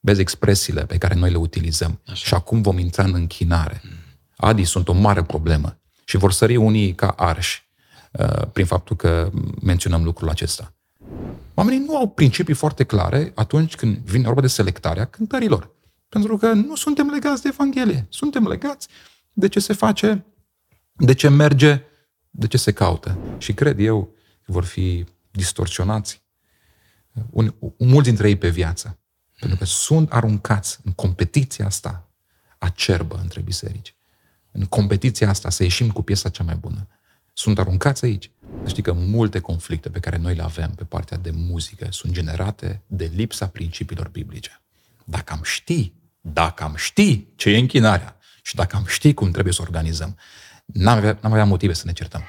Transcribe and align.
Vezi 0.00 0.20
expresiile 0.20 0.86
pe 0.86 0.98
care 0.98 1.14
noi 1.14 1.30
le 1.30 1.36
utilizăm. 1.36 2.00
Așa. 2.06 2.24
Și 2.24 2.34
acum 2.34 2.62
vom 2.62 2.78
intra 2.78 3.04
în 3.04 3.14
închinare. 3.14 3.82
Adi 4.36 4.64
sunt 4.64 4.88
o 4.88 4.92
mare 4.92 5.22
problemă 5.22 5.78
și 6.04 6.16
vor 6.16 6.32
sări 6.32 6.56
unii 6.56 6.94
ca 6.94 7.08
arși 7.08 7.68
uh, 8.12 8.46
prin 8.52 8.66
faptul 8.66 8.96
că 8.96 9.30
menționăm 9.62 10.04
lucrul 10.04 10.28
acesta. 10.28 10.74
Oamenii 11.54 11.84
nu 11.86 11.96
au 11.96 12.08
principii 12.08 12.54
foarte 12.54 12.84
clare 12.84 13.32
atunci 13.34 13.74
când 13.74 13.96
vine 13.96 14.24
vorba 14.24 14.40
de 14.40 14.46
selectarea 14.46 15.04
cântărilor. 15.04 15.70
Pentru 16.08 16.36
că 16.36 16.52
nu 16.52 16.74
suntem 16.74 17.08
legați 17.08 17.42
de 17.42 17.48
Evanghelie. 17.52 18.06
Suntem 18.08 18.46
legați 18.46 18.88
de 19.32 19.48
ce 19.48 19.60
se 19.60 19.72
face, 19.72 20.24
de 20.92 21.14
ce 21.14 21.28
merge, 21.28 21.82
de 22.30 22.46
ce 22.46 22.56
se 22.56 22.72
caută. 22.72 23.18
Și 23.38 23.54
cred 23.54 23.80
eu 23.80 24.14
că 24.44 24.52
vor 24.52 24.64
fi 24.64 25.04
distorsionați 25.30 26.22
un, 27.30 27.54
mulți 27.78 28.08
dintre 28.08 28.28
ei 28.28 28.36
pe 28.36 28.48
viață. 28.48 28.99
Pentru 29.40 29.58
că 29.58 29.64
sunt 29.64 30.12
aruncați 30.12 30.78
în 30.84 30.92
competiția 30.92 31.66
asta 31.66 32.08
acerbă 32.58 33.18
între 33.22 33.40
biserici. 33.40 33.94
În 34.50 34.64
competiția 34.64 35.28
asta 35.28 35.50
să 35.50 35.62
ieșim 35.62 35.90
cu 35.90 36.02
piesa 36.02 36.28
cea 36.28 36.44
mai 36.44 36.54
bună. 36.54 36.88
Sunt 37.32 37.58
aruncați 37.58 38.04
aici. 38.04 38.30
Știi 38.66 38.82
că 38.82 38.92
multe 38.92 39.38
conflicte 39.38 39.88
pe 39.88 40.00
care 40.00 40.16
noi 40.16 40.34
le 40.34 40.42
avem 40.42 40.70
pe 40.70 40.84
partea 40.84 41.16
de 41.16 41.30
muzică 41.30 41.86
sunt 41.90 42.12
generate 42.12 42.82
de 42.86 43.10
lipsa 43.14 43.46
principiilor 43.46 44.08
biblice. 44.08 44.60
Dacă 45.04 45.32
am 45.32 45.40
ști, 45.42 45.92
dacă 46.20 46.62
am 46.62 46.74
ști 46.76 47.26
ce 47.36 47.50
e 47.50 47.58
închinarea 47.58 48.16
și 48.42 48.54
dacă 48.54 48.76
am 48.76 48.84
ști 48.86 49.14
cum 49.14 49.30
trebuie 49.30 49.52
să 49.52 49.62
organizăm, 49.62 50.16
n-am 50.64 50.96
avea, 50.96 51.18
n-am 51.20 51.32
avea 51.32 51.44
motive 51.44 51.72
să 51.72 51.82
ne 51.86 51.92
certăm. 51.92 52.24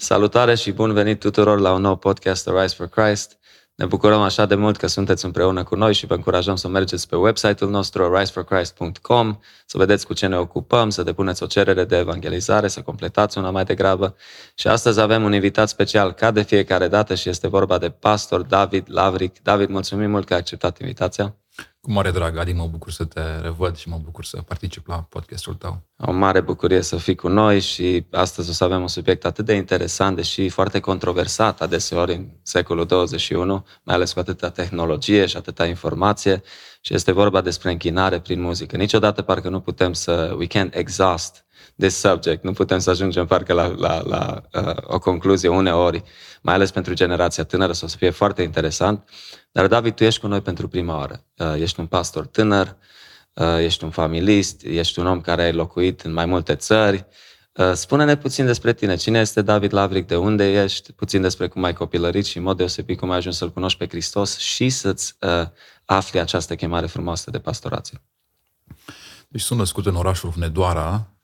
Salutare 0.00 0.54
și 0.54 0.72
bun 0.72 0.92
venit 0.92 1.20
tuturor 1.20 1.58
la 1.58 1.72
un 1.72 1.80
nou 1.80 1.96
podcast 1.96 2.48
Rise 2.48 2.74
for 2.74 2.88
Christ. 2.88 3.38
Ne 3.74 3.86
bucurăm 3.86 4.20
așa 4.20 4.46
de 4.46 4.54
mult 4.54 4.76
că 4.76 4.86
sunteți 4.86 5.24
împreună 5.24 5.64
cu 5.64 5.74
noi 5.74 5.94
și 5.94 6.06
vă 6.06 6.14
încurajăm 6.14 6.56
să 6.56 6.68
mergeți 6.68 7.08
pe 7.08 7.16
website-ul 7.16 7.70
nostru 7.70 8.16
riseforchrist.com, 8.16 9.38
să 9.66 9.78
vedeți 9.78 10.06
cu 10.06 10.12
ce 10.12 10.26
ne 10.26 10.36
ocupăm, 10.36 10.90
să 10.90 11.02
depuneți 11.02 11.42
o 11.42 11.46
cerere 11.46 11.84
de 11.84 11.96
evangelizare, 11.96 12.68
să 12.68 12.80
completați 12.80 13.38
una 13.38 13.50
mai 13.50 13.64
degrabă. 13.64 14.16
Și 14.54 14.68
astăzi 14.68 15.00
avem 15.00 15.24
un 15.24 15.32
invitat 15.32 15.68
special 15.68 16.12
ca 16.12 16.30
de 16.30 16.42
fiecare 16.42 16.88
dată 16.88 17.14
și 17.14 17.28
este 17.28 17.48
vorba 17.48 17.78
de 17.78 17.90
pastor 17.90 18.42
David 18.42 18.84
Lavric. 18.88 19.42
David, 19.42 19.68
mulțumim 19.68 20.10
mult 20.10 20.26
că 20.26 20.32
ai 20.32 20.38
acceptat 20.38 20.80
invitația. 20.80 21.36
Cu 21.88 21.94
mare 21.94 22.10
drag, 22.10 22.36
Adi, 22.36 22.52
mă 22.52 22.66
bucur 22.70 22.92
să 22.92 23.04
te 23.04 23.20
revăd 23.40 23.76
și 23.76 23.88
mă 23.88 24.00
bucur 24.04 24.24
să 24.24 24.42
particip 24.42 24.86
la 24.86 25.06
podcastul 25.08 25.54
tău. 25.54 25.82
O 25.96 26.12
mare 26.12 26.40
bucurie 26.40 26.82
să 26.82 26.96
fii 26.96 27.14
cu 27.14 27.28
noi 27.28 27.60
și 27.60 28.06
astăzi 28.10 28.50
o 28.50 28.52
să 28.52 28.64
avem 28.64 28.80
un 28.80 28.88
subiect 28.88 29.24
atât 29.24 29.44
de 29.44 29.54
interesant, 29.54 30.16
deși 30.16 30.48
foarte 30.48 30.80
controversat 30.80 31.60
adeseori 31.60 32.14
în 32.14 32.28
secolul 32.42 32.86
21, 32.86 33.66
mai 33.82 33.94
ales 33.94 34.12
cu 34.12 34.18
atâta 34.18 34.50
tehnologie 34.50 35.26
și 35.26 35.36
atâta 35.36 35.66
informație 35.66 36.42
și 36.80 36.94
este 36.94 37.12
vorba 37.12 37.40
despre 37.40 37.70
închinare 37.70 38.20
prin 38.20 38.40
muzică. 38.40 38.76
Niciodată 38.76 39.22
parcă 39.22 39.48
nu 39.48 39.60
putem 39.60 39.92
să, 39.92 40.34
we 40.38 40.46
can't 40.46 40.70
exhaust 40.70 41.44
this 41.78 41.94
subject, 41.94 42.44
nu 42.44 42.52
putem 42.52 42.78
să 42.78 42.90
ajungem 42.90 43.26
parcă 43.26 43.52
la, 43.52 43.66
la, 43.66 44.02
la 44.06 44.42
uh, 44.52 44.74
o 44.82 44.98
concluzie 44.98 45.48
uneori, 45.48 46.02
mai 46.42 46.54
ales 46.54 46.70
pentru 46.70 46.94
generația 46.94 47.44
tânără, 47.44 47.72
să 47.72 47.84
o 47.84 47.88
să 47.88 47.96
fie 47.96 48.10
foarte 48.10 48.42
interesant. 48.42 49.08
Dar 49.52 49.66
David, 49.66 49.94
tu 49.94 50.04
ești 50.04 50.20
cu 50.20 50.26
noi 50.26 50.40
pentru 50.40 50.68
prima 50.68 50.96
oară. 50.96 51.24
Uh, 51.36 51.54
ești 51.60 51.80
un 51.80 51.86
pastor 51.86 52.26
tânăr, 52.26 52.76
uh, 53.32 53.58
ești 53.58 53.84
un 53.84 53.90
familist, 53.90 54.64
ești 54.64 54.98
un 54.98 55.06
om 55.06 55.20
care 55.20 55.42
ai 55.42 55.52
locuit 55.52 56.00
în 56.00 56.12
mai 56.12 56.26
multe 56.26 56.54
țări. 56.54 57.06
Uh, 57.52 57.72
spune-ne 57.74 58.16
puțin 58.16 58.46
despre 58.46 58.72
tine. 58.72 58.96
Cine 58.96 59.18
este 59.18 59.42
David 59.42 59.72
Lavric? 59.72 60.06
De 60.06 60.16
unde 60.16 60.62
ești? 60.62 60.92
Puțin 60.92 61.20
despre 61.20 61.48
cum 61.48 61.64
ai 61.64 61.72
copilărit 61.72 62.26
și 62.26 62.36
în 62.36 62.42
mod 62.42 62.56
deosebit 62.56 62.98
cum 62.98 63.10
ai 63.10 63.16
ajuns 63.16 63.36
să-L 63.36 63.52
cunoști 63.52 63.78
pe 63.78 63.86
Hristos 63.88 64.38
și 64.38 64.68
să-ți 64.68 65.16
uh, 65.20 65.46
afli 65.84 66.20
această 66.20 66.54
chemare 66.54 66.86
frumoasă 66.86 67.30
de 67.30 67.38
pastorație. 67.38 68.02
Deci 69.28 69.40
sunt 69.40 69.58
născut 69.58 69.86
în 69.86 69.94
orașul 69.94 70.30
Hunedoara, 70.30 71.17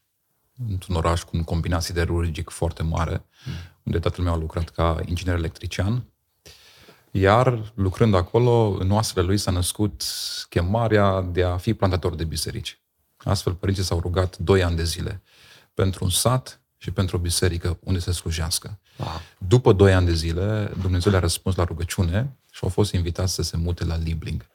într-un 0.69 0.97
oraș 0.97 1.23
cu 1.23 1.31
un 1.37 1.43
combinat 1.43 1.83
siderurgic 1.83 2.51
foarte 2.51 2.83
mare, 2.83 3.25
mm. 3.47 3.53
unde 3.83 3.99
tatăl 3.99 4.25
meu 4.25 4.33
a 4.33 4.37
lucrat 4.37 4.69
ca 4.69 5.01
inginer 5.05 5.35
electrician. 5.35 6.05
Iar 7.11 7.73
lucrând 7.75 8.15
acolo, 8.15 8.77
în 8.79 8.91
oasele 8.91 9.27
lui 9.27 9.39
s-a 9.39 9.51
născut 9.51 10.03
chemarea 10.49 11.21
de 11.21 11.43
a 11.43 11.57
fi 11.57 11.75
plantator 11.75 12.15
de 12.15 12.25
biserici. 12.25 12.81
Astfel, 13.17 13.55
părinții 13.55 13.83
s-au 13.83 14.01
rugat 14.01 14.39
doi 14.39 14.63
ani 14.63 14.77
de 14.77 14.85
zile 14.85 15.23
pentru 15.75 16.05
un 16.05 16.11
sat 16.11 16.61
și 16.77 16.91
pentru 16.91 17.17
o 17.17 17.21
biserică 17.21 17.79
unde 17.81 17.99
să 17.99 18.13
slujească. 18.13 18.79
Wow. 18.99 19.21
După 19.39 19.73
doi 19.73 19.95
ani 19.95 20.07
de 20.07 20.15
zile, 20.15 20.73
Dumnezeu 20.81 21.11
le-a 21.11 21.21
răspuns 21.21 21.57
la 21.57 21.65
rugăciune 21.65 22.37
și 22.51 22.61
au 22.63 22.69
fost 22.69 22.93
invitați 22.93 23.35
să 23.35 23.43
se 23.43 23.57
mute 23.57 23.85
la 23.85 23.97
Libling. 23.97 24.47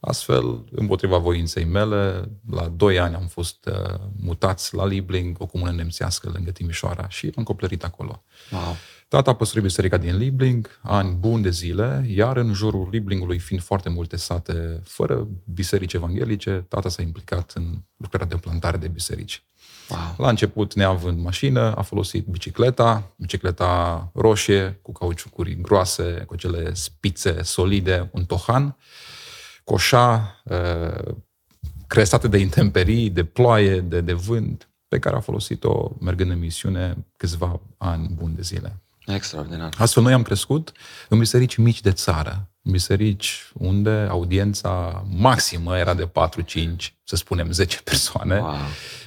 Astfel, 0.00 0.64
împotriva 0.70 1.16
voinței 1.18 1.64
mele, 1.64 2.30
la 2.50 2.68
doi 2.68 2.98
ani 2.98 3.14
am 3.14 3.26
fost 3.26 3.66
uh, 3.66 4.00
mutați 4.20 4.74
la 4.74 4.86
Libling, 4.86 5.36
o 5.40 5.46
comună 5.46 5.70
nemțească 5.70 6.30
lângă 6.34 6.50
Timișoara 6.50 7.08
și 7.08 7.32
am 7.36 7.42
coplerit 7.42 7.84
acolo. 7.84 8.22
Wow. 8.50 8.76
Tata 9.08 9.30
a 9.30 9.34
păstrit 9.34 9.62
biserica 9.62 9.96
din 9.96 10.16
Libling, 10.16 10.80
ani 10.82 11.14
buni 11.14 11.42
de 11.42 11.50
zile, 11.50 12.04
iar 12.08 12.36
în 12.36 12.52
jurul 12.52 12.88
Liblingului, 12.90 13.38
fiind 13.38 13.62
foarte 13.62 13.88
multe 13.88 14.16
sate 14.16 14.80
fără 14.84 15.28
biserici 15.44 15.92
evanghelice, 15.92 16.64
tata 16.68 16.88
s-a 16.88 17.02
implicat 17.02 17.52
în 17.54 17.82
lucrarea 17.96 18.26
de 18.26 18.36
plantare 18.36 18.76
de 18.76 18.88
biserici. 18.88 19.44
Wow. 19.88 20.14
La 20.16 20.28
început, 20.28 20.74
neavând 20.74 21.22
mașină, 21.22 21.74
a 21.74 21.82
folosit 21.82 22.26
bicicleta, 22.26 23.12
bicicleta 23.16 24.10
roșie, 24.14 24.78
cu 24.82 24.92
cauciucuri 24.92 25.60
groase, 25.60 26.24
cu 26.26 26.36
cele 26.36 26.74
spițe 26.74 27.42
solide, 27.42 28.10
un 28.12 28.24
tohan, 28.24 28.76
coșa, 29.64 30.42
uh, 30.44 31.14
crestate 31.86 32.28
de 32.28 32.38
intemperii, 32.38 33.10
de 33.10 33.24
ploaie, 33.24 33.80
de, 33.80 34.00
de 34.00 34.12
vânt, 34.12 34.70
pe 34.88 34.98
care 34.98 35.16
a 35.16 35.20
folosit-o 35.20 35.90
mergând 36.00 36.30
în 36.30 36.38
misiune 36.38 37.06
câțiva 37.16 37.60
ani 37.78 38.08
buni 38.14 38.34
de 38.34 38.42
zile. 38.42 38.80
Extraordinar. 39.06 39.74
Astfel, 39.78 40.02
noi 40.02 40.12
am 40.12 40.22
crescut 40.22 40.72
în 41.08 41.18
biserici 41.18 41.56
mici 41.56 41.80
de 41.80 41.92
țară, 41.92 42.50
în 42.62 42.72
biserici 42.72 43.50
unde 43.54 44.06
audiența 44.10 45.04
maximă 45.16 45.78
era 45.78 45.94
de 45.94 46.08
4-5, 46.08 46.10
să 47.04 47.16
spunem 47.16 47.52
10 47.52 47.80
persoane. 47.84 48.38
Wow. 48.38 48.54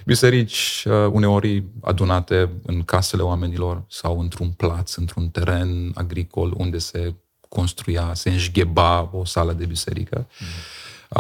Biserici 0.06 0.84
uh, 0.88 0.94
uneori 1.12 1.64
adunate 1.82 2.50
în 2.66 2.84
casele 2.84 3.22
oamenilor 3.22 3.86
sau 3.90 4.20
într-un 4.20 4.50
plaț, 4.50 4.96
într-un 4.96 5.30
teren 5.30 5.92
agricol 5.94 6.54
unde 6.58 6.78
se 6.78 7.16
construia, 7.54 8.12
se 8.14 8.30
înșgheba 8.30 9.10
o 9.12 9.26
sală 9.26 9.54
de 9.54 9.66
biserică. 9.66 10.28
Mm. 10.40 10.48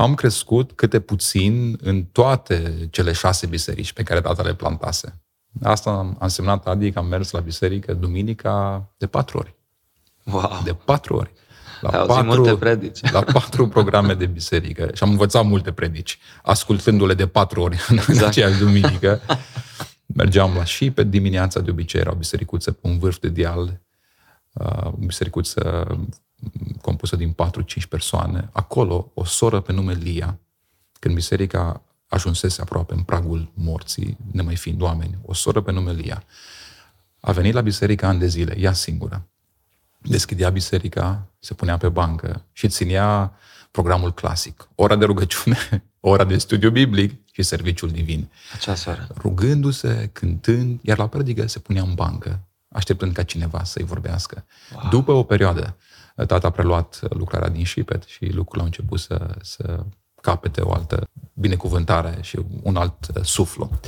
Am 0.01 0.16
crescut 0.16 0.71
câte 0.71 0.99
puțin 0.99 1.79
în 1.81 2.03
toate 2.03 2.88
cele 2.91 3.11
șase 3.11 3.45
biserici 3.45 3.94
pe 3.94 4.03
care 4.03 4.21
tata 4.21 4.43
le 4.43 4.53
plantase. 4.53 5.22
Asta 5.61 5.89
a 5.89 6.23
însemnat, 6.23 6.67
adică 6.67 6.99
am 6.99 7.05
mers 7.05 7.31
la 7.31 7.39
biserică 7.39 7.93
duminica 7.93 8.85
de 8.97 9.07
patru 9.07 9.38
ori. 9.38 9.55
Wow. 10.23 10.61
De 10.63 10.73
patru 10.73 11.16
ori. 11.16 11.31
La 11.81 11.89
patru, 11.89 12.25
multe 12.25 12.55
predici. 12.55 13.11
la 13.11 13.22
patru 13.22 13.67
programe 13.67 14.13
de 14.13 14.25
biserică. 14.25 14.89
Și 14.93 15.03
am 15.03 15.09
învățat 15.09 15.45
multe 15.45 15.72
predici, 15.72 16.19
ascultându-le 16.43 17.13
de 17.13 17.27
patru 17.27 17.61
ori 17.61 17.77
în 17.89 17.97
exact. 17.97 18.27
aceeași 18.27 18.59
duminică. 18.59 19.22
Mergeam 20.05 20.55
la 20.55 20.63
și 20.63 20.91
pe 20.91 21.03
dimineața 21.03 21.59
de 21.59 21.72
obicei 21.72 21.99
era 21.99 22.11
o 22.11 22.16
bisericuță 22.16 22.72
pe 22.72 22.88
un 22.88 22.97
vârf 22.99 23.19
de 23.19 23.29
deal, 23.29 23.81
uh, 24.53 24.85
o 24.85 24.96
bisericuță 24.97 25.85
compusă 26.81 27.16
din 27.16 27.35
4-5 27.84 27.87
persoane. 27.90 28.49
Acolo, 28.51 29.11
o 29.13 29.25
soră 29.25 29.59
pe 29.59 29.72
nume 29.72 29.93
Lia, 29.93 30.40
când 30.99 31.16
biserica 31.16 31.81
ajunsese 32.07 32.61
aproape 32.61 32.93
în 32.93 33.01
pragul 33.01 33.51
morții, 33.53 34.17
nemai 34.31 34.55
fiind 34.55 34.81
oameni, 34.81 35.17
o 35.25 35.34
soră 35.34 35.61
pe 35.61 35.72
nume 35.72 35.91
Lia, 35.91 36.23
a 37.19 37.31
venit 37.31 37.53
la 37.53 37.61
biserică 37.61 38.05
ani 38.05 38.19
de 38.19 38.28
zile, 38.28 38.59
ea 38.59 38.73
singură. 38.73 39.28
Deschidea 39.97 40.49
biserica, 40.49 41.28
se 41.40 41.53
punea 41.53 41.78
pe 41.78 41.90
bancă 41.90 42.46
și 42.51 42.67
ținea 42.67 43.34
programul 43.72 44.13
clasic. 44.13 44.69
Ora 44.75 44.96
de 44.96 45.05
rugăciune, 45.05 45.57
ora 45.99 46.23
de 46.23 46.37
studiu 46.37 46.69
biblic 46.69 47.22
și 47.31 47.41
serviciul 47.41 47.89
divin. 47.89 48.29
Acea 48.53 48.75
seară. 48.75 49.07
Rugându-se, 49.17 50.09
cântând, 50.13 50.79
iar 50.81 50.97
la 50.97 51.07
predică 51.07 51.47
se 51.47 51.59
punea 51.59 51.84
în 51.84 51.93
bancă, 51.93 52.39
așteptând 52.73 53.14
ca 53.14 53.23
cineva 53.23 53.64
să-i 53.64 53.84
vorbească. 53.84 54.46
Wow. 54.73 54.90
După 54.90 55.11
o 55.11 55.23
perioadă, 55.23 55.78
tata 56.16 56.47
a 56.47 56.49
preluat 56.49 56.99
lucrarea 57.09 57.49
din 57.49 57.64
șipet 57.64 58.03
și 58.03 58.25
lucrul 58.25 58.61
a 58.61 58.66
început 58.66 58.99
să, 58.99 59.35
să 59.41 59.85
capete 60.22 60.61
o 60.61 60.73
altă 60.73 61.08
binecuvântare 61.34 62.17
și 62.22 62.40
un 62.61 62.75
alt 62.75 63.08
uh, 63.16 63.23
suflu. 63.23 63.79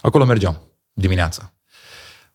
Acolo 0.00 0.24
mergeam, 0.24 0.60
dimineața. 0.92 1.52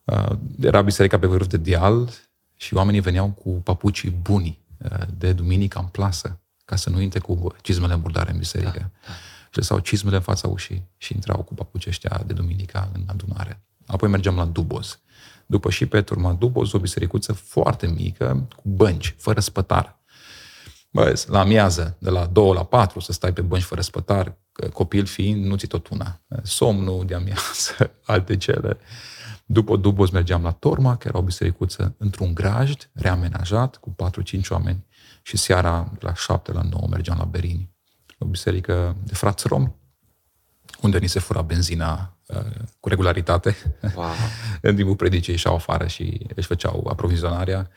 Uh, 0.03 0.31
era 0.59 0.81
biserica 0.81 1.19
pe 1.19 1.27
vârf 1.27 1.47
de 1.47 1.57
deal 1.57 2.09
și 2.55 2.73
oamenii 2.73 2.99
veneau 2.99 3.29
cu 3.29 3.49
papucii 3.49 4.09
buni 4.09 4.65
uh, 4.77 4.97
de 5.17 5.33
duminică 5.33 5.79
în 5.79 5.85
plasă, 5.85 6.39
ca 6.65 6.75
să 6.75 6.89
nu 6.89 7.01
intre 7.01 7.19
cu 7.19 7.55
cizmele 7.61 7.95
murdare 7.95 8.31
în 8.31 8.37
biserică. 8.37 8.79
Da, 8.79 9.07
da. 9.07 9.13
Și 9.49 9.57
lăsau 9.57 9.79
cizmele 9.79 10.15
în 10.15 10.21
fața 10.21 10.47
ușii 10.47 10.87
și 10.97 11.13
intrau 11.13 11.43
cu 11.43 11.53
papucii 11.53 11.89
ăștia 11.89 12.23
de 12.25 12.33
duminică 12.33 12.89
în 12.93 13.03
adunare. 13.07 13.61
Apoi 13.85 14.09
mergeam 14.09 14.35
la 14.35 14.45
Duboz. 14.45 14.99
După 15.49 15.69
și 15.69 15.85
pe 15.85 16.01
turma 16.01 16.33
Duboz, 16.33 16.73
o 16.73 16.79
bisericuță 16.79 17.33
foarte 17.33 17.87
mică, 17.87 18.47
cu 18.55 18.61
bănci, 18.63 19.15
fără 19.17 19.39
spătar. 19.39 19.99
Bă, 20.91 21.25
la 21.27 21.39
amiază, 21.39 21.97
de 21.99 22.09
la 22.09 22.25
2 22.25 22.53
la 22.53 22.63
4, 22.63 22.99
să 22.99 23.11
stai 23.11 23.33
pe 23.33 23.41
bănci 23.41 23.63
fără 23.63 23.81
spătar, 23.81 24.37
copil 24.73 25.05
fiind, 25.05 25.45
nu 25.45 25.55
ți 25.55 25.67
tot 25.67 25.87
una. 25.87 26.21
Somnul 26.43 27.05
de 27.05 27.13
amiază, 27.13 27.91
alte 28.05 28.37
cele. 28.37 28.77
După 29.45 29.75
Dubos 29.75 30.09
mergeam 30.09 30.43
la 30.43 30.51
Torma, 30.51 30.89
care 30.95 31.09
era 31.09 31.17
o 31.17 31.21
bisericuță 31.21 31.95
într-un 31.97 32.33
grajd, 32.33 32.89
reamenajat, 32.93 33.77
cu 33.77 33.95
4-5 34.35 34.49
oameni. 34.49 34.85
Și 35.21 35.37
seara, 35.37 35.91
la 35.99 36.13
7, 36.13 36.51
la 36.51 36.61
9, 36.61 36.87
mergeam 36.89 37.17
la 37.17 37.25
Berini, 37.25 37.69
o 38.17 38.25
biserică 38.25 38.95
de 39.03 39.13
frați 39.13 39.47
romi, 39.47 39.75
unde 40.81 40.97
ni 40.97 41.07
se 41.07 41.19
fura 41.19 41.41
benzina 41.41 42.17
uh, 42.25 42.39
cu 42.79 42.89
regularitate. 42.89 43.55
Wow. 43.95 44.11
în 44.61 44.75
timpul 44.75 44.95
predicii 44.95 45.33
ieșeau 45.33 45.55
afară 45.55 45.87
și 45.87 46.25
își 46.35 46.47
făceau 46.47 46.87
aprovizionarea. 46.89 47.69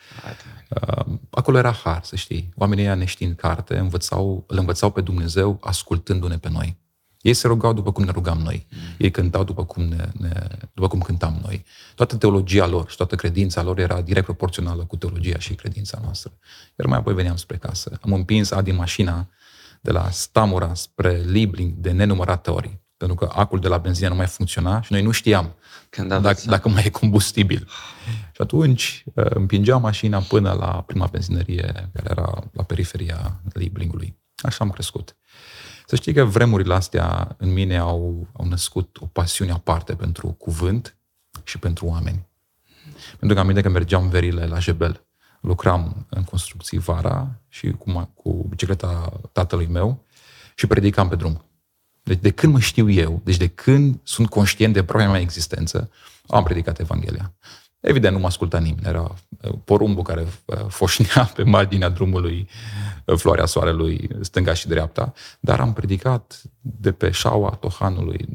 Uh, 0.69 1.05
acolo 1.31 1.59
era 1.59 1.73
har, 1.73 2.05
să 2.05 2.17
știi. 2.17 2.53
Oamenii 2.57 2.85
ăia 2.85 2.95
neștiind 2.95 3.37
carte, 3.37 3.79
învățau, 3.79 4.45
îl 4.47 4.59
învățau 4.59 4.91
pe 4.91 5.01
Dumnezeu 5.01 5.59
ascultându-ne 5.61 6.39
pe 6.39 6.49
noi. 6.49 6.79
Ei 7.21 7.35
se 7.35 7.47
rugau 7.47 7.73
după 7.73 7.93
cum 7.93 8.05
ne 8.05 8.11
rugam 8.11 8.39
noi. 8.39 8.67
Mm. 8.71 8.79
Ei 8.99 9.11
cântau 9.11 9.45
după 9.45 9.65
cum, 9.65 9.83
ne, 9.83 10.09
ne, 10.13 10.47
după 10.73 10.89
cum 10.89 11.01
cântam 11.01 11.41
noi. 11.43 11.65
Toată 11.95 12.17
teologia 12.17 12.67
lor 12.67 12.91
și 12.91 12.97
toată 12.97 13.15
credința 13.15 13.63
lor 13.63 13.79
era 13.79 14.01
direct 14.01 14.25
proporțională 14.25 14.85
cu 14.85 14.97
teologia 14.97 15.39
și 15.39 15.55
credința 15.55 15.99
noastră. 16.03 16.33
Iar 16.79 16.89
mai 16.89 16.99
apoi 16.99 17.15
veneam 17.15 17.37
spre 17.37 17.57
casă. 17.57 17.99
Am 18.01 18.13
împins 18.13 18.51
Adi 18.51 18.71
mașina 18.71 19.29
de 19.81 19.91
la 19.91 20.11
Stamura 20.11 20.75
spre 20.75 21.23
Libling 21.27 21.73
de 21.73 21.91
nenumărate 21.91 22.51
ori. 22.51 22.81
Pentru 22.97 23.17
că 23.17 23.31
acul 23.35 23.61
de 23.61 23.69
la 23.69 23.79
benzină 23.79 24.09
nu 24.09 24.15
mai 24.15 24.27
funcționa 24.27 24.81
și 24.81 24.93
noi 24.93 25.03
nu 25.03 25.11
știam 25.11 25.55
Când 25.89 26.09
dacă, 26.09 26.41
dacă 26.45 26.69
mai 26.69 26.83
e 26.87 26.91
combustibil. 26.91 27.69
Și 28.33 28.43
atunci 28.43 29.05
uh, 29.15 29.25
împingeam 29.29 29.81
mașina 29.81 30.19
până 30.19 30.53
la 30.53 30.83
prima 30.87 31.07
benzinărie 31.07 31.91
care 31.93 32.07
era 32.11 32.45
la 32.53 32.63
periferia 32.63 33.41
Liblingului. 33.53 34.19
Așa 34.43 34.65
am 34.65 34.71
crescut. 34.71 35.17
Să 35.87 35.97
știi 35.97 36.13
că 36.13 36.25
vremurile 36.25 36.75
astea 36.75 37.35
în 37.39 37.53
mine 37.53 37.79
au, 37.79 38.29
au 38.33 38.47
născut 38.47 38.97
o 39.01 39.07
pasiune 39.07 39.53
aparte 39.53 39.95
pentru 39.95 40.27
cuvânt 40.29 40.97
și 41.45 41.59
pentru 41.59 41.87
oameni. 41.87 42.29
Pentru 43.19 43.35
că 43.35 43.49
am 43.49 43.61
că 43.61 43.69
mergeam 43.69 44.09
verile 44.09 44.47
la 44.47 44.59
Jebel. 44.59 45.05
Lucram 45.41 46.07
în 46.11 46.25
construcții 46.25 46.79
vara 46.79 47.41
și 47.49 47.71
cu, 47.71 48.11
cu 48.15 48.47
bicicleta 48.49 49.21
tatălui 49.33 49.67
meu 49.67 50.05
și 50.55 50.67
predicam 50.67 51.09
pe 51.09 51.17
drum. 51.17 51.45
Deci 52.03 52.19
de 52.19 52.31
când 52.31 52.53
mă 52.53 52.59
știu 52.59 52.91
eu, 52.91 53.21
deci 53.25 53.37
de 53.37 53.49
când 53.49 54.01
sunt 54.03 54.29
conștient 54.29 54.75
de 54.75 54.85
propria 54.85 55.11
mea 55.11 55.21
existență, 55.21 55.91
am 56.27 56.45
predicat 56.45 56.79
Evanghelia. 56.79 57.33
Evident, 57.81 58.15
nu 58.15 58.21
mă 58.21 58.27
asculta 58.27 58.59
nimeni. 58.59 58.87
Era 58.87 59.15
uh, 59.41 59.53
porumbul 59.65 60.03
care 60.03 60.27
uh, 60.45 60.59
foșnea 60.69 61.25
pe 61.35 61.43
marginea 61.43 61.89
drumului 61.89 62.49
uh, 63.05 63.17
floarea 63.17 63.47
soarelui, 63.47 64.09
stânga 64.21 64.55
și 64.55 64.69
dreapta, 64.69 65.13
dar 65.41 65.61
am 65.61 65.73
predicat 65.73 66.43
de 66.61 66.93
pe 66.93 67.11
șaua 67.11 67.51
Tohanului, 67.51 68.29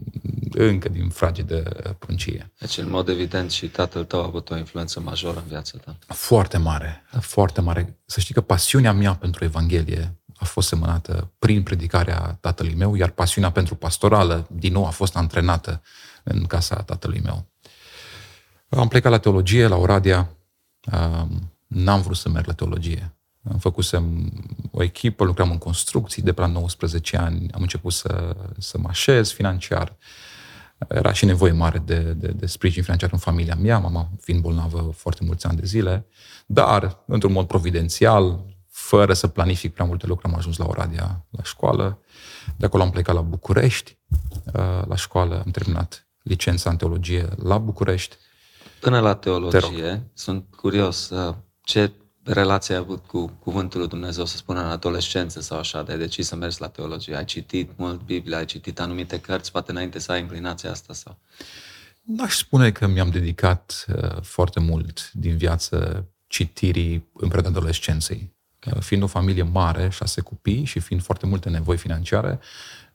încă 0.52 0.90
din 0.90 1.10
fragedă 1.10 1.62
pruncie. 2.00 2.52
Deci, 2.60 2.78
în 2.78 2.90
mod 2.90 3.10
evident, 3.10 3.52
și 3.52 3.68
tatăl 3.68 4.04
tău 4.04 4.22
a 4.22 4.26
avut 4.26 4.50
o 4.50 4.58
influență 4.58 5.00
majoră 5.00 5.38
în 5.38 5.48
viața 5.48 5.78
ta. 5.86 5.98
Foarte 6.08 6.58
mare, 6.58 7.04
foarte 7.20 7.62
mare. 7.62 8.00
Să 8.06 8.20
știi 8.20 8.34
că 8.34 8.42
pasiunea 8.42 8.94
mea 8.94 9.14
pentru 9.14 9.44
Evanghelie 9.44 10.16
a 10.36 10.46
fost 10.46 10.68
semănată 10.68 11.32
prin 11.40 11.64
predicarea 11.64 12.38
tatălui 12.42 12.76
meu, 12.76 12.96
iar 12.96 13.10
pasiunea 13.10 13.52
pentru 13.52 13.76
pastorală, 13.76 14.48
din 14.52 14.74
nou, 14.74 14.86
a 14.86 14.90
fost 14.90 15.16
antrenată 15.16 15.82
în 16.24 16.44
casa 16.44 16.76
tatălui 16.76 17.22
meu. 17.24 17.48
Am 18.70 18.88
plecat 18.88 19.12
la 19.12 19.20
teologie, 19.20 19.68
la 19.68 19.76
Oradea. 19.76 20.38
N-am 21.68 22.02
vrut 22.02 22.16
să 22.16 22.30
merg 22.30 22.48
la 22.48 22.54
teologie. 22.54 23.16
Am 23.52 23.58
făcut 23.58 23.86
o 24.72 24.84
echipă, 24.84 25.24
lucram 25.24 25.52
în 25.52 25.58
construcții 25.58 26.22
de 26.22 26.34
pe 26.34 26.42
la 26.42 26.48
19 26.48 27.18
ani. 27.18 27.52
Am 27.52 27.62
început 27.62 27.94
să, 27.94 28.36
să 28.58 28.78
mă 28.78 28.88
așez 28.88 29.32
financiar. 29.32 29.96
Era 30.88 31.14
și 31.14 31.26
nevoie 31.26 31.52
mare 31.52 31.78
de, 31.78 32.00
de, 32.00 32.28
de 32.28 32.46
sprijin 32.46 32.84
financiar 32.84 33.10
în 33.12 33.18
familia 33.18 33.56
mea, 33.56 33.78
mama 33.78 34.10
fiind 34.20 34.42
bolnavă 34.42 34.92
foarte 34.96 35.24
mulți 35.24 35.46
ani 35.46 35.58
de 35.58 35.66
zile. 35.66 36.06
Dar, 36.46 37.04
într-un 37.08 37.32
mod 37.32 37.48
providențial, 37.48 38.46
fără 38.70 39.14
să 39.14 39.28
planific 39.28 39.74
prea 39.74 39.86
multe 39.86 40.08
lucruri, 40.08 40.34
am 40.34 40.38
ajuns 40.38 40.58
la 40.58 40.66
Oradea, 40.66 41.26
la 41.30 41.44
școală. 41.44 42.00
De 42.58 42.66
acolo 42.66 42.84
am 42.84 42.90
plecat 42.90 43.16
la 43.16 43.22
București, 43.22 43.98
la 44.88 44.96
școală, 44.96 45.42
am 45.46 45.52
terminat 45.52 46.08
licența 46.22 46.70
în 46.70 46.78
teologie 46.78 47.28
la 47.44 47.58
București. 47.58 48.16
Până 48.86 49.00
la 49.00 49.16
teologie, 49.16 50.10
sunt 50.14 50.46
curios 50.56 51.10
uh, 51.10 51.36
ce 51.64 51.92
relație 52.24 52.74
ai 52.74 52.80
avut 52.80 53.06
cu 53.06 53.28
Cuvântul 53.40 53.80
lui 53.80 53.90
Dumnezeu, 53.90 54.26
să 54.26 54.38
spunem, 54.38 54.64
în 54.64 54.70
adolescență 54.70 55.42
sau 55.42 55.58
așa, 55.58 55.84
de 55.84 55.98
decis 55.98 56.28
să 56.28 56.36
mergi 56.36 56.60
la 56.60 56.68
teologie? 56.68 57.16
Ai 57.16 57.26
citit 57.26 57.70
mult 57.78 58.02
Biblia, 58.02 58.38
ai 58.38 58.46
citit 58.46 58.80
anumite 58.80 59.20
cărți, 59.20 59.52
poate 59.52 59.72
înainte 59.72 60.00
să 60.00 60.12
ai 60.12 60.20
inclinația 60.20 60.72
asta? 60.72 60.94
sau? 60.94 61.20
N-aș 62.02 62.36
spune 62.36 62.72
că 62.72 62.88
mi-am 62.88 63.10
dedicat 63.10 63.86
uh, 63.88 64.22
foarte 64.22 64.60
mult 64.60 65.12
din 65.14 65.38
viață 65.38 66.08
citirii 66.28 67.10
în 67.14 67.28
perioada 67.28 67.50
adolescenței. 67.50 68.36
Uh, 68.66 68.80
fiind 68.80 69.04
o 69.04 69.08
familie 69.08 69.44
mare, 69.44 69.90
șase 69.90 70.22
copii 70.22 70.64
și 70.64 70.80
fiind 70.80 71.02
foarte 71.02 71.26
multe 71.26 71.50
nevoi 71.50 71.78
financiare, 71.78 72.40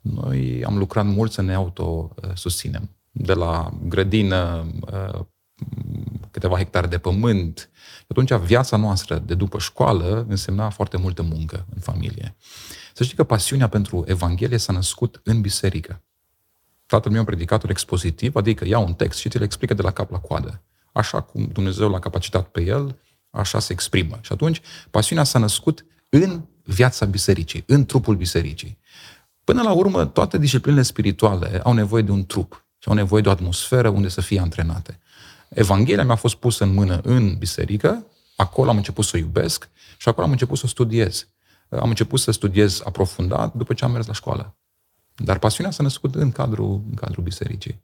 noi 0.01 0.65
am 0.65 0.79
lucrat 0.79 1.07
mult 1.07 1.33
să 1.33 1.43
ne 1.43 1.55
autosusținem. 1.55 2.91
De 3.11 3.33
la 3.33 3.73
grădină, 3.89 4.67
uh, 4.81 5.21
câteva 6.31 6.57
hectare 6.57 6.87
de 6.87 6.99
pământ. 6.99 7.71
Atunci 8.09 8.33
viața 8.33 8.77
noastră 8.77 9.19
de 9.19 9.35
după 9.35 9.59
școală 9.59 10.27
însemna 10.29 10.71
foarte 10.71 10.97
multă 10.97 11.23
muncă 11.23 11.67
în 11.75 11.81
familie. 11.81 12.37
Să 12.95 13.05
știi 13.05 13.17
că 13.17 13.25
pasiunea 13.25 13.69
pentru 13.69 14.05
Evanghelie 14.07 14.59
s-a 14.59 14.73
născut 14.73 15.21
în 15.25 15.41
biserică. 15.41 16.03
Tatăl 16.87 17.11
meu 17.11 17.21
un 17.21 17.27
predicator 17.27 17.71
expozitiv, 17.71 18.37
adică 18.37 18.67
ia 18.67 18.79
un 18.79 18.95
text 18.95 19.19
și 19.19 19.29
ți-l 19.29 19.43
explică 19.43 19.75
de 19.75 19.83
la 19.83 19.91
cap 19.91 20.11
la 20.11 20.19
coadă. 20.19 20.63
Așa 20.93 21.21
cum 21.21 21.49
Dumnezeu 21.53 21.91
l-a 21.91 21.99
capacitat 21.99 22.49
pe 22.49 22.63
el, 22.63 22.99
așa 23.31 23.59
se 23.59 23.73
exprimă. 23.73 24.19
Și 24.21 24.33
atunci 24.33 24.61
pasiunea 24.91 25.25
s-a 25.25 25.39
născut 25.39 25.85
în 26.09 26.43
viața 26.65 27.07
bisericii, 27.07 27.65
în 27.67 27.87
trupul 27.87 28.17
bisericii. 28.17 28.79
Până 29.45 29.63
la 29.63 29.73
urmă, 29.73 30.07
toate 30.07 30.39
disciplinele 30.39 30.83
spirituale 30.83 31.61
au 31.65 31.73
nevoie 31.73 32.03
de 32.03 32.11
un 32.11 32.27
trup 32.27 32.65
și 32.79 32.89
au 32.89 32.95
nevoie 32.95 33.23
de 33.23 33.29
o 33.29 33.31
atmosferă 33.31 33.89
unde 33.89 34.09
să 34.09 34.21
fie 34.21 34.41
antrenate. 34.41 34.99
Evanghelia 35.51 36.05
mi-a 36.05 36.15
fost 36.15 36.35
pusă 36.35 36.65
în 36.65 36.75
mână 36.75 37.01
în 37.03 37.39
biserică, 37.39 38.07
acolo 38.37 38.71
am 38.71 38.77
început 38.77 39.05
să 39.05 39.13
o 39.15 39.19
iubesc 39.19 39.69
și 39.99 40.09
acolo 40.09 40.27
am 40.27 40.33
început 40.33 40.59
să 40.59 40.65
o 40.65 40.69
studiez. 40.69 41.29
Am 41.69 41.89
început 41.89 42.21
să 42.21 42.31
studiez 42.31 42.81
aprofundat 42.85 43.55
după 43.55 43.75
ce 43.75 43.85
am 43.85 43.91
mers 43.91 44.07
la 44.07 44.13
școală. 44.13 44.57
Dar 45.17 45.39
pasiunea 45.39 45.73
s-a 45.73 45.83
născut 45.83 46.15
în 46.15 46.33
cadrul, 46.33 46.83
în 46.89 46.95
cadrul 46.95 47.23
bisericii. 47.23 47.83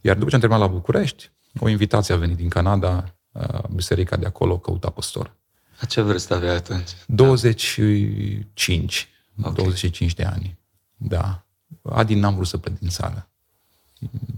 Iar 0.00 0.16
după 0.16 0.28
ce 0.28 0.34
am 0.34 0.40
terminat 0.40 0.68
la 0.68 0.72
București, 0.72 1.30
o 1.58 1.68
invitație 1.68 2.14
a 2.14 2.16
venit 2.16 2.36
din 2.36 2.48
Canada, 2.48 3.14
biserica 3.70 4.16
de 4.16 4.26
acolo 4.26 4.58
căuta 4.58 4.90
păstor. 4.90 5.36
La 5.80 5.86
ce 5.86 6.00
vârstă 6.00 6.34
avea 6.34 6.54
atunci? 6.54 6.90
25. 7.06 9.08
Okay. 9.38 9.52
25 9.52 10.14
de 10.14 10.24
ani. 10.24 10.58
Da. 10.96 11.46
Adi 11.82 12.14
n-am 12.14 12.34
vrut 12.34 12.46
să 12.46 12.58
plec 12.58 12.78
din 12.78 12.88
țară. 12.88 13.30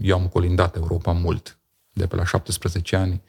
Eu 0.01 0.19
am 0.19 0.27
colindat 0.27 0.75
Europa 0.75 1.11
mult 1.11 1.59
de 1.95 2.07
pe 2.07 2.15
la 2.15 2.25
17 2.25 2.95
ani, 2.95 3.21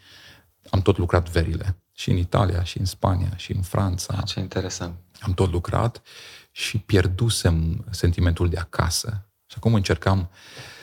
am 0.70 0.82
tot 0.82 0.98
lucrat 0.98 1.30
verile. 1.30 1.76
Și 1.92 2.10
în 2.10 2.16
Italia, 2.16 2.62
și 2.62 2.78
în 2.78 2.84
Spania, 2.84 3.36
și 3.36 3.52
în 3.52 3.62
Franța. 3.62 4.22
Ce 4.22 4.40
interesant. 4.40 4.94
Am 5.20 5.34
tot 5.34 5.50
lucrat 5.50 6.02
și 6.50 6.78
pierdusem 6.78 7.86
sentimentul 7.90 8.48
de 8.48 8.58
acasă. 8.58 9.28
Și 9.46 9.56
acum 9.56 9.74
încercam 9.74 10.30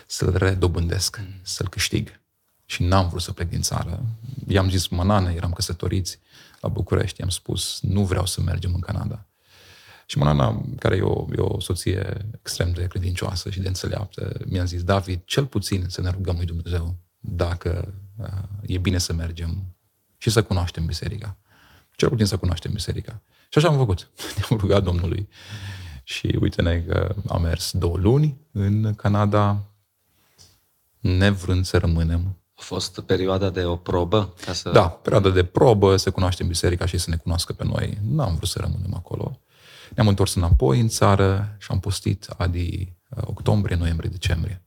să-l 0.07 0.35
redobândesc, 0.37 1.17
mm. 1.17 1.39
să-l 1.41 1.69
câștig. 1.69 2.21
Și 2.65 2.83
n-am 2.83 3.09
vrut 3.09 3.21
să 3.21 3.31
plec 3.31 3.49
din 3.49 3.61
țară. 3.61 4.05
I-am 4.47 4.69
zis 4.69 4.87
Manane, 4.87 5.33
eram 5.33 5.51
căsătoriți 5.51 6.19
la 6.59 6.67
București, 6.67 7.19
i-am 7.19 7.29
spus, 7.29 7.79
nu 7.81 8.05
vreau 8.05 8.25
să 8.25 8.41
mergem 8.41 8.73
în 8.73 8.79
Canada. 8.79 9.27
Și 10.05 10.17
Manana, 10.17 10.65
care 10.79 10.95
e 10.95 11.01
o, 11.01 11.25
e 11.37 11.39
o 11.39 11.59
soție 11.59 12.27
extrem 12.39 12.71
de 12.71 12.87
credincioasă 12.87 13.49
și 13.49 13.59
de 13.59 13.67
înțeleaptă, 13.67 14.39
mi-a 14.45 14.63
zis, 14.63 14.83
David, 14.83 15.21
cel 15.25 15.45
puțin 15.45 15.85
să 15.87 16.01
ne 16.01 16.09
rugăm 16.09 16.35
lui 16.35 16.45
Dumnezeu 16.45 16.95
dacă 17.25 17.93
uh, 18.17 18.27
e 18.61 18.77
bine 18.77 18.97
să 18.97 19.13
mergem 19.13 19.75
și 20.17 20.29
să 20.29 20.43
cunoaștem 20.43 20.85
biserica. 20.85 21.37
Cel 21.95 22.09
puțin 22.09 22.25
să 22.25 22.37
cunoaștem 22.37 22.71
biserica. 22.71 23.21
Și 23.49 23.57
așa 23.57 23.67
am 23.67 23.77
făcut. 23.77 24.09
Ne-am 24.37 24.59
rugat 24.59 24.83
Domnului. 24.83 25.29
Și 26.03 26.37
uite-ne 26.41 26.79
că 26.79 27.15
am 27.27 27.41
mers 27.41 27.71
două 27.71 27.97
luni 27.97 28.37
în 28.51 28.95
Canada, 28.95 29.63
nevrând 30.99 31.65
să 31.65 31.77
rămânem, 31.77 32.37
A 32.55 32.61
fost 32.61 32.99
perioada 32.99 33.49
de 33.49 33.65
o 33.65 33.75
probă? 33.75 34.33
Ca 34.45 34.53
să... 34.53 34.69
Da, 34.69 34.89
perioada 34.89 35.29
de 35.29 35.43
probă, 35.43 35.97
să 35.97 36.11
cunoaștem 36.11 36.47
biserica 36.47 36.85
și 36.85 36.97
să 36.97 37.09
ne 37.09 37.15
cunoască 37.15 37.53
pe 37.53 37.63
noi. 37.63 37.97
N-am 38.09 38.35
vrut 38.35 38.49
să 38.49 38.59
rămânem 38.59 38.93
acolo. 38.93 39.39
Ne-am 39.95 40.07
întors 40.07 40.35
înapoi 40.35 40.79
în 40.79 40.87
țară 40.87 41.55
și 41.59 41.67
am 41.71 41.79
postit 41.79 42.27
adi 42.37 42.93
uh, 43.09 43.23
octombrie, 43.25 43.75
noiembrie, 43.75 44.09
decembrie. 44.09 44.62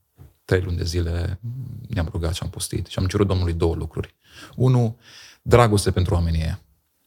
Trei 0.46 0.60
luni 0.60 0.76
de 0.76 0.84
zile 0.84 1.40
ne-am 1.88 2.08
rugat 2.10 2.34
și 2.34 2.42
am 2.42 2.50
postit 2.50 2.86
și 2.86 2.98
am 2.98 3.06
cerut 3.06 3.26
Domnului 3.26 3.52
două 3.52 3.74
lucruri. 3.74 4.14
Unu, 4.54 4.98
dragoste 5.42 5.90
pentru 5.90 6.14
oamenii 6.14 6.40
ăia. 6.40 6.60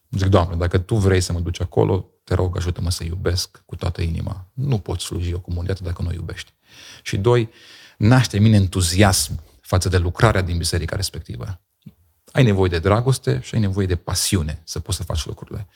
Zic, 0.10 0.27
Doamne, 0.27 0.55
dacă 0.55 0.77
Tu 0.77 0.96
vrei 0.96 1.22
să 1.22 1.34
mă 1.34 1.39
duci 1.39 1.62
acolo, 1.62 2.10
te 2.24 2.34
rog, 2.34 2.58
ajută-mă 2.58 2.91
să 2.91 3.03
iubesc 3.03 3.62
cu 3.65 3.75
toată 3.75 4.01
inima. 4.01 4.51
Nu 4.53 4.79
poți 4.79 5.05
sluji 5.05 5.34
o 5.34 5.39
comunitate 5.39 5.84
dacă 5.84 6.01
nu 6.01 6.08
o 6.08 6.13
iubești. 6.13 6.53
Și 7.01 7.17
doi, 7.17 7.50
naște 7.98 8.39
mine 8.39 8.55
entuziasm 8.55 9.41
față 9.62 9.89
de 9.89 9.98
lucrarea 9.98 10.41
din 10.41 10.58
biserica 10.58 10.96
respectivă. 10.96 11.62
Ai 12.31 12.43
nevoie 12.43 12.69
de 12.69 12.79
dragoste 12.79 13.39
și 13.43 13.55
ai 13.55 13.62
nevoie 13.62 13.88
de 13.88 13.96
pasiune 13.96 14.62
să 14.63 14.79
poți 14.79 14.98
să 14.98 15.03
faci 15.03 15.25
lucrurile. 15.25 15.67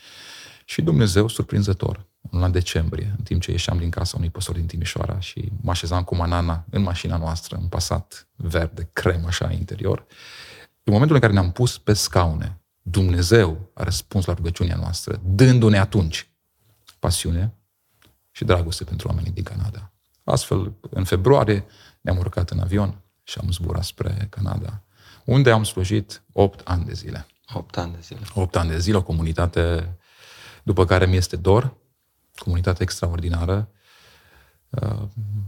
Și 0.66 0.82
Dumnezeu, 0.82 1.28
surprinzător, 1.28 2.06
în 2.32 2.52
decembrie, 2.52 3.14
în 3.18 3.24
timp 3.24 3.42
ce 3.42 3.52
ieșeam 3.52 3.78
din 3.78 3.90
casa 3.90 4.18
unui 4.18 4.30
păstor 4.30 4.56
din 4.56 4.66
Timișoara 4.66 5.20
și 5.20 5.52
mă 5.62 5.72
așezam 5.72 6.04
cu 6.04 6.16
manana 6.16 6.66
în 6.70 6.82
mașina 6.82 7.18
noastră, 7.18 7.58
în 7.62 7.68
pasat 7.68 8.28
verde, 8.36 8.90
crem 8.94 9.26
așa 9.26 9.52
interior, 9.52 10.06
în 10.84 10.94
momentul 10.94 11.16
în 11.16 11.22
care 11.22 11.34
ne-am 11.34 11.52
pus 11.52 11.78
pe 11.78 11.94
scaune, 11.94 12.62
Dumnezeu 12.82 13.72
a 13.74 13.84
răspuns 13.84 14.26
la 14.26 14.34
rugăciunea 14.34 14.76
noastră, 14.76 15.22
dându-ne 15.24 15.78
atunci 15.78 16.30
pasiune 17.00 17.54
și 18.32 18.44
dragoste 18.46 18.84
pentru 18.84 19.08
oamenii 19.08 19.32
din 19.32 19.44
Canada. 19.44 19.92
Astfel, 20.24 20.74
în 20.90 21.04
februarie 21.04 21.66
ne-am 22.02 22.18
urcat 22.18 22.50
în 22.50 22.60
avion 22.60 23.02
și 23.24 23.38
am 23.42 23.52
zburat 23.52 23.84
spre 23.84 24.28
Canada, 24.30 24.84
unde 25.26 25.52
am 25.52 25.64
slujit 25.64 26.24
8 26.32 26.68
ani 26.68 26.86
de 26.86 26.94
zile. 26.94 27.26
8 27.54 27.78
ani 27.78 27.92
de 27.94 28.00
zile. 28.02 28.20
8 28.34 28.56
ani 28.56 28.70
de 28.70 28.80
zile, 28.80 28.98
o 28.98 29.04
comunitate 29.04 29.98
după 30.64 30.86
care 30.86 31.06
mi 31.06 31.16
este 31.16 31.36
dor, 31.36 31.76
comunitate 32.36 32.84
extraordinară, 32.84 33.70
uh, 34.70 35.02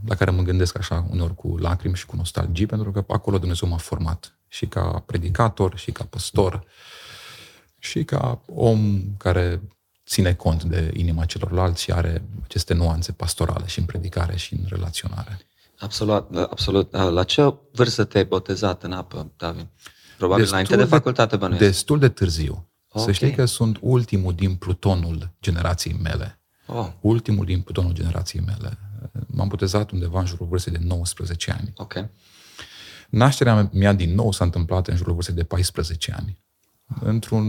la 0.05 0.15
care 0.15 0.31
mă 0.31 0.41
gândesc 0.41 0.77
așa 0.77 1.05
uneori 1.09 1.35
cu 1.35 1.57
lacrimi 1.57 1.95
și 1.95 2.05
cu 2.05 2.15
nostalgie, 2.15 2.65
pentru 2.65 2.91
că 2.91 3.03
acolo 3.07 3.37
Dumnezeu 3.37 3.69
m-a 3.69 3.77
format 3.77 4.37
și 4.47 4.65
ca 4.67 5.03
predicator, 5.05 5.77
și 5.77 5.91
ca 5.91 6.03
păstor, 6.03 6.63
și 7.79 8.03
ca 8.03 8.41
om 8.45 9.01
care 9.17 9.61
ține 10.05 10.33
cont 10.33 10.63
de 10.63 10.91
inima 10.93 11.25
celorlalți 11.25 11.81
și 11.81 11.91
are 11.91 12.23
aceste 12.43 12.73
nuanțe 12.73 13.11
pastorale 13.11 13.65
și 13.65 13.79
în 13.79 13.85
predicare 13.85 14.35
și 14.35 14.53
în 14.53 14.65
relaționare. 14.67 15.39
Absolut, 15.79 16.35
absolut. 16.35 16.91
La 16.91 17.23
ce 17.23 17.53
vârstă 17.71 18.03
te-ai 18.03 18.25
botezat 18.25 18.83
în 18.83 18.91
apă, 18.91 19.31
David? 19.37 19.67
Probabil 20.17 20.41
destul 20.43 20.57
înainte 20.57 20.75
de, 20.75 20.83
de 20.83 20.89
facultate, 20.89 21.35
bănuiesc. 21.35 21.65
Destul 21.65 21.99
de 21.99 22.09
târziu. 22.09 22.69
Okay. 22.87 23.05
Să 23.05 23.11
știi 23.11 23.35
că 23.35 23.45
sunt 23.45 23.77
ultimul 23.81 24.33
din 24.33 24.55
plutonul 24.55 25.31
generației 25.41 25.97
mele. 26.03 26.39
Oh. 26.65 26.88
Ultimul 27.00 27.45
din 27.45 27.62
plutonul 27.62 27.93
generației 27.93 28.43
mele. 28.45 28.77
M-am 29.27 29.48
botezat 29.48 29.91
undeva 29.91 30.19
în 30.19 30.25
jurul 30.25 30.48
vârstei 30.48 30.74
de 30.74 30.79
19 30.81 31.51
ani. 31.51 31.74
Okay. 31.75 32.10
Nașterea 33.10 33.69
mea 33.74 33.93
din 33.93 34.15
nou 34.15 34.31
s-a 34.31 34.43
întâmplat 34.43 34.88
în 34.88 34.95
jurul 34.95 35.13
vârstei 35.13 35.36
de 35.36 35.43
14 35.43 36.13
ani. 36.17 36.39
Într-un 37.00 37.48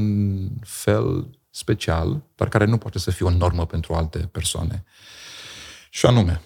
fel 0.63 1.31
special, 1.51 2.23
dar 2.35 2.49
care 2.49 2.65
nu 2.65 2.79
poate 2.79 2.99
să 2.99 3.11
fie 3.11 3.27
o 3.27 3.31
normă 3.31 3.67
pentru 3.67 3.95
alte 3.95 4.19
persoane. 4.19 4.85
Și 5.91 6.07
anume, 6.07 6.41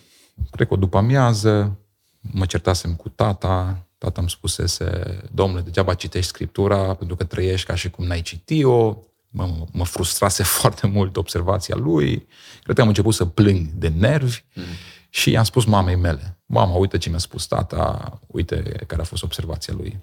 cred 0.50 0.68
că 0.68 0.76
după 0.76 0.96
amiază, 0.96 1.78
mă 2.20 2.46
certasem 2.46 2.94
cu 2.94 3.08
tata, 3.08 3.86
tata 3.98 4.20
îmi 4.20 4.30
spusese, 4.30 5.20
domnule, 5.32 5.62
degeaba 5.62 5.94
citești 5.94 6.28
Scriptura 6.28 6.94
pentru 6.94 7.16
că 7.16 7.24
trăiești 7.24 7.66
ca 7.66 7.74
și 7.74 7.90
cum 7.90 8.04
n-ai 8.06 8.22
citit-o, 8.22 8.96
mă, 9.30 9.66
mă 9.72 9.84
frustrase 9.84 10.42
foarte 10.60 10.86
mult 10.86 11.16
observația 11.16 11.76
lui, 11.76 12.26
cred 12.62 12.76
că 12.76 12.82
am 12.82 12.88
început 12.88 13.14
să 13.14 13.24
plâng 13.24 13.68
de 13.68 13.88
nervi 13.88 14.44
mm. 14.54 14.64
și 15.08 15.30
i-am 15.30 15.44
spus 15.44 15.64
mamei 15.64 15.96
mele, 15.96 16.38
mama, 16.46 16.74
uite 16.74 16.98
ce 16.98 17.08
mi-a 17.08 17.18
spus 17.18 17.46
tata, 17.46 18.18
uite 18.26 18.62
care 18.86 19.00
a 19.00 19.04
fost 19.04 19.22
observația 19.22 19.74
lui. 19.74 20.00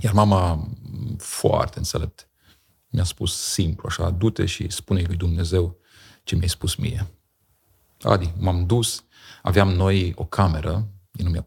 Iar 0.00 0.12
mama, 0.12 0.68
foarte 1.18 1.78
înțelept, 1.78 2.28
mi-a 2.88 3.04
spus 3.04 3.36
simplu 3.36 3.88
așa, 3.88 4.10
du-te 4.10 4.46
și 4.46 4.70
spune 4.70 5.02
lui 5.06 5.16
Dumnezeu 5.16 5.76
ce 6.24 6.34
mi-ai 6.34 6.48
spus 6.48 6.74
mie. 6.74 7.06
Adi, 8.02 8.32
m-am 8.38 8.66
dus, 8.66 9.04
aveam 9.42 9.68
noi 9.68 10.12
o 10.16 10.24
cameră, 10.24 10.88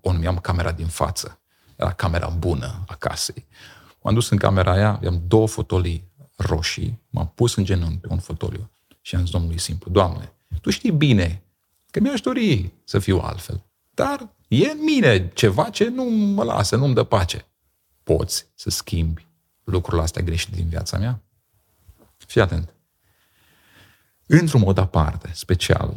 o 0.01 0.11
numeam 0.11 0.37
camera 0.37 0.71
din 0.71 0.87
față, 0.87 1.39
era 1.75 1.93
camera 1.93 2.27
bună 2.27 2.83
a 2.87 2.95
casei. 2.95 3.47
M-am 4.01 4.13
dus 4.13 4.29
în 4.29 4.37
camera 4.37 4.71
aia, 4.71 4.93
aveam 4.93 5.23
două 5.27 5.47
fotolii 5.47 6.06
roșii, 6.37 6.99
m-am 7.09 7.31
pus 7.35 7.55
în 7.55 7.63
genunchi 7.63 7.97
pe 7.97 8.07
un 8.09 8.19
fotoliu 8.19 8.69
și 9.01 9.15
am 9.15 9.21
zis 9.21 9.31
Domnului 9.31 9.59
simplu, 9.59 9.91
Doamne, 9.91 10.31
Tu 10.61 10.69
știi 10.69 10.91
bine 10.91 11.43
că 11.91 11.99
mi-aș 11.99 12.21
dori 12.21 12.71
să 12.83 12.99
fiu 12.99 13.17
altfel, 13.17 13.63
dar 13.93 14.35
e 14.47 14.69
în 14.71 14.83
mine 14.83 15.29
ceva 15.29 15.69
ce 15.69 15.89
nu 15.89 16.03
mă 16.03 16.43
lasă, 16.43 16.75
nu-mi 16.75 16.93
dă 16.93 17.03
pace. 17.03 17.45
Poți 18.03 18.47
să 18.55 18.69
schimbi 18.69 19.27
lucrurile 19.63 20.03
astea 20.03 20.23
greșite 20.23 20.55
din 20.55 20.67
viața 20.67 20.97
mea? 20.97 21.21
Fii 22.17 22.41
atent. 22.41 22.73
Într-un 24.25 24.61
mod 24.61 24.77
aparte, 24.77 25.31
special, 25.33 25.95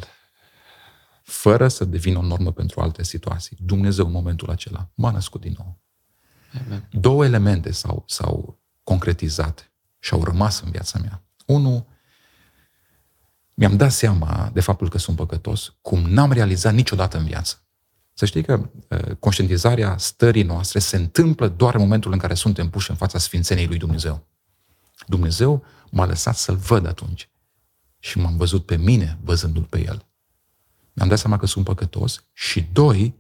fără 1.23 1.69
să 1.69 1.85
devină 1.85 2.19
o 2.19 2.23
normă 2.23 2.53
pentru 2.53 2.81
alte 2.81 3.03
situații, 3.03 3.57
Dumnezeu 3.61 4.07
în 4.07 4.13
momentul 4.13 4.51
acela 4.51 4.91
m-a 4.95 5.11
născut 5.11 5.41
din 5.41 5.55
nou. 5.59 5.79
Amen. 6.65 6.89
Două 6.91 7.25
elemente 7.25 7.71
s-au, 7.71 8.05
s-au 8.07 8.61
concretizat 8.83 9.70
și 10.01 10.13
au 10.13 10.25
rămas 10.25 10.61
în 10.61 10.71
viața 10.71 10.99
mea. 10.99 11.23
Unu, 11.47 11.87
mi-am 13.55 13.77
dat 13.77 13.93
seama 13.93 14.51
de 14.53 14.61
faptul 14.61 14.89
că 14.89 14.99
sunt 14.99 15.17
păcătos, 15.17 15.75
cum 15.81 16.01
n-am 16.01 16.33
realizat 16.33 16.75
niciodată 16.75 17.19
în 17.19 17.25
viață. 17.25 17.63
Să 18.15 18.27
știi 18.27 18.45
că 18.45 18.71
uh, 18.89 19.17
conștientizarea 19.19 19.97
stării 19.97 20.43
noastre 20.43 20.79
se 20.79 20.97
întâmplă 20.97 21.49
doar 21.49 21.75
în 21.75 21.81
momentul 21.81 22.13
în 22.13 22.19
care 22.19 22.35
suntem 22.35 22.71
puși 22.71 22.91
în 22.91 22.97
fața 22.97 23.19
Sfințeniei 23.19 23.67
lui 23.67 23.79
Dumnezeu. 23.79 24.27
Dumnezeu 25.07 25.65
m-a 25.91 26.05
lăsat 26.05 26.37
să-L 26.37 26.57
văd 26.57 26.87
atunci. 26.87 27.29
Și 27.99 28.19
m-am 28.19 28.37
văzut 28.37 28.67
pe 28.67 28.77
mine 28.77 29.19
văzându-L 29.23 29.63
pe 29.63 29.85
El. 29.85 30.05
Mi-am 30.93 31.09
dat 31.09 31.19
seama 31.19 31.39
că 31.39 31.47
sunt 31.47 31.65
păcătos 31.65 32.25
și 32.33 32.69
doi, 32.73 33.15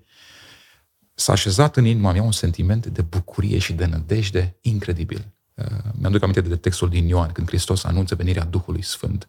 s-a 1.15 1.33
așezat 1.33 1.77
în 1.77 1.85
inima 1.85 2.13
mea 2.13 2.23
un 2.23 2.33
sentiment 2.33 2.87
de 2.87 3.03
bucurie 3.03 3.59
și 3.59 3.73
de 3.73 3.85
nădejde 3.85 4.57
incredibil. 4.61 5.33
Uh, 5.61 5.79
mi-am 5.93 6.13
duc 6.13 6.23
aminte 6.23 6.41
de 6.41 6.57
textul 6.57 6.89
din 6.89 7.07
Ioan, 7.07 7.31
când 7.33 7.47
Hristos 7.47 7.85
anunță 7.85 8.15
venirea 8.15 8.45
Duhului 8.45 8.83
Sfânt. 8.83 9.29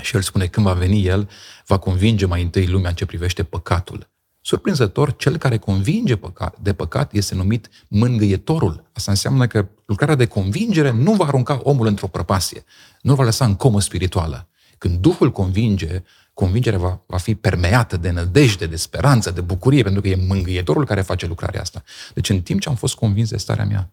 Și 0.00 0.16
el 0.16 0.22
spune, 0.22 0.46
când 0.46 0.66
va 0.66 0.72
veni 0.72 1.06
el, 1.06 1.28
va 1.66 1.78
convinge 1.78 2.26
mai 2.26 2.42
întâi 2.42 2.66
lumea 2.66 2.88
în 2.88 2.94
ce 2.94 3.06
privește 3.06 3.42
păcatul. 3.42 4.10
Surprinzător, 4.40 5.16
cel 5.16 5.36
care 5.36 5.56
convinge 5.58 6.20
de 6.60 6.72
păcat 6.72 7.12
este 7.12 7.34
numit 7.34 7.68
mângâietorul. 7.88 8.84
Asta 8.92 9.10
înseamnă 9.10 9.46
că 9.46 9.68
lucrarea 9.84 10.14
de 10.14 10.26
convingere 10.26 10.90
nu 10.90 11.12
va 11.12 11.24
arunca 11.24 11.60
omul 11.62 11.86
într-o 11.86 12.06
prăpastie, 12.06 12.64
nu 13.00 13.14
va 13.14 13.24
lăsa 13.24 13.44
în 13.44 13.54
comă 13.54 13.80
spirituală. 13.80 14.48
Când 14.78 14.98
Duhul 14.98 15.30
convinge, 15.32 16.02
convingerea 16.34 16.78
va, 16.78 17.02
va 17.06 17.16
fi 17.16 17.34
permeată 17.34 17.96
de 17.96 18.10
nădejde, 18.10 18.66
de 18.66 18.76
speranță, 18.76 19.30
de 19.30 19.40
bucurie, 19.40 19.82
pentru 19.82 20.00
că 20.00 20.08
e 20.08 20.24
mângâietorul 20.26 20.86
care 20.86 21.02
face 21.02 21.26
lucrarea 21.26 21.60
asta. 21.60 21.82
Deci 22.14 22.28
în 22.28 22.40
timp 22.40 22.60
ce 22.60 22.68
am 22.68 22.74
fost 22.74 22.94
convins 22.94 23.30
de 23.30 23.36
starea 23.36 23.64
mea, 23.64 23.90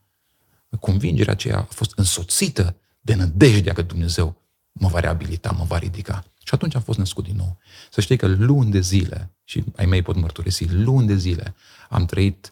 convingerea 0.78 1.34
aceea 1.34 1.58
a 1.58 1.68
fost 1.70 1.92
însoțită 1.96 2.76
de 3.02 3.16
nădejdea 3.16 3.74
că 3.74 3.82
Dumnezeu 3.82 4.42
mă 4.72 4.88
va 4.88 5.00
reabilita, 5.00 5.52
mă 5.52 5.64
va 5.64 5.78
ridica. 5.78 6.24
Și 6.44 6.54
atunci 6.54 6.76
am 6.76 6.82
fost 6.82 6.98
născut 6.98 7.24
din 7.24 7.36
nou. 7.36 7.58
Să 7.92 8.02
știi 8.02 8.18
că 8.18 8.28
luni 8.28 8.72
de 8.72 8.80
zile, 8.80 9.32
și 9.44 9.64
ai 9.76 9.86
mei 9.86 10.02
pot 10.02 10.16
mărturisi, 10.16 10.74
luni 10.74 11.08
de 11.08 11.16
zile 11.16 11.56
am 11.90 12.06
trăit 12.06 12.52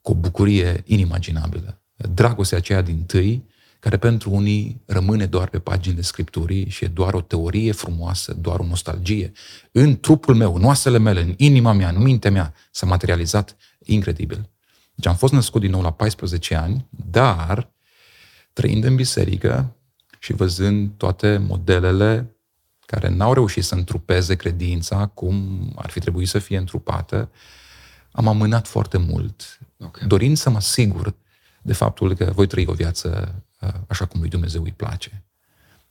cu 0.00 0.10
o 0.10 0.14
bucurie 0.14 0.82
inimaginabilă. 0.86 1.80
Dragostea 1.96 2.58
aceea 2.58 2.82
din 2.82 3.04
tâi, 3.04 3.44
care 3.80 3.96
pentru 3.96 4.30
unii 4.30 4.82
rămâne 4.86 5.26
doar 5.26 5.48
pe 5.48 5.58
paginile 5.58 6.02
Scripturii 6.02 6.68
și 6.68 6.84
e 6.84 6.88
doar 6.88 7.14
o 7.14 7.20
teorie 7.20 7.72
frumoasă, 7.72 8.34
doar 8.34 8.58
o 8.58 8.66
nostalgie. 8.66 9.32
În 9.72 10.00
trupul 10.00 10.34
meu, 10.34 10.54
în 10.54 10.64
oasele 10.64 10.98
mele, 10.98 11.20
în 11.20 11.34
inima 11.36 11.72
mea, 11.72 11.88
în 11.88 12.02
mintea 12.02 12.30
mea, 12.30 12.54
s-a 12.70 12.86
materializat 12.86 13.56
incredibil. 13.78 14.50
Deci 14.94 15.06
am 15.06 15.16
fost 15.16 15.32
născut 15.32 15.60
din 15.60 15.70
nou 15.70 15.82
la 15.82 15.92
14 15.92 16.54
ani, 16.54 16.86
dar 16.90 17.72
trăind 18.52 18.84
în 18.84 18.94
biserică 18.94 19.76
și 20.18 20.32
văzând 20.32 20.90
toate 20.96 21.36
modelele 21.36 22.36
care 22.86 23.08
n-au 23.08 23.32
reușit 23.32 23.64
să 23.64 23.74
întrupeze 23.74 24.34
credința 24.34 25.06
cum 25.06 25.68
ar 25.76 25.90
fi 25.90 26.00
trebuit 26.00 26.28
să 26.28 26.38
fie 26.38 26.56
întrupată, 26.56 27.30
am 28.10 28.28
amânat 28.28 28.66
foarte 28.66 28.98
mult, 28.98 29.58
okay. 29.78 30.06
dorind 30.06 30.36
să 30.36 30.50
mă 30.50 30.56
asigur 30.56 31.14
de 31.62 31.72
faptul 31.72 32.14
că 32.14 32.32
voi 32.34 32.46
trăi 32.46 32.66
o 32.66 32.72
viață 32.72 33.34
uh, 33.60 33.68
așa 33.86 34.06
cum 34.06 34.20
lui 34.20 34.28
Dumnezeu 34.28 34.62
îi 34.62 34.72
place. 34.72 35.24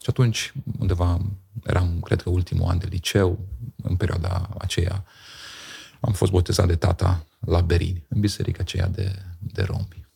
Și 0.02 0.10
atunci, 0.10 0.54
undeva, 0.80 1.22
eram, 1.64 2.00
cred 2.00 2.22
că, 2.22 2.30
ultimul 2.30 2.70
an 2.70 2.78
de 2.78 2.88
liceu, 2.90 3.40
în 3.84 3.96
perioada 3.96 4.50
aceea, 4.58 5.06
am 6.06 6.14
fost 6.14 6.32
botezat 6.32 6.68
de 6.68 6.76
tata 6.76 7.26
la 7.40 7.62
Berini, 7.62 8.06
în 8.10 8.20
biserica 8.20 8.60
aceea 8.62 8.88
de, 8.88 9.12
de 9.40 9.64
romi. 9.64 10.08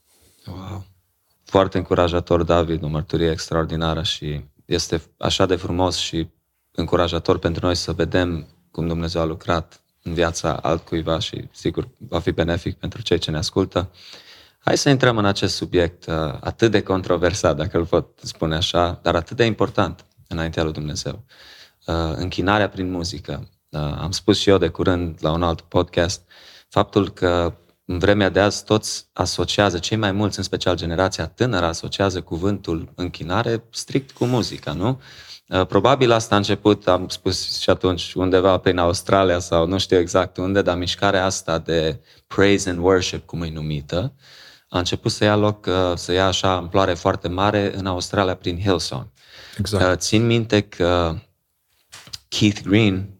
Wow. 0.45 0.85
Foarte 1.43 1.77
încurajator, 1.77 2.43
David, 2.43 2.83
o 2.83 2.87
mărturie 2.87 3.31
extraordinară 3.31 4.03
și 4.03 4.45
este 4.65 5.01
așa 5.17 5.45
de 5.45 5.55
frumos 5.55 5.97
și 5.97 6.27
încurajator 6.71 7.39
pentru 7.39 7.65
noi 7.65 7.75
să 7.75 7.91
vedem 7.91 8.47
cum 8.71 8.87
Dumnezeu 8.87 9.21
a 9.21 9.25
lucrat 9.25 9.81
în 10.03 10.13
viața 10.13 10.53
altcuiva 10.53 11.19
și 11.19 11.47
sigur 11.51 11.89
va 11.97 12.19
fi 12.19 12.31
benefic 12.31 12.77
pentru 12.77 13.01
cei 13.01 13.17
ce 13.17 13.31
ne 13.31 13.37
ascultă. 13.37 13.91
Hai 14.59 14.77
să 14.77 14.89
intrăm 14.89 15.17
în 15.17 15.25
acest 15.25 15.55
subiect 15.55 16.05
uh, 16.05 16.13
atât 16.39 16.71
de 16.71 16.81
controversat, 16.81 17.55
dacă 17.55 17.77
îl 17.77 17.85
pot 17.85 18.19
spune 18.23 18.55
așa, 18.55 18.99
dar 19.01 19.15
atât 19.15 19.37
de 19.37 19.45
important 19.45 20.05
înaintea 20.27 20.63
lui 20.63 20.73
Dumnezeu. 20.73 21.23
Uh, 21.85 21.95
închinarea 22.15 22.69
prin 22.69 22.91
muzică. 22.91 23.49
Uh, 23.69 23.79
am 23.79 24.11
spus 24.11 24.39
și 24.39 24.49
eu 24.49 24.57
de 24.57 24.67
curând 24.67 25.17
la 25.21 25.31
un 25.31 25.43
alt 25.43 25.61
podcast 25.61 26.21
faptul 26.69 27.09
că 27.09 27.57
în 27.85 27.99
vremea 27.99 28.29
de 28.29 28.39
azi 28.39 28.63
toți 28.63 29.09
asociază, 29.13 29.79
cei 29.79 29.97
mai 29.97 30.11
mulți, 30.11 30.37
în 30.37 30.43
special 30.43 30.75
generația 30.75 31.27
tânără, 31.27 31.65
asociază 31.65 32.21
cuvântul 32.21 32.91
închinare 32.95 33.63
strict 33.71 34.11
cu 34.11 34.25
muzica, 34.25 34.73
nu? 34.73 35.01
Uh, 35.47 35.65
probabil 35.65 36.11
asta 36.11 36.35
a 36.35 36.37
început, 36.37 36.87
am 36.87 37.07
spus 37.07 37.59
și 37.59 37.69
atunci, 37.69 38.13
undeva 38.13 38.57
prin 38.57 38.77
Australia 38.77 39.39
sau 39.39 39.67
nu 39.67 39.77
știu 39.77 39.97
exact 39.97 40.37
unde, 40.37 40.61
dar 40.61 40.77
mișcarea 40.77 41.25
asta 41.25 41.57
de 41.57 41.99
praise 42.27 42.69
and 42.69 42.79
worship, 42.79 43.25
cum 43.25 43.41
e 43.41 43.49
numită, 43.49 44.13
a 44.69 44.77
început 44.77 45.11
să 45.11 45.23
ia 45.23 45.35
loc, 45.35 45.65
uh, 45.65 45.73
să 45.95 46.11
ia 46.11 46.25
așa 46.25 46.55
amploare 46.55 46.93
foarte 46.93 47.27
mare 47.27 47.77
în 47.77 47.85
Australia 47.85 48.35
prin 48.35 48.59
Hillsong. 48.59 49.07
Exact. 49.57 49.91
Uh, 49.91 49.97
țin 49.97 50.25
minte 50.25 50.61
că 50.61 51.15
Keith 52.27 52.61
Green, 52.61 53.16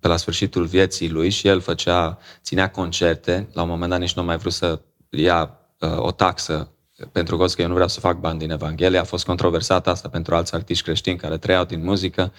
pe 0.00 0.08
la 0.08 0.16
sfârșitul 0.16 0.64
vieții 0.64 1.10
lui, 1.10 1.30
și 1.30 1.48
el 1.48 1.60
făcea, 1.60 2.18
ținea 2.42 2.70
concerte, 2.70 3.48
la 3.52 3.62
un 3.62 3.68
moment 3.68 3.90
dat 3.90 4.00
nici 4.00 4.14
nu 4.14 4.22
a 4.22 4.24
mai 4.24 4.36
vrut 4.36 4.52
să 4.52 4.80
ia 5.10 5.58
o 5.96 6.10
taxă 6.10 6.72
pentru 7.12 7.36
că 7.36 7.46
eu 7.56 7.66
nu 7.66 7.72
vreau 7.72 7.88
să 7.88 8.00
fac 8.00 8.18
bani 8.18 8.38
din 8.38 8.50
Evanghelie, 8.50 8.98
a 8.98 9.04
fost 9.04 9.24
controversat 9.24 9.86
asta 9.86 10.08
pentru 10.08 10.34
alți 10.34 10.54
artiști 10.54 10.84
creștini 10.84 11.16
care 11.16 11.38
trăiau 11.38 11.64
din 11.64 11.84
muzică 11.84 12.32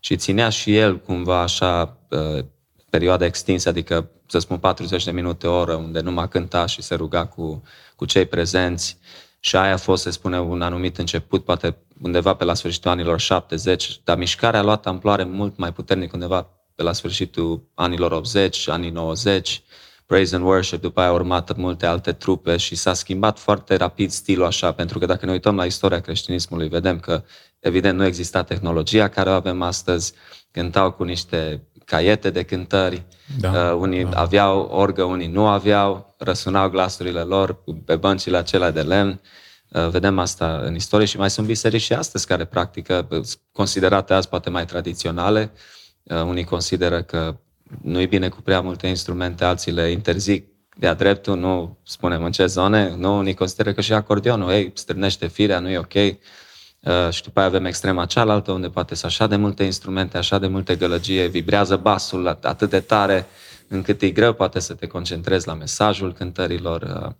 și 0.00 0.16
ținea 0.16 0.48
și 0.48 0.76
el 0.76 1.00
cumva 1.00 1.40
așa 1.40 1.98
uh, 2.08 2.44
perioada 2.90 3.24
extinsă, 3.24 3.68
adică 3.68 4.10
să 4.26 4.38
spun 4.38 4.58
40 4.58 5.04
de 5.04 5.10
minute 5.10 5.46
o 5.46 5.58
oră, 5.58 5.74
unde 5.74 6.00
numai 6.00 6.28
cânta 6.28 6.66
și 6.66 6.82
se 6.82 6.94
ruga 6.94 7.26
cu, 7.26 7.62
cu 7.96 8.04
cei 8.04 8.26
prezenți. 8.26 8.98
Și 9.44 9.56
aia 9.56 9.72
a 9.72 9.76
fost, 9.76 10.02
se 10.02 10.10
spune, 10.10 10.40
un 10.40 10.62
anumit 10.62 10.98
început, 10.98 11.44
poate 11.44 11.76
undeva 12.02 12.34
pe 12.34 12.44
la 12.44 12.54
sfârșitul 12.54 12.90
anilor 12.90 13.20
70, 13.20 14.00
dar 14.04 14.16
mișcarea 14.16 14.60
a 14.60 14.62
luat 14.62 14.86
amploare 14.86 15.24
mult 15.24 15.56
mai 15.56 15.72
puternic 15.72 16.12
undeva 16.12 16.50
pe 16.74 16.82
la 16.82 16.92
sfârșitul 16.92 17.70
anilor 17.74 18.12
80, 18.12 18.68
anii 18.68 18.90
90 18.90 19.62
praise 20.06 20.34
and 20.34 20.44
worship, 20.44 20.80
după 20.80 21.00
aia 21.00 21.08
au 21.08 21.14
urmat 21.14 21.56
multe 21.56 21.86
alte 21.86 22.12
trupe 22.12 22.56
și 22.56 22.74
s-a 22.74 22.94
schimbat 22.94 23.38
foarte 23.38 23.76
rapid 23.76 24.10
stilul 24.10 24.44
așa, 24.44 24.72
pentru 24.72 24.98
că 24.98 25.06
dacă 25.06 25.26
ne 25.26 25.32
uităm 25.32 25.56
la 25.56 25.64
istoria 25.64 26.00
creștinismului, 26.00 26.68
vedem 26.68 27.00
că 27.00 27.24
evident 27.58 27.98
nu 27.98 28.04
exista 28.04 28.42
tehnologia 28.42 29.08
care 29.08 29.30
o 29.30 29.32
avem 29.32 29.62
astăzi, 29.62 30.12
cântau 30.50 30.92
cu 30.92 31.02
niște 31.02 31.68
caiete 31.84 32.30
de 32.30 32.42
cântări, 32.42 33.04
da, 33.38 33.50
uh, 33.50 33.78
unii 33.78 34.04
da. 34.04 34.20
aveau 34.20 34.60
orgă, 34.60 35.02
unii 35.02 35.26
nu 35.26 35.46
aveau, 35.46 36.14
răsunau 36.18 36.68
glasurile 36.68 37.20
lor 37.20 37.62
pe 37.84 37.96
băncile 37.96 38.36
acelea 38.36 38.70
de 38.70 38.82
lemn. 38.82 39.20
Uh, 39.68 39.88
vedem 39.88 40.18
asta 40.18 40.60
în 40.64 40.74
istorie 40.74 41.06
și 41.06 41.16
mai 41.16 41.30
sunt 41.30 41.46
biserici 41.46 41.82
și 41.82 41.92
astăzi 41.92 42.26
care 42.26 42.44
practică, 42.44 43.08
considerate 43.52 44.12
azi 44.12 44.28
poate 44.28 44.50
mai 44.50 44.64
tradiționale. 44.64 45.52
Uh, 46.02 46.22
unii 46.22 46.44
consideră 46.44 47.02
că 47.02 47.36
nu 47.82 48.00
e 48.00 48.06
bine 48.06 48.28
cu 48.28 48.42
prea 48.42 48.60
multe 48.60 48.86
instrumente, 48.86 49.44
alții 49.44 49.72
le 49.72 49.90
interzic 49.90 50.48
de-a 50.76 50.94
dreptul, 50.94 51.36
nu 51.36 51.78
spunem 51.82 52.24
în 52.24 52.32
ce 52.32 52.46
zone, 52.46 52.94
nu, 52.96 53.16
unii 53.16 53.34
consideră 53.34 53.72
că 53.72 53.80
și 53.80 53.92
acordionul, 53.92 54.50
ei, 54.50 54.72
strânește 54.74 55.26
firea, 55.26 55.58
nu 55.58 55.68
e 55.68 55.78
ok. 55.78 55.94
Uh, 56.84 57.10
și 57.10 57.22
după 57.22 57.38
aia 57.38 57.48
avem 57.48 57.64
extrema 57.64 58.06
cealaltă, 58.06 58.52
unde 58.52 58.68
poate 58.68 58.94
să 58.94 59.06
așa 59.06 59.26
de 59.26 59.36
multe 59.36 59.64
instrumente, 59.64 60.16
așa 60.16 60.38
de 60.38 60.46
multe 60.46 60.76
gălăgie, 60.76 61.26
vibrează 61.26 61.76
basul 61.76 62.38
atât 62.42 62.70
de 62.70 62.80
tare, 62.80 63.26
încât 63.68 64.02
e 64.02 64.10
greu 64.10 64.32
poate 64.32 64.60
să 64.60 64.74
te 64.74 64.86
concentrezi 64.86 65.46
la 65.46 65.54
mesajul 65.54 66.12
cântărilor. 66.12 66.82
Uh, 66.82 67.12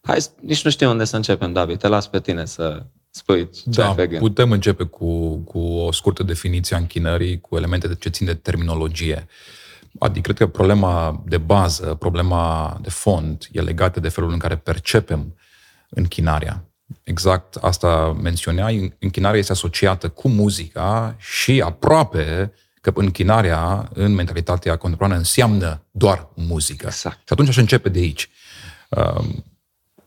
hai, 0.00 0.18
nici 0.40 0.64
nu 0.64 0.70
știu 0.70 0.90
unde 0.90 1.04
să 1.04 1.16
începem, 1.16 1.52
David, 1.52 1.78
te 1.78 1.88
las 1.88 2.06
pe 2.06 2.20
tine 2.20 2.44
să 2.44 2.82
spui 3.10 3.50
ce 3.50 3.60
da, 3.64 3.88
ai 3.88 3.94
pe 3.94 4.06
gând. 4.06 4.20
putem 4.20 4.50
începe 4.50 4.84
cu, 4.84 5.36
cu 5.36 5.58
o 5.58 5.92
scurtă 5.92 6.22
definiție 6.22 6.76
a 6.76 6.78
închinării, 6.78 7.40
cu 7.40 7.56
elemente 7.56 7.88
de 7.88 7.94
ce 7.94 8.08
țin 8.08 8.26
de 8.26 8.34
terminologie. 8.34 9.26
Uh, 9.28 9.60
Adică 9.98 10.20
cred 10.20 10.36
că 10.36 10.46
problema 10.46 11.22
de 11.26 11.38
bază, 11.38 11.94
problema 11.94 12.78
de 12.82 12.90
fond, 12.90 13.48
e 13.52 13.60
legată 13.60 14.00
de 14.00 14.08
felul 14.08 14.32
în 14.32 14.38
care 14.38 14.56
percepem 14.56 15.34
închinarea. 15.88 16.64
Exact 17.02 17.54
asta 17.54 18.16
menționea, 18.22 18.66
închinarea 18.98 19.38
este 19.38 19.52
asociată 19.52 20.08
cu 20.08 20.28
muzica 20.28 21.16
și 21.18 21.60
aproape 21.60 22.52
că 22.80 22.92
închinarea 22.94 23.90
în 23.94 24.14
mentalitatea 24.14 24.76
contemporană 24.76 25.18
înseamnă 25.18 25.84
doar 25.90 26.28
muzică. 26.34 26.86
Exact. 26.86 27.16
Și 27.16 27.32
atunci 27.32 27.48
aș 27.48 27.56
începe 27.56 27.88
de 27.88 27.98
aici. 27.98 28.28
Um, 28.88 29.44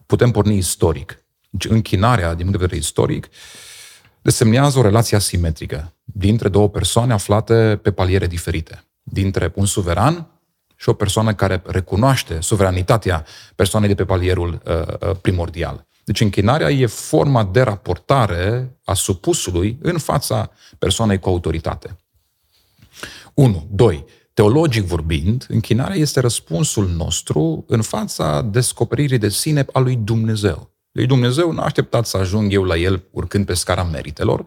putem 0.06 0.32
porni 0.32 0.58
istoric. 0.58 1.24
Deci 1.50 1.72
închinarea, 1.72 2.28
din 2.28 2.46
punct 2.46 2.52
de 2.52 2.58
vedere 2.58 2.80
istoric, 2.80 3.30
desemnează 4.22 4.80
o 4.80 4.82
relație 4.82 5.18
asimetrică 5.18 5.94
dintre 6.04 6.50
două 6.50 6.70
persoane 6.70 7.14
aflate 7.14 7.80
pe 7.82 7.92
paliere 7.92 8.28
diferite 8.28 8.84
dintre 9.04 9.52
un 9.56 9.66
suveran 9.66 10.28
și 10.76 10.90
o 10.90 10.94
persoană 10.94 11.34
care 11.34 11.62
recunoaște 11.66 12.42
suveranitatea 12.42 13.26
persoanei 13.56 13.90
de 13.90 13.96
pe 13.96 14.06
palierul 14.06 14.62
uh, 14.66 15.10
uh, 15.10 15.16
primordial. 15.22 15.86
Deci 16.06 16.22
închinarea 16.22 16.70
e 16.70 16.86
forma 16.86 17.44
de 17.44 17.62
raportare 17.62 18.78
a 18.84 18.94
supusului 18.94 19.78
în 19.82 19.98
fața 19.98 20.52
persoanei 20.80 21.20
cu 21.20 21.30
autoritate. 21.30 21.98
1. 23.34 23.68
2. 23.72 24.06
Teologic 24.34 24.84
vorbind, 24.84 25.46
închinarea 25.50 25.96
este 25.96 26.20
răspunsul 26.20 26.88
nostru 26.88 27.66
în 27.68 27.82
fața 27.82 28.42
descoperirii 28.42 29.18
de 29.18 29.30
sine 29.30 29.66
a 29.74 29.80
lui 29.80 29.96
Dumnezeu. 29.96 30.74
Lui 30.92 31.06
Dumnezeu 31.06 31.52
nu 31.52 31.60
a 31.60 31.64
așteptat 31.64 32.06
să 32.06 32.18
ajung 32.18 32.54
eu 32.54 32.64
la 32.64 32.78
el 32.78 33.04
urcând 33.12 33.46
pe 33.46 33.54
scara 33.54 33.84
meritelor, 33.84 34.46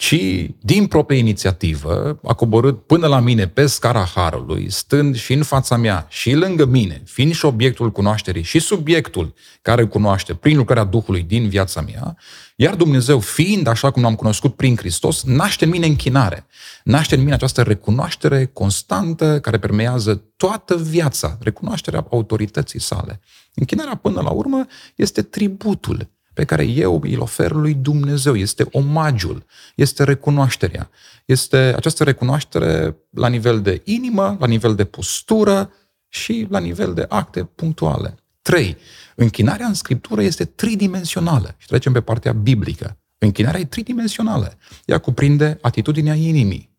ci 0.00 0.50
din 0.60 0.86
proprie 0.86 1.18
inițiativă 1.18 2.20
a 2.22 2.34
coborât 2.34 2.86
până 2.86 3.06
la 3.06 3.20
mine 3.20 3.46
pe 3.46 3.66
scara 3.66 4.04
harului, 4.14 4.70
stând 4.70 5.16
și 5.16 5.32
în 5.32 5.42
fața 5.42 5.76
mea 5.76 6.06
și 6.08 6.34
lângă 6.34 6.64
mine, 6.64 7.02
fiind 7.04 7.34
și 7.34 7.44
obiectul 7.44 7.92
cunoașterii 7.92 8.42
și 8.42 8.58
subiectul 8.58 9.34
care 9.62 9.80
îl 9.80 9.88
cunoaște 9.88 10.34
prin 10.34 10.56
lucrarea 10.56 10.84
Duhului 10.84 11.22
din 11.22 11.48
viața 11.48 11.80
mea, 11.80 12.16
iar 12.56 12.74
Dumnezeu, 12.74 13.18
fiind 13.18 13.66
așa 13.66 13.90
cum 13.90 14.02
l-am 14.02 14.14
cunoscut 14.14 14.56
prin 14.56 14.76
Hristos, 14.76 15.22
naște 15.22 15.64
în 15.64 15.70
mine 15.70 15.86
închinare. 15.86 16.46
Naște 16.84 17.14
în 17.14 17.20
mine 17.20 17.34
această 17.34 17.62
recunoaștere 17.62 18.46
constantă 18.46 19.40
care 19.40 19.58
permează 19.58 20.24
toată 20.36 20.76
viața, 20.76 21.38
recunoașterea 21.40 22.06
autorității 22.10 22.80
sale. 22.80 23.20
Închinarea, 23.54 23.94
până 23.94 24.20
la 24.20 24.30
urmă, 24.30 24.66
este 24.94 25.22
tributul 25.22 26.08
pe 26.32 26.44
care 26.44 26.64
eu 26.64 27.02
îl 27.04 27.20
ofer 27.20 27.50
lui 27.50 27.74
Dumnezeu. 27.74 28.36
Este 28.36 28.66
omagiul, 28.70 29.44
este 29.74 30.04
recunoașterea. 30.04 30.90
Este 31.24 31.56
această 31.56 32.04
recunoaștere 32.04 32.96
la 33.10 33.28
nivel 33.28 33.60
de 33.62 33.82
inimă, 33.84 34.36
la 34.40 34.46
nivel 34.46 34.74
de 34.74 34.84
postură 34.84 35.72
și 36.08 36.46
la 36.50 36.58
nivel 36.58 36.94
de 36.94 37.06
acte 37.08 37.44
punctuale. 37.44 38.14
3. 38.42 38.76
Închinarea 39.14 39.66
în 39.66 39.74
Scriptură 39.74 40.22
este 40.22 40.44
tridimensională. 40.44 41.54
Și 41.58 41.66
trecem 41.66 41.92
pe 41.92 42.00
partea 42.00 42.32
biblică. 42.32 42.98
Închinarea 43.18 43.60
e 43.60 43.64
tridimensională. 43.64 44.56
Ea 44.84 44.98
cuprinde 44.98 45.58
atitudinea 45.60 46.14
inimii. 46.14 46.70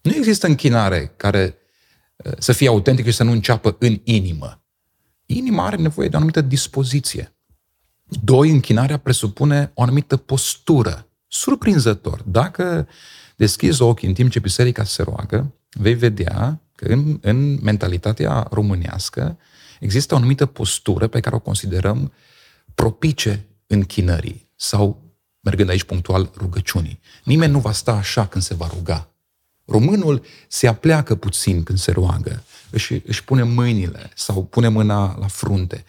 Nu 0.00 0.14
există 0.14 0.46
închinare 0.46 1.12
care 1.16 1.54
uh, 2.16 2.32
să 2.38 2.52
fie 2.52 2.68
autentică 2.68 3.10
și 3.10 3.16
să 3.16 3.22
nu 3.22 3.30
înceapă 3.30 3.76
în 3.78 4.00
inimă. 4.04 4.62
Inima 5.26 5.66
are 5.66 5.76
nevoie 5.76 6.08
de 6.08 6.14
o 6.14 6.16
anumită 6.16 6.40
dispoziție. 6.40 7.37
Doi, 8.08 8.50
închinarea 8.50 8.96
presupune 8.96 9.70
o 9.74 9.82
anumită 9.82 10.16
postură. 10.16 11.08
Surprinzător. 11.26 12.22
Dacă 12.22 12.88
deschizi 13.36 13.82
ochii 13.82 14.08
în 14.08 14.14
timp 14.14 14.30
ce 14.30 14.38
biserica 14.38 14.84
se 14.84 15.02
roagă, 15.02 15.54
vei 15.70 15.94
vedea 15.94 16.60
că 16.74 16.84
în, 16.84 17.18
în 17.20 17.58
mentalitatea 17.62 18.46
românească 18.50 19.38
există 19.80 20.14
o 20.14 20.16
anumită 20.16 20.46
postură 20.46 21.06
pe 21.06 21.20
care 21.20 21.34
o 21.34 21.38
considerăm 21.38 22.12
propice 22.74 23.46
închinării 23.66 24.50
sau, 24.56 25.02
mergând 25.40 25.68
aici 25.68 25.84
punctual, 25.84 26.30
rugăciunii. 26.36 27.00
Nimeni 27.24 27.52
nu 27.52 27.58
va 27.58 27.72
sta 27.72 27.92
așa 27.92 28.26
când 28.26 28.44
se 28.44 28.54
va 28.54 28.70
ruga. 28.74 29.10
Românul 29.64 30.24
se 30.48 30.66
apleacă 30.66 31.14
puțin 31.14 31.62
când 31.62 31.78
se 31.78 31.90
roagă, 31.90 32.42
își, 32.70 33.02
își 33.06 33.24
pune 33.24 33.42
mâinile 33.42 34.10
sau 34.14 34.44
pune 34.44 34.68
mâna 34.68 35.16
la 35.18 35.26
frunte 35.26 35.84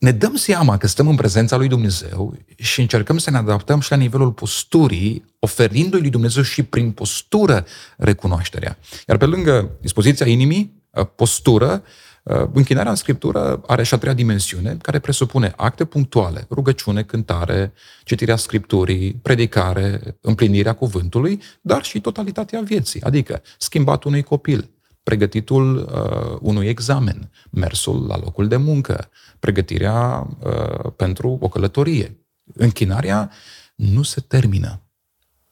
ne 0.00 0.12
dăm 0.12 0.34
seama 0.34 0.76
că 0.76 0.86
stăm 0.86 1.08
în 1.08 1.14
prezența 1.14 1.56
lui 1.56 1.68
Dumnezeu 1.68 2.36
și 2.56 2.80
încercăm 2.80 3.18
să 3.18 3.30
ne 3.30 3.36
adaptăm 3.36 3.80
și 3.80 3.90
la 3.90 3.96
nivelul 3.96 4.32
posturii, 4.32 5.24
oferindu-i 5.38 6.00
lui 6.00 6.10
Dumnezeu 6.10 6.42
și 6.42 6.62
prin 6.62 6.90
postură 6.90 7.66
recunoașterea. 7.96 8.78
Iar 9.08 9.16
pe 9.16 9.26
lângă 9.26 9.70
dispoziția 9.80 10.26
inimii, 10.26 10.82
ă, 10.96 11.04
postură, 11.04 11.82
Uh, 12.22 12.48
închinarea 12.52 12.90
în 12.90 12.96
Scriptură 12.96 13.62
are 13.66 13.82
și 13.82 13.94
a 13.94 13.98
treia 13.98 14.14
dimensiune, 14.14 14.76
care 14.82 14.98
presupune 14.98 15.52
acte 15.56 15.84
punctuale, 15.84 16.46
rugăciune, 16.50 17.02
cântare, 17.02 17.72
citirea 18.04 18.36
Scripturii, 18.36 19.12
predicare, 19.12 20.16
împlinirea 20.20 20.72
cuvântului, 20.72 21.42
dar 21.60 21.84
și 21.84 22.00
totalitatea 22.00 22.60
vieții, 22.60 23.02
adică 23.02 23.42
schimbatul 23.58 24.10
unui 24.10 24.22
copil, 24.22 24.70
pregătitul 25.02 25.76
uh, 25.76 26.38
unui 26.40 26.66
examen, 26.66 27.30
mersul 27.50 28.06
la 28.06 28.18
locul 28.18 28.48
de 28.48 28.56
muncă, 28.56 29.10
pregătirea 29.38 30.26
uh, 30.38 30.92
pentru 30.96 31.38
o 31.40 31.48
călătorie. 31.48 32.24
Închinarea 32.54 33.30
nu 33.74 34.02
se 34.02 34.20
termină. 34.20 34.82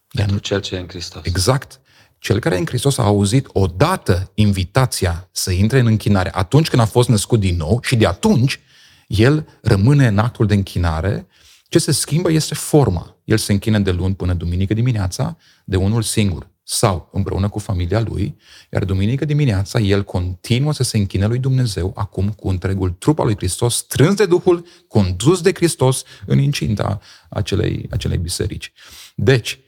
Pentru 0.09 0.39
cel 0.39 0.61
ce 0.61 0.75
e 0.75 0.79
în 0.79 0.89
Hristos. 0.89 1.25
Exact. 1.25 1.81
Cel 2.19 2.39
care 2.39 2.55
e 2.55 2.59
în 2.59 2.67
Hristos 2.67 2.99
a 2.99 3.03
auzit 3.03 3.49
odată 3.53 4.31
invitația 4.35 5.29
să 5.33 5.51
intre 5.51 5.79
în 5.79 5.87
închinare 5.87 6.31
atunci 6.35 6.69
când 6.69 6.83
a 6.83 6.85
fost 6.85 7.09
născut 7.09 7.41
din 7.41 7.57
nou 7.57 7.81
și 7.83 7.97
de 7.97 8.07
atunci 8.07 8.61
el 9.07 9.49
rămâne 9.63 10.07
în 10.07 10.19
actul 10.19 10.47
de 10.47 10.55
închinare. 10.55 11.27
Ce 11.69 11.79
se 11.79 11.93
schimbă 11.93 12.31
este 12.31 12.55
forma. 12.55 13.17
El 13.25 13.37
se 13.37 13.53
închină 13.53 13.79
de 13.79 13.91
luni 13.91 14.15
până 14.15 14.35
duminică 14.35 14.75
dimineața 14.75 15.37
de 15.65 15.77
unul 15.77 16.03
singur 16.03 16.51
sau 16.71 17.09
împreună 17.13 17.49
cu 17.49 17.59
familia 17.59 18.01
lui, 18.01 18.37
iar 18.73 18.85
duminică 18.85 19.25
dimineața 19.25 19.79
el 19.79 20.05
continuă 20.05 20.73
să 20.73 20.83
se 20.83 20.97
închine 20.97 21.27
lui 21.27 21.39
Dumnezeu 21.39 21.93
acum 21.97 22.29
cu 22.31 22.49
întregul 22.49 22.91
trup 22.91 23.19
al 23.19 23.25
lui 23.25 23.37
Hristos, 23.37 23.77
strâns 23.77 24.15
de 24.15 24.27
Duhul, 24.27 24.67
condus 24.89 25.41
de 25.41 25.53
Hristos 25.55 26.03
în 26.27 26.39
incinta 26.39 27.01
acelei, 27.29 27.87
acelei 27.91 28.19
biserici. 28.19 28.73
Deci, 29.15 29.59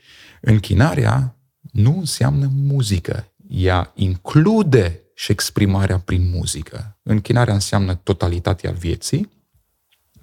închinarea 0.41 1.37
nu 1.61 1.99
înseamnă 1.99 2.51
muzică. 2.55 3.33
Ea 3.49 3.93
include 3.95 5.03
și 5.15 5.33
exprimarea 5.33 5.99
prin 5.99 6.31
muzică. 6.31 6.99
Închinarea 7.03 7.55
înseamnă 7.55 7.95
totalitatea 7.95 8.71
vieții, 8.71 9.31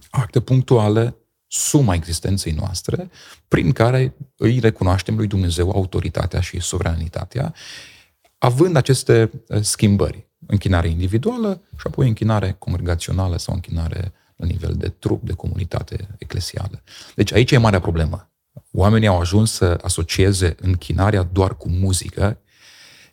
acte 0.09 0.39
punctuale, 0.39 1.15
suma 1.47 1.93
existenței 1.93 2.51
noastre, 2.51 3.09
prin 3.47 3.71
care 3.71 4.13
îi 4.37 4.59
recunoaștem 4.59 5.15
lui 5.15 5.27
Dumnezeu 5.27 5.71
autoritatea 5.71 6.39
și 6.39 6.59
suveranitatea, 6.59 7.53
având 8.37 8.75
aceste 8.75 9.31
eh, 9.47 9.61
schimbări. 9.61 10.25
Închinare 10.45 10.87
individuală 10.87 11.61
și 11.77 11.87
apoi 11.87 12.07
închinare 12.07 12.55
congregațională 12.59 13.37
sau 13.37 13.53
închinare 13.53 14.13
la 14.35 14.45
nivel 14.45 14.73
de 14.77 14.89
trup, 14.89 15.23
de 15.23 15.33
comunitate 15.33 16.07
eclesială. 16.17 16.83
Deci 17.15 17.33
aici 17.33 17.51
e 17.51 17.57
marea 17.57 17.79
problemă. 17.79 18.31
Oamenii 18.71 19.07
au 19.07 19.19
ajuns 19.19 19.51
să 19.51 19.79
asocieze 19.81 20.55
închinarea 20.59 21.23
doar 21.23 21.57
cu 21.57 21.69
muzică, 21.69 22.39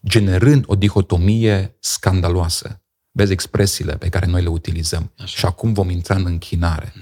generând 0.07 0.65
o 0.67 0.75
dihotomie 0.75 1.77
scandaloasă. 1.81 2.83
Vezi 3.11 3.33
expresiile 3.33 3.97
pe 3.97 4.09
care 4.09 4.27
noi 4.27 4.43
le 4.43 4.49
utilizăm. 4.49 5.13
Așa. 5.19 5.37
Și 5.37 5.47
acum 5.47 5.73
vom 5.73 5.91
intra 5.91 6.15
în 6.15 6.27
închinare. 6.27 6.93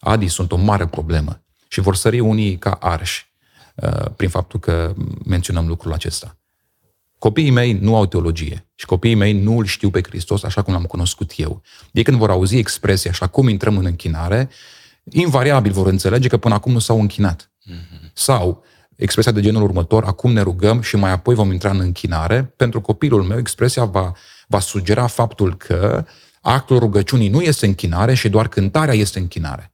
Adi 0.00 0.28
sunt 0.28 0.52
o 0.52 0.56
mare 0.56 0.86
problemă. 0.86 1.40
Și 1.68 1.80
vor 1.80 1.96
sări 1.96 2.20
unii 2.20 2.58
ca 2.58 2.70
arși 2.70 3.32
uh, 3.74 4.10
prin 4.16 4.28
faptul 4.28 4.60
că 4.60 4.94
menționăm 5.24 5.66
lucrul 5.66 5.92
acesta. 5.92 6.36
Copiii 7.18 7.50
mei 7.50 7.72
nu 7.72 7.96
au 7.96 8.06
teologie 8.06 8.68
și 8.74 8.86
copiii 8.86 9.14
mei 9.14 9.32
nu 9.32 9.58
îl 9.58 9.64
știu 9.64 9.90
pe 9.90 10.00
Hristos 10.02 10.42
așa 10.42 10.62
cum 10.62 10.72
l-am 10.72 10.84
cunoscut 10.84 11.32
eu. 11.36 11.62
Ei 11.92 12.02
când 12.02 12.16
vor 12.16 12.30
auzi 12.30 12.56
expresia 12.56 13.10
așa 13.10 13.26
cum 13.26 13.48
intrăm 13.48 13.76
în 13.76 13.84
închinare, 13.84 14.48
invariabil 15.04 15.72
vor 15.72 15.86
înțelege 15.86 16.28
că 16.28 16.36
până 16.36 16.54
acum 16.54 16.72
nu 16.72 16.78
s-au 16.78 17.00
închinat. 17.00 17.50
Mm-hmm. 17.70 18.12
Sau 18.12 18.64
expresia 18.96 19.32
de 19.32 19.40
genul 19.40 19.62
următor, 19.62 20.04
acum 20.04 20.32
ne 20.32 20.40
rugăm 20.40 20.80
și 20.80 20.96
mai 20.96 21.10
apoi 21.10 21.34
vom 21.34 21.52
intra 21.52 21.70
în 21.70 21.80
închinare. 21.80 22.52
Pentru 22.56 22.80
copilul 22.80 23.22
meu, 23.22 23.38
expresia 23.38 23.84
va, 23.84 24.12
va 24.46 24.60
sugera 24.60 25.06
faptul 25.06 25.56
că 25.56 26.04
actul 26.40 26.78
rugăciunii 26.78 27.28
nu 27.28 27.40
este 27.40 27.66
închinare 27.66 28.14
și 28.14 28.28
doar 28.28 28.48
cântarea 28.48 28.94
este 28.94 29.18
închinare. 29.18 29.72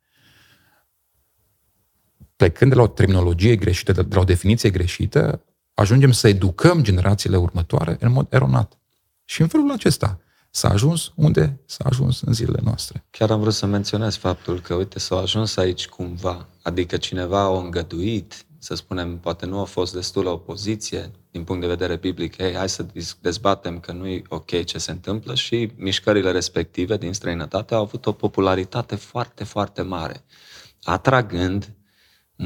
Plecând 2.42 2.70
de 2.70 2.76
la 2.76 2.82
o 2.82 2.86
terminologie 2.86 3.56
greșită, 3.56 3.92
de 3.92 4.14
la 4.14 4.20
o 4.20 4.24
definiție 4.24 4.70
greșită, 4.70 5.44
ajungem 5.74 6.12
să 6.12 6.28
educăm 6.28 6.82
generațiile 6.82 7.36
următoare 7.36 7.96
în 8.00 8.12
mod 8.12 8.26
eronat. 8.30 8.78
Și 9.24 9.40
în 9.40 9.48
felul 9.48 9.70
acesta 9.72 10.20
s-a 10.50 10.68
ajuns 10.68 11.12
unde 11.14 11.60
s-a 11.66 11.84
ajuns 11.84 12.20
în 12.20 12.32
zilele 12.32 12.60
noastre. 12.64 13.04
Chiar 13.10 13.30
am 13.30 13.40
vrut 13.40 13.52
să 13.52 13.66
menționez 13.66 14.16
faptul 14.16 14.60
că, 14.60 14.74
uite, 14.74 14.98
s-a 14.98 15.16
ajuns 15.16 15.56
aici 15.56 15.88
cumva. 15.88 16.46
Adică 16.62 16.96
cineva 16.96 17.40
a 17.40 17.58
îngăduit, 17.58 18.44
să 18.58 18.74
spunem, 18.74 19.18
poate 19.18 19.46
nu 19.46 19.60
a 19.60 19.64
fost 19.64 19.94
destul 19.94 20.26
opoziție 20.26 21.10
din 21.30 21.44
punct 21.44 21.60
de 21.60 21.66
vedere 21.66 21.96
biblic, 21.96 22.36
hey, 22.36 22.54
hai 22.54 22.68
să 22.68 22.86
dezbatem 23.20 23.80
că 23.80 23.92
nu 23.92 24.06
e 24.06 24.22
ok 24.28 24.64
ce 24.64 24.78
se 24.78 24.90
întâmplă 24.90 25.34
și 25.34 25.72
mișcările 25.76 26.30
respective 26.30 26.96
din 26.96 27.12
străinătate 27.12 27.74
au 27.74 27.82
avut 27.82 28.06
o 28.06 28.12
popularitate 28.12 28.94
foarte, 28.94 29.44
foarte 29.44 29.82
mare, 29.82 30.24
atragând 30.82 31.68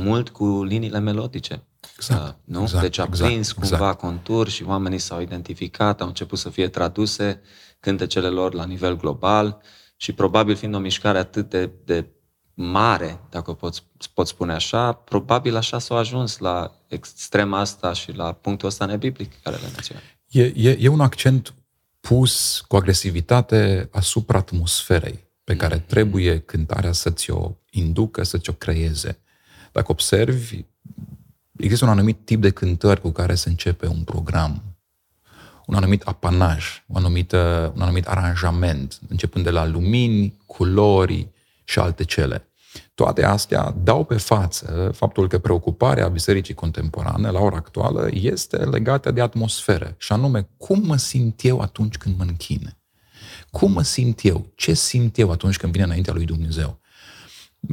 mult 0.02 0.28
cu 0.28 0.64
liniile 0.64 0.98
melodice. 0.98 1.62
Exact, 1.96 2.28
uh, 2.28 2.34
nu? 2.44 2.62
Exact, 2.62 2.82
deci 2.82 2.98
a 2.98 3.04
exact, 3.08 3.30
prins 3.30 3.48
exact. 3.48 3.68
cumva 3.68 3.94
contur 3.94 4.48
și 4.48 4.62
oamenii 4.62 4.98
s-au 4.98 5.20
identificat, 5.20 6.00
au 6.00 6.06
început 6.06 6.38
să 6.38 6.48
fie 6.48 6.68
traduse 6.68 7.40
cântecele 7.80 8.28
lor 8.28 8.54
la 8.54 8.64
nivel 8.64 8.96
global 8.96 9.60
și 9.96 10.12
probabil 10.12 10.56
fiind 10.56 10.74
o 10.74 10.78
mișcare 10.78 11.18
atât 11.18 11.50
de, 11.50 11.70
de 11.84 12.06
mare, 12.54 13.20
dacă 13.30 13.52
pot, 13.52 13.82
pot 14.14 14.26
spune 14.26 14.52
așa, 14.52 14.92
probabil 14.92 15.56
așa 15.56 15.78
s-au 15.78 15.96
ajuns 15.96 16.38
la 16.38 16.72
extrema 16.88 17.58
asta 17.58 17.92
și 17.92 18.12
la 18.12 18.32
punctul 18.32 18.68
ăsta 18.68 18.84
nebiblic 18.84 19.42
care 19.42 19.56
le 19.56 19.68
menționăm. 19.72 20.02
E, 20.28 20.42
e, 20.42 20.76
e 20.80 20.88
un 20.88 21.00
accent 21.00 21.54
pus 22.00 22.64
cu 22.68 22.76
agresivitate 22.76 23.88
asupra 23.92 24.38
atmosferei 24.38 25.24
pe 25.44 25.56
care 25.56 25.78
trebuie 25.78 26.38
cântarea 26.38 26.92
să 26.92 27.10
ți-o 27.10 27.50
inducă, 27.70 28.22
să 28.22 28.38
ți-o 28.38 28.52
creeze. 28.52 29.20
Dacă 29.76 29.90
observi, 29.90 30.64
există 31.56 31.84
un 31.84 31.90
anumit 31.90 32.18
tip 32.24 32.40
de 32.40 32.50
cântări 32.50 33.00
cu 33.00 33.10
care 33.10 33.34
se 33.34 33.48
începe 33.48 33.86
un 33.86 34.02
program, 34.02 34.62
un 35.66 35.74
anumit 35.74 36.02
apanaj, 36.02 36.84
un 36.86 36.96
anumit, 36.96 37.32
un 37.72 37.80
anumit 37.80 38.06
aranjament, 38.06 38.98
începând 39.08 39.44
de 39.44 39.50
la 39.50 39.66
lumini, 39.66 40.36
culori 40.46 41.28
și 41.64 41.78
alte 41.78 42.04
cele. 42.04 42.48
Toate 42.94 43.24
astea 43.24 43.74
dau 43.82 44.04
pe 44.04 44.16
față 44.16 44.90
faptul 44.94 45.28
că 45.28 45.38
preocuparea 45.38 46.08
bisericii 46.08 46.54
contemporane 46.54 47.30
la 47.30 47.40
ora 47.40 47.56
actuală 47.56 48.08
este 48.10 48.56
legată 48.56 49.10
de 49.10 49.20
atmosferă, 49.20 49.94
și 49.98 50.12
anume 50.12 50.48
cum 50.56 50.82
mă 50.84 50.96
simt 50.96 51.44
eu 51.44 51.60
atunci 51.60 51.96
când 51.96 52.16
mă 52.16 52.24
închin. 52.24 52.76
Cum 53.50 53.72
mă 53.72 53.82
simt 53.82 54.24
eu? 54.24 54.46
Ce 54.54 54.72
simt 54.74 55.18
eu 55.18 55.30
atunci 55.30 55.56
când 55.56 55.72
vine 55.72 55.84
înaintea 55.84 56.12
lui 56.12 56.24
Dumnezeu? 56.24 56.78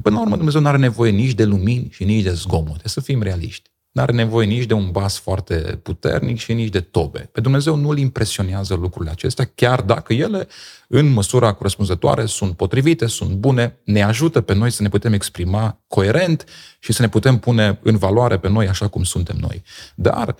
Până 0.01 0.15
la 0.15 0.21
urmă, 0.21 0.35
Dumnezeu 0.35 0.61
nu 0.61 0.67
are 0.67 0.77
nevoie 0.77 1.11
nici 1.11 1.33
de 1.33 1.43
lumini 1.43 1.87
și 1.91 2.03
nici 2.03 2.23
de 2.23 2.33
zgomote, 2.33 2.87
să 2.87 3.01
fim 3.01 3.21
realiști. 3.21 3.71
Nu 3.93 4.01
are 4.01 4.11
nevoie 4.11 4.47
nici 4.47 4.65
de 4.65 4.73
un 4.73 4.91
bas 4.91 5.17
foarte 5.17 5.79
puternic 5.83 6.37
și 6.37 6.53
nici 6.53 6.69
de 6.69 6.79
tobe. 6.79 7.29
Pe 7.31 7.41
Dumnezeu 7.41 7.75
nu 7.75 7.89
îl 7.89 7.97
impresionează 7.97 8.73
lucrurile 8.73 9.11
acestea, 9.11 9.51
chiar 9.55 9.81
dacă 9.81 10.13
ele, 10.13 10.47
în 10.87 11.11
măsura 11.11 11.53
corespunzătoare, 11.53 12.25
sunt 12.25 12.55
potrivite, 12.55 13.05
sunt 13.05 13.31
bune, 13.31 13.79
ne 13.83 14.01
ajută 14.01 14.41
pe 14.41 14.53
noi 14.53 14.71
să 14.71 14.81
ne 14.81 14.89
putem 14.89 15.13
exprima 15.13 15.83
coerent 15.87 16.45
și 16.79 16.93
să 16.93 17.01
ne 17.01 17.09
putem 17.09 17.37
pune 17.37 17.79
în 17.83 17.97
valoare 17.97 18.39
pe 18.39 18.49
noi 18.49 18.67
așa 18.67 18.87
cum 18.87 19.03
suntem 19.03 19.37
noi. 19.37 19.63
Dar 19.95 20.35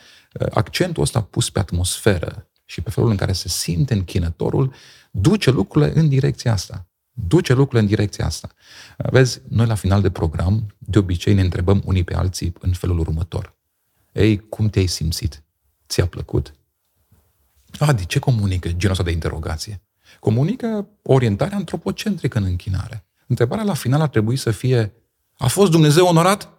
accentul 0.54 1.04
ăsta 1.04 1.22
pus 1.22 1.50
pe 1.50 1.60
atmosferă 1.60 2.50
și 2.66 2.82
pe 2.82 2.90
felul 2.90 3.10
în 3.10 3.16
care 3.16 3.34
se 3.34 3.48
simte 3.48 3.94
închinătorul, 3.94 4.74
duce 5.12 5.52
lucrurile 5.52 6.00
în 6.00 6.10
direcția 6.10 6.52
asta 6.52 6.88
duce 7.14 7.54
lucrurile 7.54 7.82
în 7.82 7.88
direcția 7.88 8.26
asta. 8.26 8.50
Vezi, 8.98 9.42
noi 9.48 9.66
la 9.66 9.76
final 9.76 10.02
de 10.02 10.10
program, 10.10 10.76
de 10.78 10.98
obicei 10.98 11.34
ne 11.34 11.42
întrebăm 11.42 11.82
unii 11.86 12.04
pe 12.04 12.16
alții 12.16 12.54
în 12.60 12.74
felul 12.74 13.00
următor. 13.00 13.56
Ei, 14.12 14.50
cum 14.50 14.70
te-ai 14.70 14.86
simțit? 14.86 15.44
Ți-a 15.88 16.08
plăcut? 16.08 16.54
Adi, 17.80 18.06
ce 18.06 18.20
comunică 18.20 18.68
genul 18.70 18.92
ăsta 18.92 19.04
de 19.04 19.12
interrogație? 19.12 19.82
Comunică 20.20 20.88
orientarea 21.02 21.58
antropocentrică 21.58 22.38
în 22.38 22.44
închinare. 22.44 23.06
Întrebarea 23.28 23.64
la 23.64 23.74
final 23.74 24.02
ar 24.02 24.08
trebui 24.08 24.36
să 24.36 24.52
fie, 24.52 24.94
a 25.38 25.48
fost 25.48 25.72
Dumnezeu 25.72 26.06
onorat? 26.06 26.50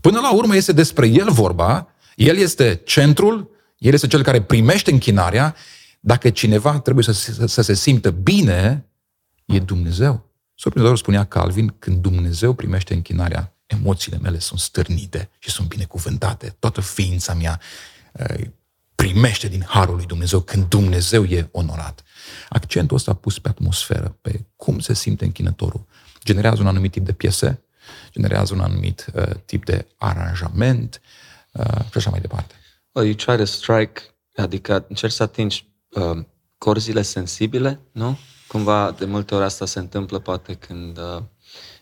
Până 0.00 0.20
la 0.20 0.32
urmă 0.32 0.56
este 0.56 0.72
despre 0.72 1.06
El 1.06 1.30
vorba, 1.30 1.88
El 2.14 2.36
este 2.36 2.80
centrul, 2.84 3.50
El 3.78 3.92
este 3.92 4.06
cel 4.06 4.22
care 4.22 4.42
primește 4.42 4.90
închinarea. 4.90 5.54
Dacă 6.00 6.30
cineva 6.30 6.80
trebuie 6.80 7.04
să, 7.04 7.12
să, 7.12 7.46
să 7.46 7.62
se 7.62 7.74
simtă 7.74 8.10
bine, 8.10 8.89
e 9.52 9.58
Dumnezeu. 9.58 10.28
Surprinzător 10.54 10.98
spunea 10.98 11.24
Calvin, 11.24 11.74
când 11.78 11.96
Dumnezeu 11.96 12.52
primește 12.52 12.94
închinarea, 12.94 13.54
emoțiile 13.66 14.18
mele 14.18 14.38
sunt 14.38 14.60
stârnite 14.60 15.30
și 15.38 15.50
sunt 15.50 15.68
binecuvântate. 15.68 16.56
Toată 16.58 16.80
ființa 16.80 17.34
mea 17.34 17.60
uh, 18.12 18.46
primește 18.94 19.48
din 19.48 19.64
harul 19.66 19.94
lui 19.94 20.06
Dumnezeu 20.06 20.40
când 20.40 20.68
Dumnezeu 20.68 21.24
e 21.24 21.48
onorat. 21.50 22.02
Accentul 22.48 22.96
ăsta 22.96 23.14
pus 23.14 23.38
pe 23.38 23.48
atmosferă, 23.48 24.18
pe 24.20 24.44
cum 24.56 24.78
se 24.78 24.94
simte 24.94 25.24
închinătorul, 25.24 25.86
generează 26.24 26.60
un 26.60 26.66
anumit 26.66 26.92
tip 26.92 27.04
de 27.04 27.12
piese, 27.12 27.62
generează 28.10 28.54
un 28.54 28.60
anumit 28.60 29.06
uh, 29.14 29.22
tip 29.44 29.64
de 29.64 29.86
aranjament 29.96 31.00
uh, 31.52 31.84
și 31.90 31.96
așa 31.96 32.10
mai 32.10 32.20
departe. 32.20 32.54
Well, 32.92 33.08
you 33.08 33.16
try 33.16 33.36
to 33.36 33.44
strike, 33.44 34.02
adică 34.36 34.84
încerci 34.88 35.12
să 35.12 35.22
atingi 35.22 35.68
uh, 35.88 36.24
corzile 36.58 37.02
sensibile, 37.02 37.80
nu? 37.92 38.18
Cumva 38.52 38.94
de 38.98 39.04
multe 39.04 39.34
ori 39.34 39.44
asta 39.44 39.66
se 39.66 39.78
întâmplă 39.78 40.18
poate 40.18 40.54
când... 40.54 40.98
Uh, 40.98 41.22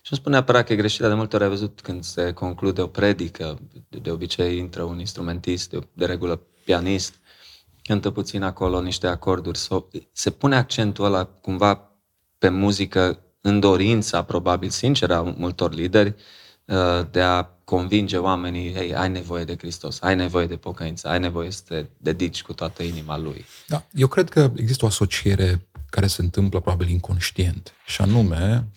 și 0.02 0.14
nu 0.14 0.16
spun 0.16 0.32
neapărat 0.32 0.66
că 0.66 0.72
e 0.72 0.76
greșit, 0.76 1.00
dar 1.00 1.08
de 1.08 1.14
multe 1.14 1.36
ori 1.36 1.44
ai 1.44 1.50
văzut 1.50 1.80
când 1.80 2.04
se 2.04 2.32
conclude 2.32 2.80
o 2.80 2.86
predică, 2.86 3.58
de, 3.88 3.98
de 3.98 4.10
obicei 4.10 4.58
intră 4.58 4.82
un 4.82 4.98
instrumentist, 4.98 5.70
de, 5.70 5.78
de 5.92 6.04
regulă 6.04 6.40
pianist, 6.64 7.14
cântă 7.82 8.10
puțin 8.10 8.42
acolo 8.42 8.80
niște 8.80 9.06
acorduri. 9.06 9.58
Sau 9.58 9.90
se 10.12 10.30
pune 10.30 10.56
accentul 10.56 11.04
ăla 11.04 11.24
cumva 11.24 11.92
pe 12.38 12.48
muzică 12.48 13.18
în 13.40 13.60
dorința, 13.60 14.22
probabil 14.22 14.68
sinceră, 14.68 15.14
a 15.14 15.22
multor 15.22 15.74
lideri, 15.74 16.14
uh, 16.64 17.06
de 17.10 17.20
a 17.20 17.48
convinge 17.64 18.16
oamenii, 18.16 18.74
hei, 18.74 18.94
ai 18.94 19.08
nevoie 19.08 19.44
de 19.44 19.56
Hristos, 19.56 20.00
ai 20.00 20.14
nevoie 20.14 20.46
de 20.46 20.56
pocăință, 20.56 21.08
ai 21.08 21.18
nevoie 21.18 21.50
să 21.50 21.62
te 21.68 21.86
dedici 21.96 22.42
cu 22.42 22.52
toată 22.52 22.82
inima 22.82 23.18
Lui. 23.18 23.44
Da, 23.66 23.84
eu 23.92 24.06
cred 24.06 24.28
că 24.28 24.50
există 24.56 24.84
o 24.84 24.88
asociere 24.88 25.67
care 25.90 26.06
se 26.06 26.22
întâmplă 26.22 26.60
probabil 26.60 26.88
inconștient, 26.88 27.72
și 27.86 28.00
anume, 28.00 28.68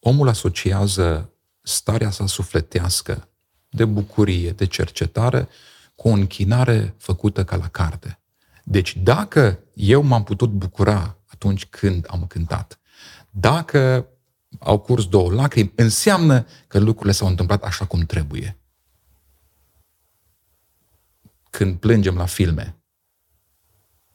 omul 0.00 0.28
asociază 0.28 1.30
starea 1.62 2.10
sa 2.10 2.26
sufletească 2.26 3.28
de 3.68 3.84
bucurie, 3.84 4.50
de 4.50 4.66
cercetare, 4.66 5.48
cu 5.94 6.08
o 6.08 6.12
închinare 6.12 6.94
făcută 6.98 7.44
ca 7.44 7.56
la 7.56 7.68
carte. 7.68 8.20
Deci 8.64 8.96
dacă 8.96 9.58
eu 9.74 10.02
m-am 10.02 10.24
putut 10.24 10.50
bucura 10.50 11.18
atunci 11.26 11.66
când 11.66 12.06
am 12.08 12.26
cântat, 12.26 12.78
dacă 13.30 14.08
au 14.58 14.78
curs 14.78 15.06
două 15.08 15.32
lacrimi, 15.32 15.72
înseamnă 15.74 16.46
că 16.66 16.78
lucrurile 16.78 17.12
s-au 17.12 17.28
întâmplat 17.28 17.62
așa 17.62 17.84
cum 17.84 18.00
trebuie. 18.00 18.58
Când 21.50 21.78
plângem 21.78 22.16
la 22.16 22.26
filme, 22.26 22.76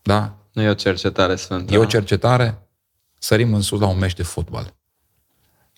da? 0.02 0.41
Nu 0.52 0.62
e 0.62 0.70
o 0.70 0.74
cercetare 0.74 1.36
sfântă. 1.36 1.74
E 1.74 1.78
o 1.78 1.86
cercetare, 1.86 2.68
sărim 3.18 3.54
în 3.54 3.62
sus 3.62 3.80
la 3.80 3.88
un 3.88 3.98
meci 3.98 4.14
de 4.14 4.24
fotbal. 4.24 4.76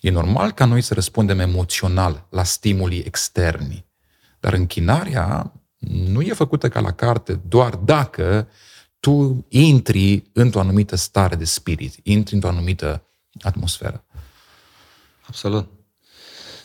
E 0.00 0.10
normal 0.10 0.52
ca 0.52 0.64
noi 0.64 0.80
să 0.80 0.94
răspundem 0.94 1.38
emoțional 1.38 2.26
la 2.30 2.42
stimulii 2.42 3.02
externi, 3.02 3.86
dar 4.40 4.52
închinarea 4.52 5.52
nu 5.78 6.20
e 6.20 6.32
făcută 6.32 6.68
ca 6.68 6.80
la 6.80 6.92
carte 6.92 7.40
doar 7.48 7.76
dacă 7.76 8.48
tu 9.00 9.46
intri 9.48 10.30
într-o 10.32 10.60
anumită 10.60 10.96
stare 10.96 11.36
de 11.36 11.44
spirit, 11.44 11.94
intri 12.02 12.34
într-o 12.34 12.48
anumită 12.48 13.06
atmosferă. 13.40 14.04
Absolut. 15.28 15.70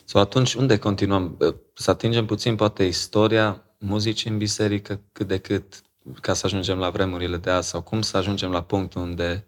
Sau 0.05 0.21
atunci, 0.21 0.53
unde 0.53 0.77
continuăm? 0.77 1.37
Să 1.73 1.91
atingem 1.91 2.25
puțin, 2.25 2.55
poate, 2.55 2.83
istoria 2.83 3.63
muzicii 3.77 4.29
în 4.29 4.37
biserică, 4.37 5.01
cât 5.11 5.27
de 5.27 5.37
cât, 5.37 5.81
ca 6.21 6.33
să 6.33 6.45
ajungem 6.45 6.77
la 6.77 6.89
vremurile 6.89 7.37
de 7.37 7.49
azi, 7.49 7.69
sau 7.69 7.81
cum 7.81 8.01
să 8.01 8.17
ajungem 8.17 8.51
la 8.51 8.61
punctul 8.61 9.01
unde 9.01 9.45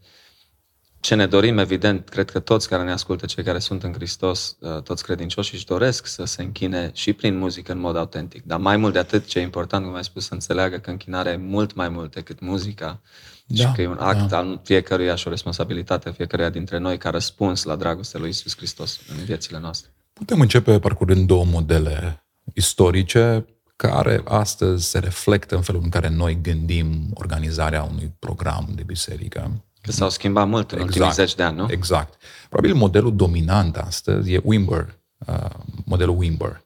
ce 1.01 1.15
ne 1.15 1.25
dorim, 1.25 1.57
evident, 1.57 2.09
cred 2.09 2.29
că 2.29 2.39
toți 2.39 2.69
care 2.69 2.83
ne 2.83 2.91
ascultă, 2.91 3.25
cei 3.25 3.43
care 3.43 3.59
sunt 3.59 3.83
în 3.83 3.93
Hristos, 3.93 4.57
uh, 4.59 4.81
toți 4.81 5.03
credincioși, 5.03 5.53
își 5.53 5.65
doresc 5.65 6.05
să 6.05 6.23
se 6.23 6.41
închine 6.41 6.91
și 6.93 7.13
prin 7.13 7.37
muzică 7.37 7.71
în 7.71 7.79
mod 7.79 7.95
autentic. 7.95 8.43
Dar 8.45 8.59
mai 8.59 8.77
mult 8.77 8.93
de 8.93 8.99
atât, 8.99 9.25
ce 9.25 9.39
e 9.39 9.41
important, 9.41 9.85
cum 9.85 9.95
ai 9.95 10.03
spus, 10.03 10.25
să 10.25 10.33
înțeleagă 10.33 10.77
că 10.77 10.89
închinarea 10.89 11.31
e 11.31 11.37
mult 11.37 11.75
mai 11.75 11.89
mult 11.89 12.13
decât 12.13 12.39
muzica 12.39 13.01
da, 13.45 13.55
și 13.55 13.71
că 13.75 13.81
e 13.81 13.87
un 13.87 13.97
act 13.99 14.29
da. 14.29 14.37
al 14.37 14.61
fiecăruia 14.63 15.15
și 15.15 15.27
o 15.27 15.29
responsabilitate 15.29 16.11
fiecăruia 16.11 16.49
dintre 16.49 16.77
noi 16.77 16.97
ca 16.97 17.09
răspuns 17.09 17.63
la 17.63 17.75
dragostea 17.75 18.19
lui 18.19 18.29
Isus 18.29 18.55
Hristos 18.55 18.99
în 19.17 19.23
viețile 19.23 19.59
noastre. 19.59 19.93
Putem 20.13 20.39
începe 20.41 20.79
parcurând 20.79 21.27
două 21.27 21.45
modele 21.45 22.25
istorice 22.53 23.45
care 23.87 24.21
astăzi 24.25 24.89
se 24.89 24.99
reflectă 24.99 25.55
în 25.55 25.61
felul 25.61 25.81
în 25.83 25.89
care 25.89 26.09
noi 26.09 26.41
gândim 26.41 27.11
organizarea 27.13 27.83
unui 27.83 28.13
program 28.19 28.69
de 28.75 28.83
biserică. 28.83 29.63
Că 29.81 29.91
s-au 29.91 30.09
schimbat 30.09 30.47
mult 30.47 30.71
în 30.71 30.79
exact, 30.79 30.95
ultimii 30.95 31.13
zeci 31.13 31.35
de 31.35 31.43
ani, 31.43 31.57
nu? 31.57 31.67
Exact. 31.69 32.21
Probabil 32.49 32.75
modelul 32.75 33.15
dominant 33.15 33.77
astăzi 33.77 34.33
e 34.33 34.41
Wimber, 34.43 34.99
uh, 35.27 35.49
modelul 35.85 36.17
Wimber. 36.17 36.65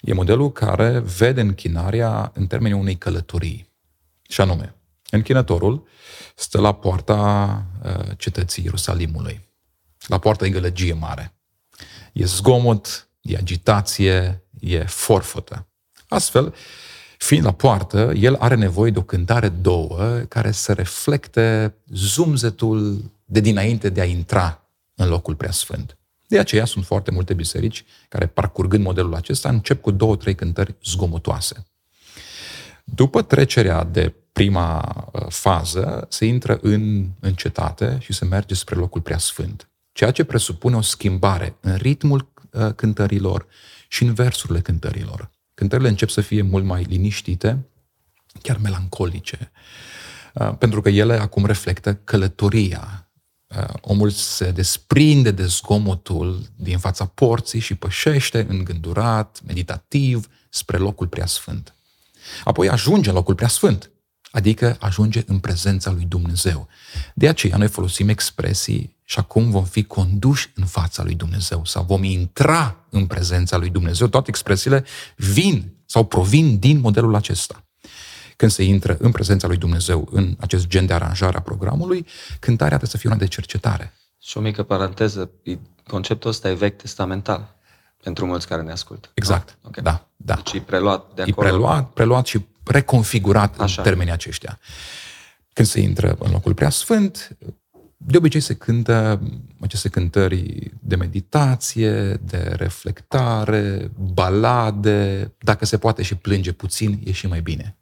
E 0.00 0.12
modelul 0.12 0.52
care 0.52 0.98
vede 0.98 1.40
închinarea 1.40 2.30
în 2.34 2.46
termenii 2.46 2.78
unei 2.78 2.96
călătorii. 2.96 3.68
Și 4.28 4.40
anume, 4.40 4.74
închinătorul 5.10 5.86
stă 6.34 6.60
la 6.60 6.72
poarta 6.72 7.64
uh, 7.84 8.16
cetății 8.16 8.64
Ierusalimului. 8.64 9.40
La 10.06 10.18
poarta 10.18 10.46
e 10.46 10.50
gălăgie 10.50 10.92
mare. 10.92 11.34
E 12.12 12.24
zgomot, 12.24 13.08
e 13.20 13.36
agitație, 13.36 14.44
e 14.60 14.84
forfătă. 14.84 15.66
Astfel, 16.12 16.54
Fiind 17.22 17.44
la 17.44 17.52
poartă, 17.52 18.12
el 18.16 18.34
are 18.34 18.54
nevoie 18.54 18.90
de 18.90 18.98
o 18.98 19.02
cântare 19.02 19.48
două 19.48 20.22
care 20.28 20.50
să 20.50 20.72
reflecte 20.72 21.74
zumzetul 21.94 23.10
de 23.24 23.40
dinainte 23.40 23.88
de 23.88 24.00
a 24.00 24.04
intra 24.04 24.68
în 24.94 25.08
locul 25.08 25.34
preasfânt. 25.34 25.98
De 26.26 26.38
aceea 26.38 26.64
sunt 26.64 26.84
foarte 26.84 27.10
multe 27.10 27.34
biserici 27.34 27.84
care, 28.08 28.26
parcurgând 28.26 28.84
modelul 28.84 29.14
acesta, 29.14 29.48
încep 29.48 29.80
cu 29.80 29.90
două, 29.90 30.16
trei 30.16 30.34
cântări 30.34 30.74
zgomotoase. 30.84 31.64
După 32.84 33.22
trecerea 33.22 33.84
de 33.84 34.14
prima 34.32 34.94
uh, 35.12 35.26
fază, 35.28 36.06
se 36.08 36.24
intră 36.24 36.58
în, 36.62 37.08
în 37.20 37.34
cetate 37.34 37.98
și 38.00 38.12
se 38.12 38.24
merge 38.24 38.54
spre 38.54 38.74
locul 38.74 39.00
preasfânt. 39.00 39.68
Ceea 39.92 40.10
ce 40.10 40.24
presupune 40.24 40.76
o 40.76 40.80
schimbare 40.80 41.56
în 41.60 41.76
ritmul 41.76 42.32
uh, 42.50 42.72
cântărilor 42.74 43.46
și 43.88 44.02
în 44.02 44.14
versurile 44.14 44.60
cântărilor. 44.60 45.30
Cântările 45.62 45.88
încep 45.88 46.08
să 46.08 46.20
fie 46.20 46.42
mult 46.42 46.64
mai 46.64 46.82
liniștite, 46.82 47.66
chiar 48.42 48.56
melancolice, 48.56 49.50
uh, 50.34 50.54
pentru 50.58 50.80
că 50.80 50.88
ele 50.88 51.14
acum 51.14 51.44
reflectă 51.46 51.94
călătoria. 51.94 53.10
Uh, 53.46 53.74
omul 53.80 54.10
se 54.10 54.50
desprinde 54.50 55.30
de 55.30 55.46
zgomotul 55.46 56.46
din 56.56 56.78
fața 56.78 57.06
porții 57.06 57.60
și 57.60 57.74
pășește 57.74 58.46
îngândurat, 58.48 59.40
meditativ, 59.46 60.28
spre 60.48 60.76
locul 60.76 61.06
preasfânt. 61.06 61.74
Apoi 62.44 62.68
ajunge 62.68 63.08
în 63.08 63.14
locul 63.14 63.34
preasfânt, 63.34 63.90
adică 64.30 64.76
ajunge 64.80 65.22
în 65.26 65.38
prezența 65.38 65.90
lui 65.90 66.04
Dumnezeu. 66.04 66.68
De 67.14 67.28
aceea 67.28 67.56
noi 67.56 67.68
folosim 67.68 68.08
expresii 68.08 68.96
și 69.12 69.18
acum 69.18 69.50
vom 69.50 69.64
fi 69.64 69.84
conduși 69.84 70.50
în 70.54 70.64
fața 70.64 71.02
lui 71.02 71.14
Dumnezeu 71.14 71.64
sau 71.64 71.84
vom 71.84 72.02
intra 72.02 72.76
în 72.90 73.06
prezența 73.06 73.56
lui 73.56 73.70
Dumnezeu. 73.70 74.06
Toate 74.06 74.28
expresiile 74.28 74.84
vin 75.16 75.72
sau 75.86 76.04
provin 76.04 76.58
din 76.58 76.80
modelul 76.80 77.14
acesta. 77.14 77.64
Când 78.36 78.50
se 78.50 78.62
intră 78.62 78.96
în 79.00 79.10
prezența 79.10 79.46
lui 79.46 79.56
Dumnezeu, 79.56 80.08
în 80.10 80.36
acest 80.40 80.66
gen 80.66 80.86
de 80.86 80.92
aranjare 80.92 81.36
a 81.36 81.40
programului, 81.40 82.06
cântarea 82.40 82.76
trebuie 82.76 82.90
să 82.90 82.96
fie 82.96 83.10
una 83.10 83.18
de 83.18 83.26
cercetare. 83.26 83.92
Și 84.20 84.36
o 84.36 84.40
mică 84.40 84.62
paranteză, 84.62 85.30
conceptul 85.86 86.30
ăsta 86.30 86.48
e 86.48 86.54
vechi 86.54 86.76
testamental 86.76 87.56
pentru 88.02 88.26
mulți 88.26 88.46
care 88.46 88.62
ne 88.62 88.72
ascultă. 88.72 89.08
Exact, 89.14 89.58
okay. 89.62 89.82
da. 89.82 90.08
da. 90.16 90.34
Deci 90.34 90.52
e 90.52 90.60
preluat 90.60 91.14
de 91.14 91.22
acolo. 91.22 91.46
E 91.46 91.50
preluat, 91.50 91.90
preluat 91.90 92.26
și 92.26 92.46
reconfigurat 92.64 93.60
Așa. 93.60 93.82
în 93.82 93.88
termenii 93.88 94.12
aceștia. 94.12 94.58
Când 95.52 95.68
se 95.68 95.80
intră 95.80 96.16
în 96.18 96.30
locul 96.30 96.54
prea 96.54 96.70
sfânt, 96.70 97.36
de 98.04 98.16
obicei 98.16 98.40
se 98.40 98.54
cântă 98.54 99.22
aceste 99.60 99.88
cântări 99.88 100.70
de 100.80 100.96
meditație, 100.96 102.14
de 102.14 102.54
reflectare, 102.56 103.90
balade, 104.14 105.32
dacă 105.38 105.64
se 105.64 105.78
poate 105.78 106.02
și 106.02 106.14
plânge 106.14 106.52
puțin, 106.52 107.00
e 107.04 107.12
și 107.12 107.26
mai 107.26 107.40
bine. 107.40 107.76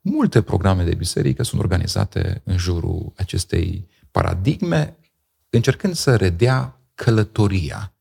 Multe 0.00 0.42
programe 0.42 0.84
de 0.84 0.94
biserică 0.94 1.42
sunt 1.42 1.60
organizate 1.60 2.40
în 2.44 2.56
jurul 2.56 3.12
acestei 3.16 3.88
paradigme, 4.10 4.96
încercând 5.50 5.94
să 5.94 6.16
redea 6.16 6.80
călătoria. 6.94 7.94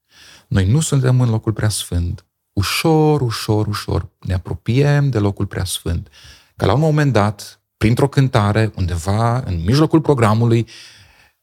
Noi 0.47 0.71
nu 0.71 0.79
suntem 0.79 1.21
în 1.21 1.29
locul 1.29 1.53
prea 1.53 1.69
sfânt. 1.69 2.25
Ușor, 2.53 3.21
ușor, 3.21 3.67
ușor 3.67 4.09
ne 4.19 4.33
apropiem 4.33 5.09
de 5.09 5.19
locul 5.19 5.45
prea 5.45 5.63
sfânt. 5.63 6.07
Ca 6.55 6.65
la 6.65 6.73
un 6.73 6.79
moment 6.79 7.13
dat, 7.13 7.61
printr-o 7.77 8.07
cântare, 8.07 8.71
undeva 8.75 9.39
în 9.39 9.63
mijlocul 9.65 10.01
programului, 10.01 10.67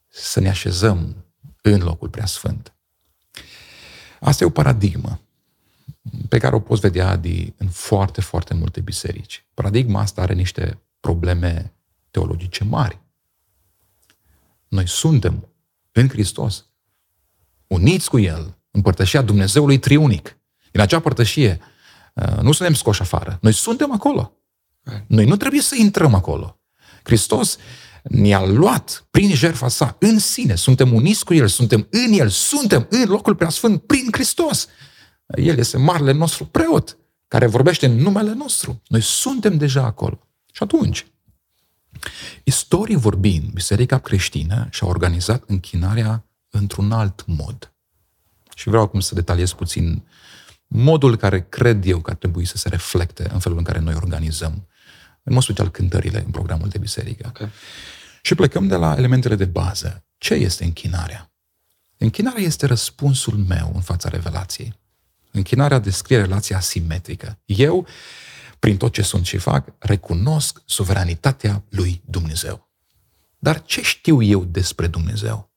să 0.08 0.40
ne 0.40 0.48
așezăm 0.48 1.24
în 1.62 1.80
locul 1.80 2.08
preasfânt. 2.08 2.72
Asta 4.20 4.44
e 4.44 4.46
o 4.46 4.50
paradigmă 4.50 5.20
pe 6.28 6.38
care 6.38 6.54
o 6.54 6.60
poți 6.60 6.80
vedea 6.80 7.16
de, 7.16 7.54
în 7.56 7.68
foarte, 7.68 8.20
foarte 8.20 8.54
multe 8.54 8.80
biserici. 8.80 9.46
Paradigma 9.54 10.00
asta 10.00 10.22
are 10.22 10.34
niște 10.34 10.80
probleme 11.00 11.72
teologice 12.10 12.64
mari. 12.64 13.00
Noi 14.68 14.88
suntem 14.88 15.48
în 15.92 16.08
Hristos, 16.08 16.66
uniți 17.66 18.10
cu 18.10 18.18
El, 18.18 18.58
împărtășia 18.70 19.22
Dumnezeului 19.22 19.78
triunic. 19.78 20.38
Din 20.70 20.80
acea 20.80 21.00
părtășie 21.00 21.60
uh, 22.14 22.36
nu 22.40 22.52
suntem 22.52 22.74
scoși 22.74 23.00
afară. 23.00 23.38
Noi 23.40 23.52
suntem 23.52 23.92
acolo. 23.92 24.32
Noi 25.06 25.24
nu 25.24 25.36
trebuie 25.36 25.60
să 25.60 25.74
intrăm 25.78 26.14
acolo. 26.14 26.60
Hristos 27.02 27.56
ne-a 28.08 28.44
luat 28.44 29.06
prin 29.10 29.34
jertfa 29.34 29.68
sa 29.68 29.96
în 30.00 30.18
sine, 30.18 30.54
suntem 30.54 30.94
uniți 30.94 31.24
cu 31.24 31.34
El, 31.34 31.48
suntem 31.48 31.88
în 31.90 32.12
El, 32.12 32.28
suntem 32.28 32.86
în 32.90 33.04
locul 33.08 33.34
preasfânt 33.34 33.82
prin 33.82 34.08
Hristos. 34.10 34.68
El 35.26 35.58
este 35.58 35.76
marele 35.76 36.12
nostru 36.12 36.44
preot, 36.44 36.98
care 37.28 37.46
vorbește 37.46 37.86
în 37.86 37.96
numele 37.96 38.32
nostru. 38.32 38.82
Noi 38.86 39.00
suntem 39.00 39.56
deja 39.56 39.84
acolo. 39.84 40.28
Și 40.52 40.62
atunci, 40.62 41.06
Istorie 42.44 42.96
vorbind, 42.96 43.50
Biserica 43.52 43.98
creștină 43.98 44.68
și-a 44.70 44.86
organizat 44.86 45.42
închinarea 45.46 46.24
într-un 46.50 46.92
alt 46.92 47.24
mod. 47.26 47.72
Și 48.54 48.68
vreau 48.68 48.82
acum 48.82 49.00
să 49.00 49.14
detaliez 49.14 49.52
puțin 49.52 50.02
modul 50.66 51.16
care 51.16 51.46
cred 51.48 51.86
eu 51.86 52.00
că 52.00 52.10
ar 52.10 52.16
trebui 52.16 52.44
să 52.44 52.56
se 52.56 52.68
reflecte 52.68 53.30
în 53.32 53.38
felul 53.38 53.58
în 53.58 53.64
care 53.64 53.78
noi 53.78 53.94
organizăm, 53.94 54.68
în 55.22 55.34
mod 55.34 55.42
special 55.42 55.70
cântările 55.70 56.22
în 56.24 56.30
programul 56.30 56.68
de 56.68 56.78
biserică. 56.78 57.26
Okay. 57.28 57.48
Și 58.22 58.34
plecăm 58.34 58.66
de 58.66 58.74
la 58.74 58.94
elementele 58.96 59.34
de 59.34 59.44
bază. 59.44 60.04
Ce 60.18 60.34
este 60.34 60.64
închinarea? 60.64 61.32
Închinarea 61.96 62.42
este 62.42 62.66
răspunsul 62.66 63.36
meu 63.36 63.72
în 63.74 63.80
fața 63.80 64.08
revelației. 64.08 64.74
Închinarea 65.30 65.78
descrie 65.78 66.20
relația 66.20 66.56
asimetrică. 66.56 67.38
Eu, 67.44 67.86
prin 68.58 68.76
tot 68.76 68.92
ce 68.92 69.02
sunt 69.02 69.26
și 69.26 69.36
fac, 69.36 69.72
recunosc 69.78 70.62
suveranitatea 70.64 71.64
lui 71.68 72.02
Dumnezeu. 72.04 72.68
Dar 73.38 73.62
ce 73.62 73.82
știu 73.82 74.22
eu 74.22 74.44
despre 74.44 74.86
Dumnezeu? 74.86 75.50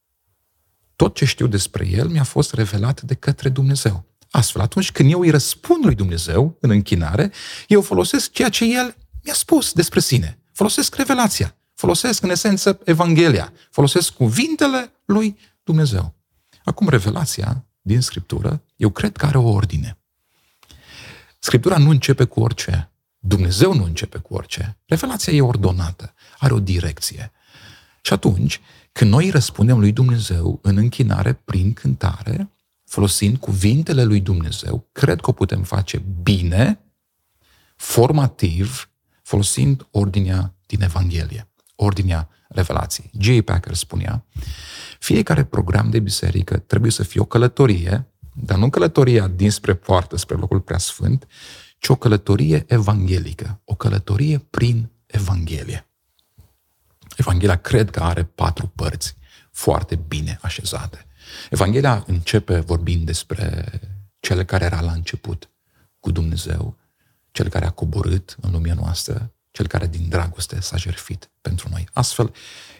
Tot 0.95 1.15
ce 1.15 1.25
știu 1.25 1.47
despre 1.47 1.87
El 1.87 2.07
mi-a 2.07 2.23
fost 2.23 2.53
revelat 2.53 3.01
de 3.01 3.13
către 3.13 3.49
Dumnezeu. 3.49 4.05
Astfel, 4.29 4.61
atunci 4.61 4.91
când 4.91 5.11
eu 5.11 5.19
îi 5.19 5.29
răspund 5.29 5.85
lui 5.85 5.95
Dumnezeu 5.95 6.57
în 6.59 6.69
închinare, 6.69 7.31
eu 7.67 7.81
folosesc 7.81 8.31
ceea 8.31 8.49
ce 8.49 8.65
El 8.65 8.95
mi-a 9.23 9.33
spus 9.33 9.73
despre 9.73 9.99
sine. 9.99 10.39
Folosesc 10.51 10.95
revelația. 10.95 11.55
Folosesc, 11.81 12.23
în 12.23 12.29
esență, 12.29 12.79
Evanghelia. 12.83 13.53
Folosesc 13.69 14.13
cuvintele 14.13 14.91
lui 15.05 15.37
Dumnezeu. 15.63 16.13
Acum, 16.63 16.89
revelația 16.89 17.65
din 17.81 18.01
Scriptură, 18.01 18.61
eu 18.75 18.89
cred 18.89 19.17
că 19.17 19.25
are 19.25 19.37
o 19.37 19.49
ordine. 19.49 19.97
Scriptura 21.39 21.77
nu 21.77 21.89
începe 21.89 22.23
cu 22.23 22.39
orice. 22.39 22.91
Dumnezeu 23.19 23.73
nu 23.73 23.83
începe 23.83 24.17
cu 24.17 24.33
orice. 24.33 24.77
Revelația 24.85 25.33
e 25.33 25.41
ordonată, 25.41 26.13
are 26.37 26.53
o 26.53 26.59
direcție. 26.59 27.31
Și 28.01 28.13
atunci, 28.13 28.61
când 28.91 29.11
noi 29.11 29.29
răspundem 29.29 29.79
lui 29.79 29.91
Dumnezeu 29.91 30.59
în 30.61 30.77
închinare 30.77 31.33
prin 31.33 31.73
cântare, 31.73 32.49
folosind 32.83 33.37
cuvintele 33.37 34.03
lui 34.03 34.19
Dumnezeu, 34.19 34.87
cred 34.91 35.21
că 35.21 35.29
o 35.29 35.33
putem 35.33 35.63
face 35.63 36.03
bine, 36.21 36.79
formativ, 37.75 38.89
folosind 39.21 39.87
ordinea 39.91 40.53
din 40.65 40.81
Evanghelie, 40.81 41.50
ordinea 41.83 42.29
revelației. 42.47 43.11
J. 43.19 43.41
Packer 43.41 43.73
spunea, 43.73 44.25
fiecare 44.99 45.43
program 45.43 45.89
de 45.89 45.99
biserică 45.99 46.57
trebuie 46.57 46.91
să 46.91 47.03
fie 47.03 47.21
o 47.21 47.25
călătorie, 47.25 48.05
dar 48.33 48.57
nu 48.57 48.69
călătoria 48.69 49.27
dinspre 49.27 49.73
poartă, 49.73 50.17
spre 50.17 50.35
locul 50.35 50.59
preasfânt, 50.59 51.27
ci 51.77 51.87
o 51.87 51.95
călătorie 51.95 52.65
evanghelică, 52.67 53.61
o 53.65 53.75
călătorie 53.75 54.37
prin 54.37 54.89
Evanghelie. 55.05 55.85
Evanghelia 57.17 57.55
cred 57.55 57.89
că 57.89 58.03
are 58.03 58.23
patru 58.23 58.71
părți 58.75 59.15
foarte 59.51 59.95
bine 59.95 60.39
așezate. 60.41 61.05
Evanghelia 61.49 62.03
începe 62.07 62.59
vorbind 62.59 63.05
despre 63.05 63.65
cel 64.19 64.43
care 64.43 64.65
era 64.65 64.81
la 64.81 64.91
început 64.91 65.49
cu 65.99 66.11
Dumnezeu, 66.11 66.77
cel 67.31 67.49
care 67.49 67.65
a 67.65 67.69
coborât 67.69 68.37
în 68.41 68.51
lumea 68.51 68.73
noastră, 68.73 69.33
cel 69.51 69.67
care 69.67 69.87
din 69.87 70.09
dragoste 70.09 70.61
s-a 70.61 70.77
jertfit 70.77 71.31
pentru 71.41 71.67
noi. 71.71 71.87
Astfel, 71.93 72.33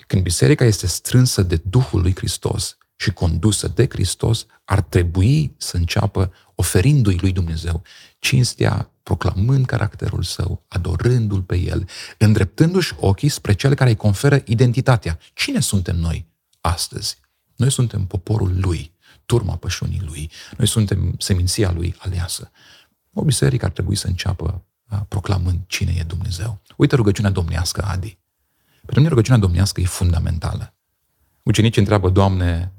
când 0.08 0.24
biserica 0.24 0.66
este 0.66 0.88
strânsă 0.88 1.42
de 1.42 1.62
Duhul 1.64 2.02
lui 2.02 2.16
Hristos 2.16 2.78
și 2.96 3.12
condusă 3.12 3.68
de 3.68 3.88
Hristos, 3.90 4.46
ar 4.66 4.82
trebui 4.82 5.56
să 5.58 5.78
înceapă 5.78 6.34
oferindu-i 6.56 7.18
lui 7.22 7.32
Dumnezeu 7.32 7.84
cinstea, 8.20 8.92
proclamând 9.04 9.66
caracterul 9.66 10.24
său, 10.24 10.66
adorându-l 10.68 11.42
pe 11.42 11.56
el, 11.56 11.88
îndreptându-și 12.18 12.94
ochii 13.00 13.30
spre 13.30 13.54
cel 13.54 13.74
care 13.74 13.90
îi 13.90 13.96
conferă 13.96 14.42
identitatea. 14.46 15.20
Cine 15.34 15.60
suntem 15.60 15.96
noi 15.96 16.28
astăzi? 16.62 17.18
Noi 17.56 17.72
suntem 17.72 18.06
poporul 18.06 18.60
lui, 18.60 18.94
turma 19.26 19.56
pășunii 19.56 20.02
lui. 20.06 20.32
Noi 20.58 20.68
suntem 20.68 21.16
seminția 21.18 21.72
lui 21.72 21.96
aleasă. 21.98 22.52
O 23.14 23.24
biserică 23.24 23.66
ar 23.66 23.72
trebui 23.72 23.96
să 23.96 24.08
înceapă 24.08 24.66
proclamând 25.08 25.60
cine 25.68 25.94
e 25.98 26.04
Dumnezeu. 26.04 26.62
Uite 26.78 26.96
rugăciunea 26.96 27.32
domnească, 27.32 27.86
Adi. 27.88 28.18
Pentru 28.76 28.96
mine 28.96 29.10
rugăciunea 29.10 29.40
domnească 29.40 29.82
e 29.82 29.86
fundamentală. 29.86 30.74
Ucenicii 31.44 31.82
întreabă, 31.82 32.10
Doamne, 32.10 32.72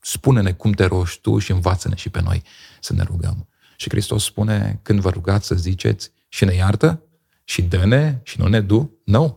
spune-ne 0.00 0.52
cum 0.52 0.72
te 0.72 0.84
rogi 0.84 1.20
Tu 1.20 1.38
și 1.38 1.50
învață-ne 1.50 1.94
și 1.94 2.08
pe 2.08 2.20
noi 2.20 2.42
să 2.80 2.92
ne 2.92 3.02
rugăm. 3.02 3.48
Și 3.76 3.88
Hristos 3.88 4.24
spune, 4.24 4.78
când 4.82 5.00
vă 5.00 5.10
rugați 5.10 5.46
să 5.46 5.54
ziceți 5.54 6.10
și 6.28 6.44
ne 6.44 6.54
iartă 6.54 7.02
și 7.44 7.62
dă-ne 7.62 8.18
și 8.22 8.40
nu 8.40 8.48
ne 8.48 8.60
du, 8.60 9.00
nu. 9.04 9.18
No. 9.18 9.34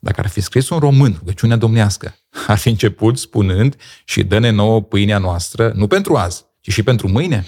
Dacă 0.00 0.20
ar 0.20 0.26
fi 0.28 0.40
scris 0.40 0.68
un 0.68 0.78
român, 0.78 1.14
rugăciunea 1.18 1.56
domnească, 1.56 2.14
ar 2.46 2.58
fi 2.58 2.68
început 2.68 3.18
spunând 3.18 3.76
și 4.04 4.22
dă-ne 4.22 4.50
nouă 4.50 4.82
pâinea 4.82 5.18
noastră, 5.18 5.72
nu 5.74 5.86
pentru 5.86 6.16
azi, 6.16 6.44
ci 6.60 6.72
și 6.72 6.82
pentru 6.82 7.08
mâine. 7.08 7.44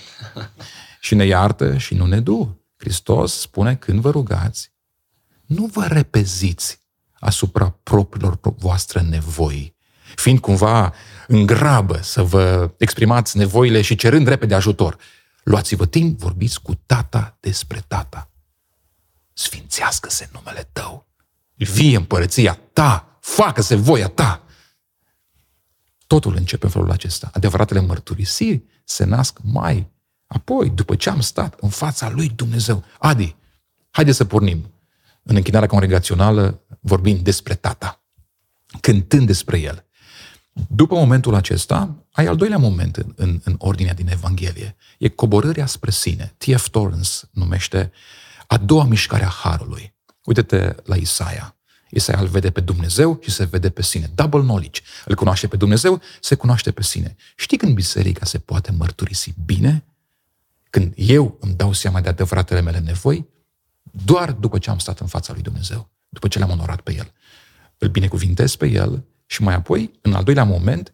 și 1.01 1.15
ne 1.15 1.25
iartă 1.25 1.77
și 1.77 1.95
nu 1.95 2.07
ne 2.07 2.21
du. 2.21 2.66
Hristos 2.77 3.41
spune, 3.41 3.77
când 3.77 4.01
vă 4.01 4.11
rugați, 4.11 4.73
nu 5.47 5.67
vă 5.67 5.87
repeziți 5.87 6.81
asupra 7.13 7.71
propriilor 7.83 8.41
voastre 8.43 9.01
nevoi, 9.01 9.77
fiind 10.15 10.41
cumva 10.41 10.93
în 11.27 11.47
grabă 11.47 12.01
să 12.03 12.23
vă 12.23 12.71
exprimați 12.79 13.37
nevoile 13.37 13.83
și 13.83 13.95
cerând 13.95 14.27
repede 14.27 14.55
ajutor. 14.55 14.97
Luați-vă 15.43 15.87
timp, 15.87 16.19
vorbiți 16.19 16.63
cu 16.63 16.75
tata 16.87 17.37
despre 17.41 17.85
tata. 17.87 18.31
Sfințească-se 19.33 20.29
numele 20.33 20.69
tău. 20.73 21.07
Vie 21.55 21.97
împărăția 21.97 22.61
ta, 22.73 23.19
facă-se 23.21 23.75
voia 23.75 24.09
ta. 24.09 24.43
Totul 26.07 26.35
începe 26.37 26.65
în 26.65 26.71
felul 26.71 26.91
acesta. 26.91 27.31
Adevăratele 27.33 27.81
mărturisiri 27.81 28.65
se 28.85 29.05
nasc 29.05 29.39
mai 29.43 29.91
apoi, 30.27 30.71
după 30.71 30.97
ce 30.97 31.11
am 31.11 31.21
stat 31.21 31.57
în 31.61 31.69
fața 31.69 32.11
lui 32.11 32.29
Dumnezeu. 32.29 32.85
Adi, 32.99 33.37
haide 33.91 34.13
să 34.13 34.25
pornim 34.25 34.71
în 35.23 35.37
închinarea 35.37 35.69
congregațională 35.69 36.61
vorbind 36.81 37.21
despre 37.21 37.55
tata, 37.55 38.03
cântând 38.81 39.27
despre 39.27 39.59
el. 39.59 39.87
După 40.69 40.95
momentul 40.95 41.35
acesta, 41.35 42.07
ai 42.13 42.27
al 42.27 42.37
doilea 42.37 42.59
moment 42.59 42.97
în, 42.97 43.13
în, 43.17 43.41
în 43.45 43.55
ordinea 43.59 43.95
din 43.95 44.09
Evanghelie. 44.09 44.77
E 44.99 45.09
coborârea 45.09 45.67
spre 45.67 45.91
sine. 45.91 46.35
T.F. 46.39 46.69
Torrance 46.69 47.11
numește 47.31 47.93
a 48.47 48.57
doua 48.57 48.85
mișcare 48.85 49.25
a 49.25 49.29
Harului. 49.29 49.95
Uite-te 50.25 50.75
la 50.85 50.97
Isaia. 50.97 51.57
Isaia 51.91 52.21
îl 52.21 52.27
vede 52.27 52.51
pe 52.51 52.61
Dumnezeu 52.61 53.19
și 53.23 53.31
se 53.31 53.45
vede 53.45 53.71
pe 53.71 53.83
sine. 53.83 54.11
Double 54.15 54.41
knowledge. 54.41 54.81
Îl 55.05 55.15
cunoaște 55.15 55.47
pe 55.47 55.57
Dumnezeu, 55.57 56.01
se 56.21 56.35
cunoaște 56.35 56.71
pe 56.71 56.83
sine. 56.83 57.17
Știi 57.37 57.57
când 57.57 57.75
biserica 57.75 58.25
se 58.25 58.39
poate 58.39 58.73
mărturisi 58.73 59.35
bine? 59.45 59.85
Când 60.77 60.93
eu 60.97 61.37
îmi 61.41 61.55
dau 61.55 61.73
seama 61.73 62.01
de 62.01 62.09
adevăratele 62.09 62.61
mele 62.61 62.79
nevoi, 62.79 63.29
doar 63.83 64.33
după 64.33 64.59
ce 64.59 64.71
am 64.71 64.79
stat 64.79 65.01
în 65.01 65.07
fața 65.07 65.33
lui 65.33 65.43
Dumnezeu, 65.43 65.91
după 66.09 66.29
ce 66.29 66.39
l-am 66.39 66.51
onorat 66.51 66.81
pe 66.81 66.95
El. 66.95 67.13
Îl 67.79 67.89
binecuvintez 67.89 68.55
pe 68.55 68.67
El 68.67 69.05
și 69.27 69.43
mai 69.43 69.55
apoi, 69.55 69.99
în 70.01 70.15
al 70.15 70.25
doilea 70.25 70.45
moment, 70.45 70.93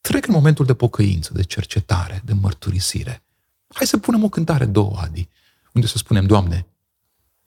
trec 0.00 0.26
în 0.26 0.34
momentul 0.34 0.64
de 0.64 0.74
pocăință, 0.74 1.32
de 1.32 1.42
cercetare, 1.42 2.22
de 2.24 2.32
mărturisire. 2.32 3.22
Hai 3.68 3.86
să 3.86 3.98
punem 3.98 4.24
o 4.24 4.28
cântare 4.28 4.64
două, 4.64 4.98
Adi, 5.00 5.28
unde 5.72 5.86
să 5.86 5.98
spunem, 5.98 6.26
Doamne, 6.26 6.66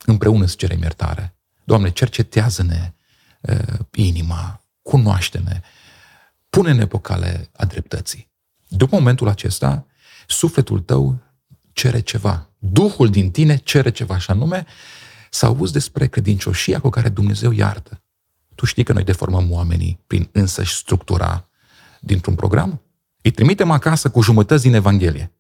împreună 0.06 0.46
să 0.46 0.56
cerem 0.58 0.82
iertare. 0.82 1.36
Doamne, 1.64 1.92
cercetează-ne 1.92 2.94
uh, 3.42 3.80
inima, 3.92 4.64
cunoaște-ne, 4.82 5.62
pune-ne 6.50 6.88
pe 6.88 7.00
cale 7.00 7.50
a 7.56 7.66
dreptății. 7.66 8.32
După 8.68 8.96
momentul 8.96 9.28
acesta, 9.28 9.86
sufletul 10.28 10.80
tău 10.80 11.23
cere 11.74 12.00
ceva. 12.00 12.50
Duhul 12.58 13.10
din 13.10 13.32
tine 13.32 13.56
cere 13.56 13.92
ceva, 13.92 14.18
și 14.18 14.32
anume 14.32 14.66
să 15.30 15.46
auzi 15.46 15.74
despre 15.74 16.08
credincioșia 16.08 16.80
cu 16.80 16.90
care 16.90 17.10
Dumnezeu 17.10 17.52
iartă. 17.52 18.02
Tu 18.56 18.66
știi 18.66 18.84
că 18.84 18.94
noi 18.94 19.04
deformăm 19.04 19.52
oamenii 19.52 20.00
prin 20.08 20.30
însăși 20.32 20.76
structura 20.76 21.50
dintr-un 22.00 22.36
program? 22.36 22.82
Îi 23.22 23.32
trimitem 23.32 23.72
acasă 23.72 24.10
cu 24.10 24.22
jumătăți 24.22 24.64
din 24.64 24.74
Evanghelie. 24.74 25.32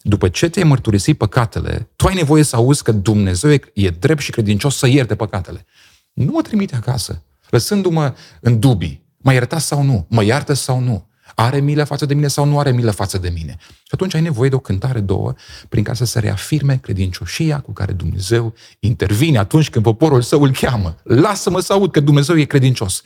După 0.00 0.28
ce 0.28 0.48
te-ai 0.48 0.64
mărturisit 0.64 1.18
păcatele, 1.18 1.90
tu 1.96 2.06
ai 2.06 2.14
nevoie 2.14 2.42
să 2.42 2.56
auzi 2.56 2.82
că 2.82 2.92
Dumnezeu 2.92 3.50
e 3.74 3.90
drept 3.90 4.20
și 4.20 4.30
credincios 4.30 4.76
să 4.76 4.86
ierte 4.86 5.16
păcatele. 5.16 5.66
Nu 6.12 6.32
mă 6.32 6.42
trimite 6.42 6.76
acasă, 6.76 7.22
lăsându-mă 7.50 8.14
în 8.40 8.58
dubii. 8.58 9.06
Mă 9.16 9.32
ierta 9.32 9.58
sau 9.58 9.82
nu? 9.82 10.06
Mă 10.08 10.22
iartă 10.22 10.52
sau 10.52 10.80
nu? 10.80 11.07
Are 11.40 11.60
milă 11.60 11.84
față 11.84 12.06
de 12.06 12.14
mine 12.14 12.28
sau 12.28 12.44
nu 12.44 12.58
are 12.58 12.72
milă 12.72 12.90
față 12.90 13.18
de 13.18 13.28
mine? 13.28 13.56
Și 13.60 13.90
atunci 13.90 14.14
ai 14.14 14.20
nevoie 14.20 14.48
de 14.48 14.54
o 14.54 14.58
cântare 14.58 15.00
două 15.00 15.34
prin 15.68 15.82
care 15.82 15.96
să 15.96 16.04
se 16.04 16.18
reafirme 16.18 16.76
credincioșia 16.76 17.60
cu 17.60 17.72
care 17.72 17.92
Dumnezeu 17.92 18.54
intervine 18.80 19.38
atunci 19.38 19.70
când 19.70 19.84
poporul 19.84 20.22
său 20.22 20.42
îl 20.42 20.52
cheamă. 20.52 20.96
Lasă-mă 21.02 21.60
să 21.60 21.72
aud 21.72 21.90
că 21.90 22.00
Dumnezeu 22.00 22.38
e 22.38 22.44
credincios. 22.44 23.02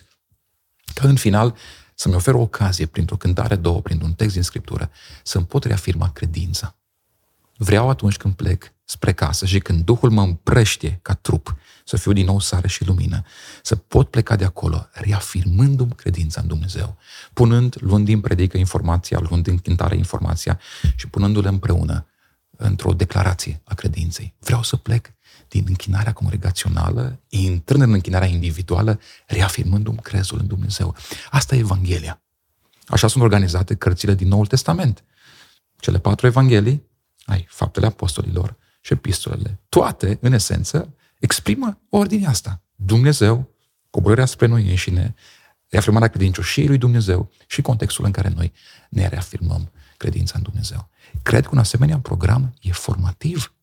Că 0.94 1.06
în 1.06 1.16
final 1.16 1.54
să-mi 1.94 2.14
oferă 2.14 2.36
o 2.36 2.40
ocazie 2.40 2.86
printr-o 2.86 3.16
cântare 3.16 3.56
două, 3.56 3.80
printr-un 3.80 4.12
text 4.12 4.34
din 4.34 4.42
Scriptură, 4.42 4.90
să-mi 5.22 5.44
pot 5.44 5.64
reafirma 5.64 6.10
credința. 6.10 6.76
Vreau 7.56 7.88
atunci 7.88 8.16
când 8.16 8.34
plec 8.34 8.72
spre 8.84 9.12
casă 9.12 9.46
și 9.46 9.58
când 9.58 9.84
Duhul 9.84 10.10
mă 10.10 10.22
împrăștie 10.22 10.98
ca 11.02 11.14
trup, 11.14 11.56
să 11.84 11.96
fiu 11.96 12.12
din 12.12 12.24
nou 12.24 12.40
sare 12.40 12.68
și 12.68 12.84
lumină, 12.84 13.22
să 13.62 13.76
pot 13.76 14.10
pleca 14.10 14.36
de 14.36 14.44
acolo, 14.44 14.88
reafirmându-mi 14.92 15.94
credința 15.94 16.40
în 16.40 16.46
Dumnezeu, 16.46 16.96
punând, 17.32 17.76
luând 17.80 18.04
din 18.04 18.20
predică 18.20 18.56
informația, 18.56 19.18
luând 19.18 19.42
din 19.42 19.58
cântare 19.58 19.96
informația 19.96 20.60
și 20.96 21.08
punându-le 21.08 21.48
împreună 21.48 22.06
într-o 22.56 22.92
declarație 22.92 23.60
a 23.64 23.74
credinței. 23.74 24.34
Vreau 24.38 24.62
să 24.62 24.76
plec 24.76 25.12
din 25.48 25.64
închinarea 25.68 26.12
congregațională, 26.12 27.20
intrând 27.28 27.82
în 27.82 27.92
închinarea 27.92 28.28
individuală, 28.28 29.00
reafirmându-mi 29.26 29.98
crezul 29.98 30.38
în 30.38 30.46
Dumnezeu. 30.46 30.96
Asta 31.30 31.54
e 31.54 31.58
Evanghelia. 31.58 32.22
Așa 32.86 33.06
sunt 33.06 33.22
organizate 33.22 33.74
cărțile 33.74 34.14
din 34.14 34.28
Noul 34.28 34.46
Testament. 34.46 35.04
Cele 35.76 35.98
patru 35.98 36.26
evanghelii, 36.26 36.86
ai 37.24 37.46
faptele 37.48 37.86
apostolilor 37.86 38.56
și 38.80 38.92
epistolele, 38.92 39.60
toate, 39.68 40.18
în 40.20 40.32
esență, 40.32 40.94
exprimă 41.22 41.80
ordinea 41.88 42.28
asta. 42.28 42.62
Dumnezeu, 42.74 43.54
coborârea 43.90 44.26
spre 44.26 44.46
noi 44.46 44.68
înșine, 44.68 45.14
reafirmarea 45.68 46.08
credincioșiei 46.08 46.66
lui 46.66 46.78
Dumnezeu 46.78 47.30
și 47.46 47.62
contextul 47.62 48.04
în 48.04 48.10
care 48.10 48.28
noi 48.28 48.52
ne 48.90 49.06
reafirmăm 49.06 49.72
credința 49.96 50.34
în 50.36 50.42
Dumnezeu. 50.42 50.88
Cred 51.22 51.44
că 51.44 51.50
un 51.52 51.58
asemenea 51.58 51.98
program 51.98 52.54
e 52.60 52.72
formativ 52.72 53.54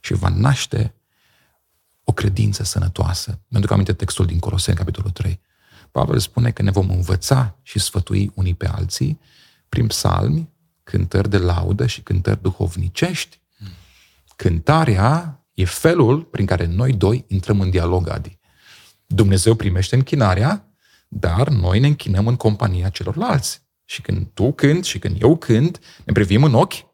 și 0.00 0.12
va 0.12 0.28
naște 0.28 0.94
o 2.04 2.12
credință 2.12 2.62
sănătoasă. 2.64 3.40
Mi-aduc 3.48 3.70
aminte 3.70 3.92
textul 3.92 4.26
din 4.26 4.38
Coloseni, 4.38 4.76
capitolul 4.76 5.10
3. 5.10 5.40
Pavel 5.90 6.18
spune 6.18 6.50
că 6.50 6.62
ne 6.62 6.70
vom 6.70 6.90
învăța 6.90 7.58
și 7.62 7.78
sfătui 7.78 8.32
unii 8.34 8.54
pe 8.54 8.66
alții 8.66 9.20
prin 9.68 9.86
psalmi, 9.86 10.48
cântări 10.82 11.30
de 11.30 11.38
laudă 11.38 11.86
și 11.86 12.00
cântări 12.00 12.42
duhovnicești. 12.42 13.40
Cântarea 14.36 15.38
e 15.54 15.64
felul 15.64 16.22
prin 16.22 16.46
care 16.46 16.66
noi 16.66 16.92
doi 16.92 17.24
intrăm 17.28 17.60
în 17.60 17.70
dialog, 17.70 18.08
Adi. 18.08 18.38
Dumnezeu 19.06 19.54
primește 19.54 19.94
închinarea, 19.94 20.68
dar 21.08 21.48
noi 21.48 21.80
ne 21.80 21.86
închinăm 21.86 22.26
în 22.26 22.36
compania 22.36 22.88
celorlalți. 22.88 23.62
Și 23.84 24.02
când 24.02 24.26
tu 24.34 24.52
cânti 24.52 24.88
și 24.88 24.98
când 24.98 25.22
eu 25.22 25.36
cânt, 25.36 25.80
ne 26.04 26.12
privim 26.12 26.44
în 26.44 26.54
ochi 26.54 26.92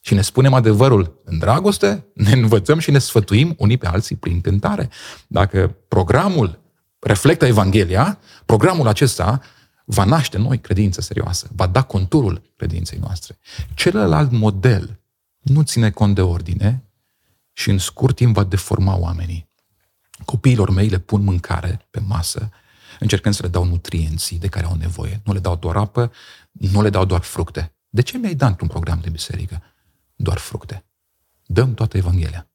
și 0.00 0.14
ne 0.14 0.20
spunem 0.20 0.54
adevărul 0.54 1.20
în 1.24 1.38
dragoste, 1.38 2.06
ne 2.14 2.32
învățăm 2.32 2.78
și 2.78 2.90
ne 2.90 2.98
sfătuim 2.98 3.54
unii 3.58 3.78
pe 3.78 3.86
alții 3.86 4.16
prin 4.16 4.40
cântare. 4.40 4.88
Dacă 5.26 5.76
programul 5.88 6.58
reflectă 6.98 7.46
Evanghelia, 7.46 8.18
programul 8.44 8.88
acesta 8.88 9.40
va 9.84 10.04
naște 10.04 10.38
noi 10.38 10.58
credință 10.58 11.00
serioasă, 11.00 11.48
va 11.54 11.66
da 11.66 11.82
conturul 11.82 12.42
credinței 12.56 12.98
noastre. 12.98 13.38
Celălalt 13.74 14.30
model 14.30 15.00
nu 15.40 15.62
ține 15.62 15.90
cont 15.90 16.14
de 16.14 16.20
ordine 16.20 16.89
și 17.52 17.70
în 17.70 17.78
scurt 17.78 18.16
timp 18.16 18.34
va 18.34 18.44
deforma 18.44 18.96
oamenii. 18.96 19.48
Copiilor 20.24 20.70
mei 20.70 20.88
le 20.88 20.98
pun 20.98 21.22
mâncare 21.22 21.86
pe 21.90 22.00
masă, 22.00 22.50
încercând 22.98 23.34
să 23.34 23.42
le 23.42 23.48
dau 23.48 23.64
nutrienții 23.64 24.38
de 24.38 24.48
care 24.48 24.66
au 24.66 24.74
nevoie. 24.74 25.20
Nu 25.24 25.32
le 25.32 25.38
dau 25.38 25.56
doar 25.56 25.76
apă, 25.76 26.12
nu 26.50 26.82
le 26.82 26.90
dau 26.90 27.04
doar 27.04 27.20
fructe. 27.20 27.74
De 27.88 28.02
ce 28.02 28.18
mi-ai 28.18 28.34
dat 28.34 28.60
un 28.60 28.68
program 28.68 29.00
de 29.00 29.10
biserică? 29.10 29.62
Doar 30.16 30.38
fructe. 30.38 30.84
Dăm 31.46 31.74
toată 31.74 31.96
Evanghelia. 31.96 32.50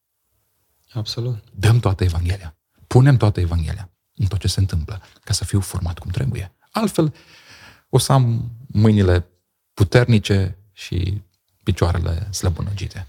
Absolut. 0.93 1.43
Dăm 1.51 1.79
toată 1.79 2.03
Evanghelia. 2.03 2.57
Punem 2.87 3.17
toată 3.17 3.39
Evanghelia 3.39 3.89
în 4.15 4.25
tot 4.25 4.39
ce 4.39 4.47
se 4.47 4.59
întâmplă, 4.59 5.01
ca 5.23 5.33
să 5.33 5.45
fiu 5.45 5.59
format 5.59 5.99
cum 5.99 6.11
trebuie. 6.11 6.55
Altfel, 6.71 7.13
o 7.89 7.97
să 7.97 8.11
am 8.11 8.51
mâinile 8.67 9.27
puternice 9.73 10.57
și 10.71 11.21
picioarele 11.63 12.31
slăbunăgite. 12.31 13.07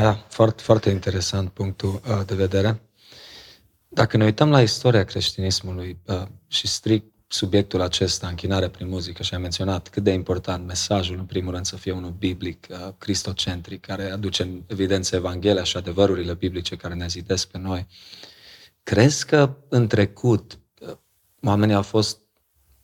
Da, 0.00 0.24
foarte, 0.28 0.62
foarte 0.62 0.90
interesant 0.90 1.50
punctul 1.50 1.88
uh, 2.08 2.20
de 2.26 2.34
vedere. 2.34 2.82
Dacă 3.88 4.16
ne 4.16 4.24
uităm 4.24 4.50
la 4.50 4.62
istoria 4.62 5.04
creștinismului 5.04 5.98
uh, 6.06 6.22
și 6.46 6.66
strict 6.66 7.12
subiectul 7.26 7.80
acesta, 7.80 8.26
închinarea 8.26 8.70
prin 8.70 8.88
muzică, 8.88 9.22
și 9.22 9.34
am 9.34 9.40
menționat 9.40 9.88
cât 9.88 10.02
de 10.02 10.10
important 10.10 10.66
mesajul, 10.66 11.18
în 11.18 11.24
primul 11.24 11.52
rând, 11.52 11.66
să 11.66 11.76
fie 11.76 11.92
unul 11.92 12.10
biblic, 12.10 12.66
uh, 12.70 12.88
cristocentric, 12.98 13.80
care 13.86 14.10
aduce 14.10 14.42
în 14.42 14.62
evidență 14.66 15.16
Evanghelia 15.16 15.64
și 15.64 15.76
adevărurile 15.76 16.34
biblice 16.34 16.76
care 16.76 16.94
ne 16.94 17.06
zidesc 17.06 17.48
pe 17.48 17.58
noi. 17.58 17.86
Crezi 18.82 19.26
că 19.26 19.56
în 19.68 19.86
trecut 19.86 20.58
oamenii 21.42 21.74
au 21.74 21.82
fost 21.82 22.18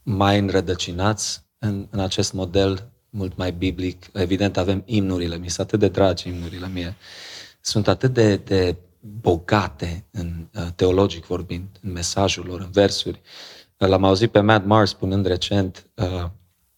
mai 0.02 0.38
înrădăcinați 0.38 1.44
în, 1.58 1.86
în 1.90 2.00
acest 2.00 2.32
model 2.32 2.89
mult 3.10 3.36
mai 3.36 3.52
biblic. 3.52 4.06
Evident, 4.12 4.56
avem 4.56 4.82
imnurile, 4.86 5.36
mi 5.36 5.50
sunt 5.50 5.66
atât 5.66 5.78
de 5.78 5.88
dragi 5.88 6.28
imnurile 6.28 6.68
mie. 6.68 6.96
Sunt 7.60 7.88
atât 7.88 8.12
de, 8.12 8.36
de 8.36 8.76
bogate, 9.00 10.04
în, 10.10 10.46
uh, 10.54 10.66
teologic 10.74 11.24
vorbind, 11.24 11.66
în 11.82 11.92
mesajul 11.92 12.46
lor, 12.46 12.60
în 12.60 12.70
versuri. 12.70 13.20
L-am 13.76 14.04
auzit 14.04 14.30
pe 14.30 14.40
Matt 14.40 14.66
Mars 14.66 14.90
spunând 14.90 15.26
recent, 15.26 15.86
uh, 15.94 16.24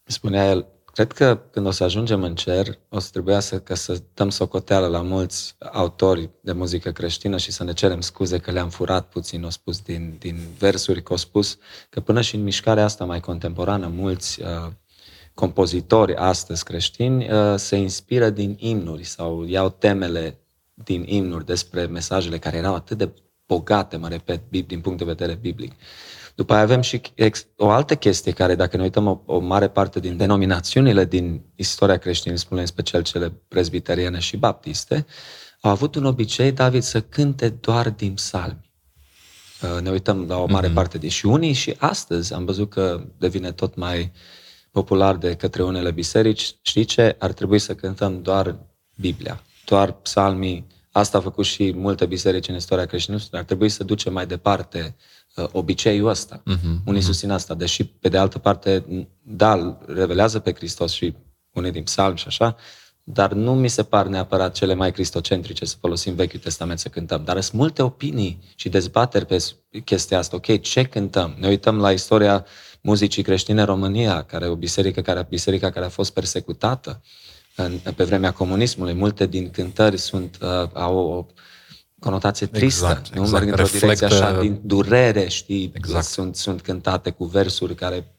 spunea 0.05 0.51
el, 0.51 0.67
Cred 0.93 1.13
că 1.13 1.41
când 1.51 1.67
o 1.67 1.71
să 1.71 1.85
ajungem 1.85 2.23
în 2.23 2.35
cer, 2.35 2.79
o 2.89 2.99
să 2.99 3.09
trebuiască 3.11 3.59
ca 3.59 3.75
să 3.75 4.03
dăm 4.15 4.31
socoteală 4.31 4.87
la 4.87 5.03
mulți 5.03 5.57
autori 5.73 6.31
de 6.41 6.53
muzică 6.53 6.91
creștină 6.91 7.37
și 7.37 7.53
să 7.53 7.65
ne 7.65 7.73
cerem 7.73 8.01
scuze 8.01 8.39
că 8.39 8.51
le-am 8.51 8.69
furat 8.69 9.09
puțin, 9.09 9.45
o 9.45 9.51
spus 9.51 9.81
din, 9.81 10.17
din 10.19 10.39
versuri, 10.59 11.03
că 11.03 11.13
au 11.13 11.19
spus 11.19 11.59
că 11.91 12.01
până 12.01 12.21
și 12.21 12.35
în 12.35 12.43
mișcarea 12.43 12.85
asta 12.85 13.05
mai 13.05 13.21
contemporană, 13.21 13.87
mulți 13.87 14.41
uh, 14.41 14.73
compozitori 15.35 16.15
astăzi 16.15 16.65
creștini 16.65 17.33
uh, 17.33 17.55
se 17.57 17.77
inspiră 17.77 18.31
din 18.31 18.57
imnuri 18.59 19.05
sau 19.05 19.45
iau 19.45 19.71
temele 19.71 20.39
din 20.75 21.05
imnuri 21.07 21.45
despre 21.45 21.87
mesajele 21.87 22.39
care 22.39 22.57
erau 22.57 22.75
atât 22.75 22.99
de 22.99 23.13
bogate, 23.47 23.97
mă 23.97 24.09
repet, 24.09 24.41
din 24.51 24.81
punct 24.81 24.99
de 24.99 25.05
vedere 25.05 25.35
biblic. 25.35 25.73
După 26.35 26.53
aia 26.53 26.63
avem 26.63 26.81
și 26.81 27.01
o 27.57 27.71
altă 27.71 27.95
chestie 27.95 28.33
care, 28.33 28.55
dacă 28.55 28.77
ne 28.77 28.83
uităm 28.83 29.07
o, 29.07 29.21
o 29.27 29.39
mare 29.39 29.69
parte 29.69 30.01
din 30.01 30.17
denominațiunile 30.17 31.05
din 31.05 31.43
istoria 31.55 31.97
creștinismului, 31.97 32.61
în 32.61 32.67
special 32.67 33.03
cele 33.03 33.33
prezbiteriene 33.49 34.19
și 34.19 34.37
baptiste, 34.37 35.07
au 35.61 35.71
avut 35.71 35.95
un 35.95 36.05
obicei, 36.05 36.53
David, 36.53 36.83
să 36.83 37.01
cânte 37.01 37.49
doar 37.49 37.91
din 37.91 38.15
psalmi. 38.15 38.71
Uh, 39.63 39.81
ne 39.83 39.91
uităm 39.91 40.27
la 40.29 40.39
o 40.39 40.47
mare 40.47 40.71
mm-hmm. 40.71 40.75
parte 40.75 40.99
din 40.99 41.09
și 41.09 41.27
unii 41.27 41.53
și 41.53 41.75
astăzi 41.79 42.35
am 42.35 42.45
văzut 42.45 42.71
că 42.71 43.05
devine 43.19 43.53
tot 43.53 43.75
mai 43.75 44.13
popular 44.73 45.17
de 45.17 45.35
către 45.35 45.63
unele 45.63 45.91
biserici. 45.91 46.57
Știi 46.61 46.85
ce? 46.85 47.17
Ar 47.19 47.33
trebui 47.33 47.59
să 47.59 47.75
cântăm 47.75 48.23
doar 48.23 48.57
Biblia, 48.97 49.43
doar 49.65 49.93
psalmii. 49.93 50.67
Asta 50.93 51.19
a 51.19 51.21
făcut 51.21 51.45
și 51.45 51.73
multe 51.77 52.07
biserici 52.07 52.49
în 52.49 52.55
istoria 52.55 52.87
creștinismului. 52.87 53.39
Ar 53.39 53.45
trebui 53.45 53.69
să 53.69 53.85
ducem 53.85 54.13
mai 54.13 54.27
departe 54.27 54.97
uh, 55.37 55.47
obiceiul 55.53 56.09
ăsta. 56.09 56.43
Uh-huh, 56.43 56.85
Unii 56.85 57.01
uh-huh. 57.01 57.05
susțin 57.05 57.31
asta, 57.31 57.55
deși 57.55 57.85
pe 57.85 58.09
de 58.09 58.19
altă 58.19 58.39
parte, 58.39 58.85
da, 59.23 59.79
revelează 59.87 60.39
pe 60.39 60.53
Hristos 60.55 60.93
și 60.93 61.15
unii 61.53 61.71
din 61.71 61.83
psalmi 61.83 62.19
și 62.19 62.27
așa, 62.27 62.57
dar 63.05 63.33
nu 63.33 63.55
mi 63.55 63.69
se 63.69 63.83
par 63.83 64.07
neapărat 64.07 64.55
cele 64.55 64.75
mai 64.75 64.93
cristocentrice 64.93 65.65
să 65.65 65.77
folosim 65.81 66.15
Vechiul 66.15 66.41
Testament 66.41 66.79
să 66.79 66.89
cântăm. 66.89 67.25
Dar 67.25 67.41
sunt 67.41 67.61
multe 67.61 67.83
opinii 67.83 68.39
și 68.55 68.69
dezbateri 68.69 69.27
pe 69.27 69.45
chestia 69.85 70.19
asta. 70.19 70.37
Ok, 70.37 70.61
ce 70.61 70.83
cântăm? 70.85 71.35
Ne 71.39 71.49
uităm 71.49 71.79
la 71.79 71.93
istoria 71.93 72.47
muzicii 72.83 73.23
creștine 73.23 73.61
în 73.61 73.67
România, 73.67 74.23
care 74.23 74.45
e 74.45 74.49
o 74.49 74.57
biserică 74.57 75.01
care, 75.01 75.27
biserica 75.29 75.71
care 75.71 75.85
a 75.85 75.89
fost 75.89 76.13
persecutată 76.13 77.03
în, 77.57 77.79
pe 77.97 78.05
vremea 78.05 78.33
comunismului. 78.33 78.95
Multe 78.95 79.27
din 79.27 79.51
cântări 79.51 79.97
sunt, 79.97 80.39
uh, 80.43 80.69
au 80.73 80.97
o 80.97 81.27
conotație 81.99 82.47
tristă, 82.47 82.85
exact, 82.85 83.15
nu 83.15 83.23
exact. 83.23 83.33
merg 83.33 83.47
într-o 83.47 83.63
Reflectă... 83.63 84.07
direcție 84.07 84.27
așa, 84.27 84.41
din 84.41 84.61
durere, 84.65 85.29
știi, 85.29 85.73
exact. 85.75 86.05
sunt, 86.05 86.37
sunt 86.37 86.61
cântate 86.61 87.11
cu 87.11 87.25
versuri 87.25 87.75
care 87.75 88.15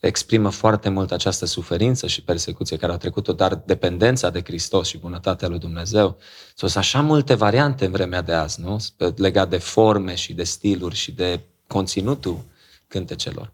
exprimă 0.00 0.50
foarte 0.50 0.88
mult 0.88 1.12
această 1.12 1.46
suferință 1.46 2.06
și 2.06 2.22
persecuție 2.22 2.76
care 2.76 2.92
au 2.92 2.98
trecut-o, 2.98 3.32
dar 3.32 3.54
dependența 3.54 4.30
de 4.30 4.40
Hristos 4.44 4.88
și 4.88 4.98
bunătatea 4.98 5.48
lui 5.48 5.58
Dumnezeu. 5.58 6.16
Sunt 6.54 6.76
așa 6.76 7.00
multe 7.00 7.34
variante 7.34 7.84
în 7.84 7.90
vremea 7.90 8.22
de 8.22 8.32
azi, 8.32 8.60
nu? 8.60 8.76
Legat 9.16 9.48
de 9.48 9.58
forme 9.58 10.14
și 10.14 10.32
de 10.32 10.44
stiluri 10.44 10.94
și 10.94 11.12
de 11.12 11.40
conținutul 11.66 12.44
cântecelor. 12.86 13.52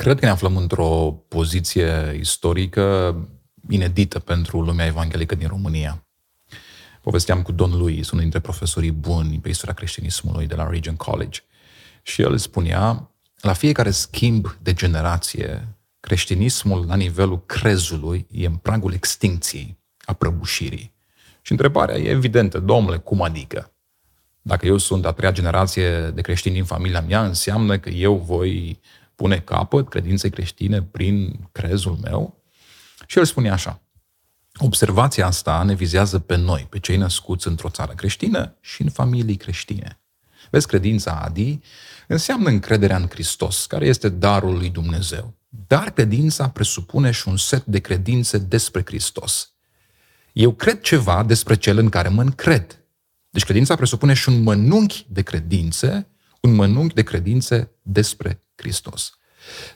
Cred 0.00 0.18
că 0.18 0.24
ne 0.24 0.30
aflăm 0.30 0.56
într-o 0.56 1.24
poziție 1.28 2.16
istorică 2.18 3.16
inedită 3.68 4.18
pentru 4.18 4.60
lumea 4.60 4.86
evanghelică 4.86 5.34
din 5.34 5.48
România. 5.48 6.06
Povesteam 7.02 7.42
cu 7.42 7.52
Don 7.52 7.70
Luis, 7.70 8.10
unul 8.10 8.22
dintre 8.22 8.40
profesorii 8.40 8.92
buni 8.92 9.38
pe 9.38 9.48
istoria 9.48 9.74
creștinismului 9.74 10.46
de 10.46 10.54
la 10.54 10.68
Regent 10.68 10.98
College. 10.98 11.40
Și 12.02 12.22
el 12.22 12.36
spunea, 12.36 13.10
la 13.40 13.52
fiecare 13.52 13.90
schimb 13.90 14.56
de 14.62 14.72
generație, 14.72 15.76
creștinismul 16.00 16.86
la 16.86 16.94
nivelul 16.94 17.44
crezului 17.46 18.26
e 18.30 18.46
în 18.46 18.56
pragul 18.56 18.92
extincției, 18.92 19.78
a 20.00 20.12
prăbușirii. 20.12 20.94
Și 21.40 21.52
întrebarea 21.52 21.96
e 21.96 22.08
evidentă, 22.08 22.58
domnule, 22.58 22.96
cum 22.96 23.22
adică? 23.22 23.72
Dacă 24.42 24.66
eu 24.66 24.76
sunt 24.76 25.04
a 25.06 25.12
treia 25.12 25.32
generație 25.32 26.00
de 26.00 26.20
creștini 26.20 26.54
din 26.54 26.64
familia 26.64 27.00
mea, 27.00 27.24
înseamnă 27.24 27.78
că 27.78 27.88
eu 27.88 28.16
voi 28.16 28.80
pune 29.20 29.38
capăt 29.38 29.88
credinței 29.88 30.30
creștine 30.30 30.82
prin 30.82 31.48
crezul 31.52 31.98
meu? 32.02 32.42
Și 33.06 33.18
el 33.18 33.24
spune 33.24 33.50
așa, 33.50 33.82
Observația 34.58 35.26
asta 35.26 35.62
ne 35.62 35.74
vizează 35.74 36.18
pe 36.18 36.36
noi, 36.36 36.66
pe 36.70 36.78
cei 36.78 36.96
născuți 36.96 37.46
într-o 37.46 37.68
țară 37.68 37.92
creștină 37.92 38.56
și 38.60 38.82
în 38.82 38.90
familii 38.90 39.36
creștine. 39.36 40.00
Vezi, 40.50 40.66
credința, 40.66 41.20
Adi, 41.24 41.60
înseamnă 42.06 42.48
încrederea 42.48 42.96
în 42.96 43.06
Hristos, 43.08 43.66
care 43.66 43.86
este 43.86 44.08
darul 44.08 44.56
lui 44.56 44.68
Dumnezeu. 44.70 45.34
Dar 45.66 45.90
credința 45.90 46.48
presupune 46.48 47.10
și 47.10 47.28
un 47.28 47.36
set 47.36 47.64
de 47.64 47.78
credințe 47.78 48.38
despre 48.38 48.82
Hristos. 48.84 49.52
Eu 50.32 50.52
cred 50.52 50.80
ceva 50.80 51.22
despre 51.22 51.54
cel 51.54 51.78
în 51.78 51.88
care 51.88 52.08
mă 52.08 52.22
încred. 52.22 52.84
Deci 53.30 53.44
credința 53.44 53.76
presupune 53.76 54.12
și 54.12 54.28
un 54.28 54.42
mănunchi 54.42 55.06
de 55.08 55.22
credințe, 55.22 56.06
un 56.40 56.54
mănunchi 56.54 56.94
de 56.94 57.02
credințe 57.02 57.70
despre 57.82 58.42
Hristos. 58.60 59.12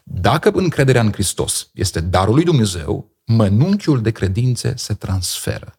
Dacă 0.03 0.51
încrederea 0.55 1.01
în 1.01 1.13
Hristos 1.13 1.71
este 1.73 2.01
darul 2.01 2.35
lui 2.35 2.45
Dumnezeu, 2.45 3.13
mănunchiul 3.25 4.03
de 4.03 4.11
credințe 4.11 4.75
se 4.77 4.95
transferă. 4.95 5.79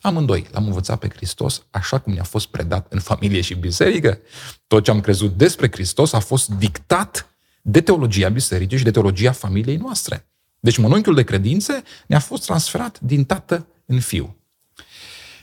Amândoi 0.00 0.46
l-am 0.50 0.66
învățat 0.66 0.98
pe 0.98 1.08
Hristos 1.08 1.66
așa 1.70 1.98
cum 1.98 2.12
ne-a 2.12 2.22
fost 2.22 2.46
predat 2.46 2.92
în 2.92 3.00
familie 3.00 3.40
și 3.40 3.54
biserică. 3.54 4.18
Tot 4.66 4.84
ce 4.84 4.90
am 4.90 5.00
crezut 5.00 5.36
despre 5.36 5.70
Hristos 5.70 6.12
a 6.12 6.18
fost 6.18 6.48
dictat 6.48 7.28
de 7.62 7.80
teologia 7.80 8.28
bisericii 8.28 8.78
și 8.78 8.84
de 8.84 8.90
teologia 8.90 9.32
familiei 9.32 9.76
noastre. 9.76 10.28
Deci 10.60 10.76
mănunchiul 10.76 11.14
de 11.14 11.24
credințe 11.24 11.82
ne-a 12.06 12.18
fost 12.18 12.44
transferat 12.44 13.00
din 13.00 13.24
tată 13.24 13.66
în 13.86 14.00
fiu. 14.00 14.36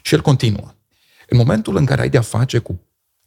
Și 0.01 0.13
el 0.13 0.21
continuă. 0.21 0.73
În 1.27 1.37
momentul 1.37 1.75
în 1.75 1.85
care 1.85 2.01
ai 2.01 2.09
de-a 2.09 2.21
face 2.21 2.57
cu 2.57 2.81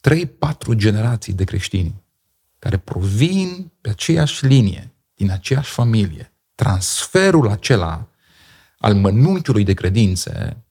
3-4 0.08 0.74
generații 0.74 1.32
de 1.32 1.44
creștini 1.44 2.03
care 2.64 2.76
provin 2.76 3.72
pe 3.80 3.88
aceeași 3.88 4.46
linie, 4.46 4.94
din 5.14 5.30
aceeași 5.30 5.70
familie, 5.70 6.32
transferul 6.54 7.48
acela 7.48 8.08
al 8.78 8.94
mănunchiului 8.94 9.64
de 9.64 9.74
credințe 9.74 10.64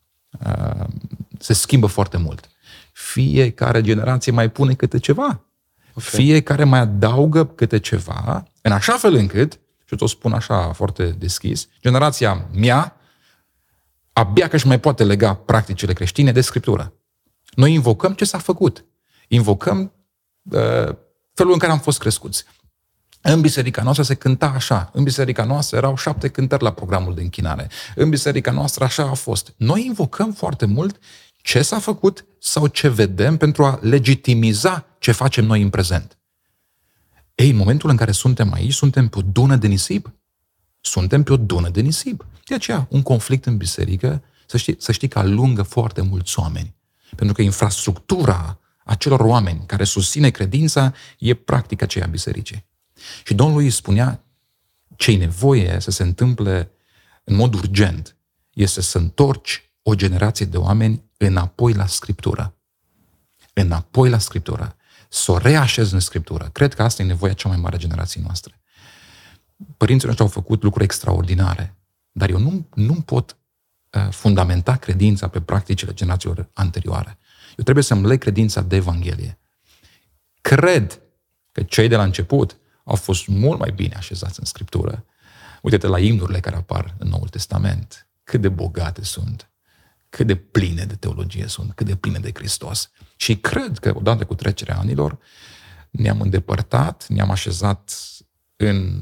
uh, 0.45 0.85
se 1.39 1.53
schimbă 1.53 1.87
foarte 1.87 2.17
mult. 2.17 2.49
Fiecare 2.93 3.81
generație 3.81 4.31
mai 4.31 4.49
pune 4.49 4.73
câte 4.73 4.99
ceva. 4.99 5.25
Okay. 5.93 6.09
Fiecare 6.09 6.63
mai 6.63 6.79
adaugă 6.79 7.45
câte 7.45 7.79
ceva, 7.79 8.43
în 8.61 8.71
așa 8.71 8.97
fel 8.97 9.13
încât, 9.13 9.59
și 9.85 9.95
o 9.99 10.05
spun 10.05 10.33
așa 10.33 10.71
foarte 10.71 11.09
deschis, 11.09 11.67
generația 11.81 12.49
mea 12.53 12.95
abia 14.13 14.47
că 14.47 14.55
își 14.55 14.67
mai 14.67 14.79
poate 14.79 15.03
lega 15.03 15.33
practicile 15.33 15.93
creștine 15.93 16.31
de 16.31 16.41
Scriptură. 16.41 16.93
Noi 17.55 17.73
invocăm 17.73 18.13
ce 18.13 18.25
s-a 18.25 18.37
făcut. 18.37 18.85
Invocăm 19.27 19.93
uh, 20.43 20.95
felul 21.33 21.53
în 21.53 21.59
care 21.59 21.71
am 21.71 21.79
fost 21.79 21.99
crescuți. 21.99 22.43
În 23.21 23.41
biserica 23.41 23.81
noastră 23.81 24.03
se 24.03 24.13
cânta 24.13 24.45
așa. 24.45 24.89
În 24.93 25.03
biserica 25.03 25.43
noastră 25.43 25.77
erau 25.77 25.97
șapte 25.97 26.27
cântări 26.27 26.63
la 26.63 26.71
programul 26.71 27.15
de 27.15 27.21
închinare. 27.21 27.69
În 27.95 28.09
biserica 28.09 28.51
noastră 28.51 28.83
așa 28.83 29.03
a 29.03 29.13
fost. 29.13 29.53
Noi 29.57 29.85
invocăm 29.85 30.31
foarte 30.31 30.65
mult 30.65 30.99
ce 31.41 31.61
s-a 31.61 31.79
făcut 31.79 32.25
sau 32.39 32.67
ce 32.67 32.89
vedem 32.89 33.37
pentru 33.37 33.65
a 33.65 33.79
legitimiza 33.81 34.85
ce 34.99 35.11
facem 35.11 35.45
noi 35.45 35.61
în 35.61 35.69
prezent. 35.69 36.17
Ei, 37.35 37.49
în 37.49 37.55
momentul 37.55 37.89
în 37.89 37.95
care 37.95 38.11
suntem 38.11 38.53
aici, 38.53 38.73
suntem 38.73 39.07
pe 39.07 39.17
o 39.17 39.21
dună 39.21 39.55
de 39.55 39.67
nisip. 39.67 40.13
Suntem 40.81 41.23
pe 41.23 41.33
o 41.33 41.37
dună 41.37 41.69
de 41.69 41.81
nisip. 41.81 42.25
De 42.45 42.55
aceea, 42.55 42.87
un 42.89 43.01
conflict 43.01 43.45
în 43.45 43.57
biserică, 43.57 44.23
să 44.45 44.57
știi, 44.57 44.75
să 44.79 44.91
știi 44.91 45.07
că 45.07 45.19
alungă 45.19 45.61
foarte 45.61 46.01
mulți 46.01 46.39
oameni. 46.39 46.75
Pentru 47.15 47.35
că 47.35 47.41
infrastructura 47.41 48.59
acelor 48.83 49.19
oameni 49.19 49.63
care 49.65 49.83
susține 49.83 50.29
credința 50.29 50.93
e 51.19 51.33
practic 51.33 51.81
aceea 51.81 52.07
bisericii. 52.07 52.65
Și 53.23 53.33
Domnul 53.33 53.61
îi 53.61 53.69
spunea 53.69 54.23
ce 54.95 55.11
e 55.11 55.17
nevoie 55.17 55.79
să 55.79 55.91
se 55.91 56.03
întâmple 56.03 56.71
în 57.23 57.35
mod 57.35 57.53
urgent 57.53 58.15
este 58.53 58.81
să 58.81 58.97
întorci 58.97 59.71
o 59.81 59.95
generație 59.95 60.45
de 60.45 60.57
oameni 60.57 61.03
înapoi 61.17 61.73
la 61.73 61.85
Scriptură. 61.85 62.55
Înapoi 63.53 64.09
la 64.09 64.17
Scriptură. 64.17 64.75
Să 65.09 65.31
o 65.31 65.37
reașezi 65.37 65.93
în 65.93 65.99
Scriptură. 65.99 66.49
Cred 66.51 66.73
că 66.73 66.83
asta 66.83 67.01
e 67.01 67.05
nevoia 67.05 67.33
cea 67.33 67.49
mai 67.49 67.57
mare 67.57 67.75
a 67.75 67.79
generației 67.79 68.23
noastre. 68.23 68.61
Părinții 69.77 70.07
noștri 70.07 70.25
au 70.25 70.31
făcut 70.31 70.63
lucruri 70.63 70.85
extraordinare, 70.85 71.75
dar 72.11 72.29
eu 72.29 72.39
nu, 72.39 72.67
nu 72.73 72.93
pot 72.93 73.37
uh, 73.91 74.07
fundamenta 74.09 74.75
credința 74.75 75.27
pe 75.27 75.41
practicile 75.41 75.93
generațiilor 75.93 76.49
anterioare. 76.53 77.17
Eu 77.55 77.63
trebuie 77.63 77.83
să-mi 77.83 78.07
leg 78.07 78.19
credința 78.19 78.61
de 78.61 78.75
Evanghelie. 78.75 79.39
Cred 80.41 81.01
că 81.51 81.63
cei 81.63 81.87
de 81.87 81.95
la 81.95 82.03
început 82.03 82.57
au 82.83 82.95
fost 82.95 83.27
mult 83.27 83.59
mai 83.59 83.71
bine 83.71 83.95
așezați 83.95 84.39
în 84.39 84.45
Scriptură. 84.45 85.05
Uite-te 85.61 85.87
la 85.87 85.99
imnurile 85.99 86.39
care 86.39 86.55
apar 86.55 86.95
în 86.97 87.07
Noul 87.07 87.27
Testament. 87.27 88.07
Cât 88.23 88.41
de 88.41 88.49
bogate 88.49 89.03
sunt, 89.03 89.51
cât 90.09 90.27
de 90.27 90.35
pline 90.35 90.83
de 90.83 90.95
teologie 90.95 91.47
sunt, 91.47 91.73
cât 91.73 91.85
de 91.85 91.95
pline 91.95 92.19
de 92.19 92.31
Hristos. 92.33 92.91
Și 93.15 93.37
cred 93.37 93.79
că 93.79 93.93
odată 93.95 94.25
cu 94.25 94.35
trecerea 94.35 94.77
anilor 94.77 95.17
ne-am 95.89 96.21
îndepărtat, 96.21 97.07
ne-am 97.07 97.31
așezat 97.31 97.97
în 98.55 99.01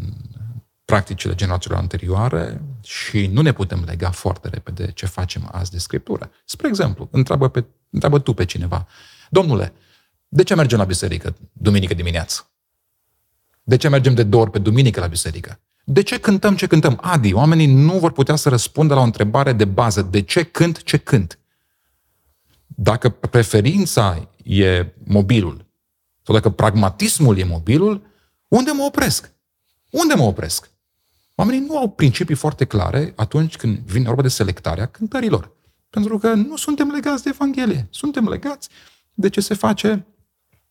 practicile 0.91 1.35
generațiilor 1.35 1.79
anterioare 1.79 2.61
și 2.83 3.27
nu 3.27 3.41
ne 3.41 3.51
putem 3.51 3.83
lega 3.85 4.09
foarte 4.09 4.47
repede 4.47 4.91
ce 4.91 5.05
facem 5.05 5.49
azi 5.51 5.71
de 5.71 5.77
Scriptură. 5.77 6.31
Spre 6.45 6.67
exemplu, 6.67 7.07
întreabă, 7.11 7.49
pe, 7.49 7.65
întreabă 7.89 8.19
tu 8.19 8.33
pe 8.33 8.45
cineva, 8.45 8.87
Domnule, 9.29 9.73
de 10.27 10.43
ce 10.43 10.55
mergem 10.55 10.77
la 10.77 10.83
biserică 10.83 11.35
duminică 11.53 11.93
dimineață? 11.93 12.51
De 13.63 13.77
ce 13.77 13.89
mergem 13.89 14.13
de 14.13 14.23
două 14.23 14.43
ori 14.43 14.51
pe 14.51 14.59
duminică 14.59 14.99
la 14.99 15.07
biserică? 15.07 15.59
De 15.83 16.01
ce 16.01 16.19
cântăm 16.19 16.55
ce 16.55 16.67
cântăm? 16.67 16.97
Adi, 17.01 17.33
oamenii 17.33 17.65
nu 17.65 17.99
vor 17.99 18.11
putea 18.11 18.35
să 18.35 18.49
răspundă 18.49 18.93
la 18.93 18.99
o 18.99 19.03
întrebare 19.03 19.53
de 19.53 19.65
bază. 19.65 20.01
De 20.01 20.21
ce 20.21 20.43
cânt 20.43 20.83
ce 20.83 20.97
cânt? 20.97 21.39
Dacă 22.67 23.09
preferința 23.09 24.29
e 24.43 24.85
mobilul, 25.03 25.65
sau 26.21 26.35
dacă 26.35 26.49
pragmatismul 26.49 27.37
e 27.37 27.43
mobilul, 27.43 28.05
unde 28.47 28.71
mă 28.71 28.83
opresc? 28.83 29.31
Unde 29.89 30.13
mă 30.13 30.23
opresc? 30.23 30.70
Oamenii 31.41 31.67
nu 31.67 31.77
au 31.77 31.89
principii 31.89 32.35
foarte 32.35 32.65
clare 32.65 33.13
atunci 33.15 33.55
când 33.55 33.77
vine 33.77 34.05
vorba 34.05 34.21
de 34.21 34.27
selectarea 34.27 34.85
cântărilor. 34.85 35.51
Pentru 35.89 36.17
că 36.17 36.33
nu 36.33 36.55
suntem 36.55 36.89
legați 36.89 37.23
de 37.23 37.29
Evanghelie. 37.33 37.87
Suntem 37.89 38.27
legați 38.27 38.69
de 39.13 39.29
ce 39.29 39.41
se 39.41 39.53
face, 39.53 40.05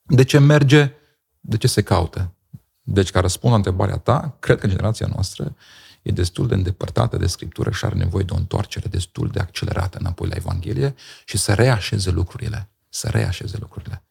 de 0.02 0.24
ce 0.24 0.38
merge, 0.38 0.92
de 1.40 1.56
ce 1.56 1.66
se 1.66 1.82
caută. 1.82 2.34
Deci, 2.82 3.10
ca 3.10 3.20
răspund 3.20 3.50
la 3.50 3.56
întrebarea 3.56 3.96
ta, 3.96 4.36
cred 4.40 4.58
că 4.58 4.66
generația 4.66 5.06
noastră 5.12 5.56
e 6.02 6.10
destul 6.10 6.46
de 6.46 6.54
îndepărtată 6.54 7.16
de 7.16 7.26
Scriptură 7.26 7.70
și 7.70 7.84
are 7.84 7.94
nevoie 7.94 8.24
de 8.24 8.32
o 8.32 8.36
întoarcere 8.36 8.88
destul 8.88 9.28
de 9.28 9.40
accelerată 9.40 9.98
înapoi 10.00 10.28
la 10.28 10.34
Evanghelie 10.36 10.94
și 11.24 11.38
să 11.38 11.54
reașeze 11.54 12.10
lucrurile. 12.10 12.68
Să 12.88 13.08
reașeze 13.08 13.56
lucrurile. 13.60 14.02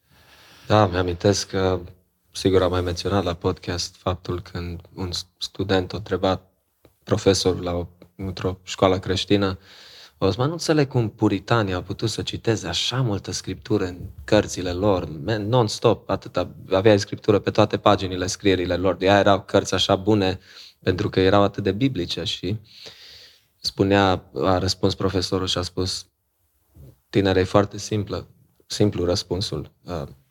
Da, 0.68 0.88
mi-amintesc 0.88 1.48
că, 1.48 1.80
sigur 2.32 2.62
am 2.62 2.72
mai 2.72 2.82
menționat 2.82 3.24
la 3.24 3.34
podcast 3.34 3.96
faptul 3.96 4.42
când 4.42 4.82
un 4.94 5.10
student 5.38 5.94
a 5.94 5.98
întrebat 5.98 6.49
profesorul 7.10 7.64
la 7.64 7.74
o, 7.74 7.88
într-o 8.16 8.60
școală 8.64 9.00
creștină 9.00 9.58
o 10.18 10.32
să 10.32 10.46
nu 10.46 10.52
înțeleg 10.52 10.88
cum 10.88 11.10
puritanii 11.10 11.74
au 11.74 11.82
putut 11.82 12.10
să 12.10 12.22
citeze 12.22 12.68
așa 12.68 13.02
multă 13.02 13.32
scriptură 13.32 13.86
în 13.86 13.98
cărțile 14.24 14.72
lor, 14.72 15.08
non-stop, 15.38 16.10
atâta, 16.10 16.56
avea 16.72 16.98
scriptură 16.98 17.40
pe 17.40 17.52
toate 17.52 17.78
paginile 17.78 18.28
scrierile 18.28 18.76
lor, 18.76 18.96
de 18.96 19.10
aia 19.10 19.20
erau 19.20 19.42
cărți 19.42 19.74
așa 19.74 19.96
bune 19.96 20.40
pentru 20.84 21.10
că 21.10 21.20
erau 21.20 21.42
atât 21.42 21.64
de 21.64 21.72
biblice 21.72 22.24
și 22.24 22.58
spunea, 23.60 24.30
a 24.34 24.58
răspuns 24.58 24.96
profesorul 24.96 25.48
și 25.48 25.58
a 25.58 25.62
spus, 25.62 26.06
tinere, 27.10 27.40
e 27.40 27.44
foarte 27.44 27.78
simplă, 27.78 28.28
simplu 28.66 29.06
răspunsul. 29.06 29.72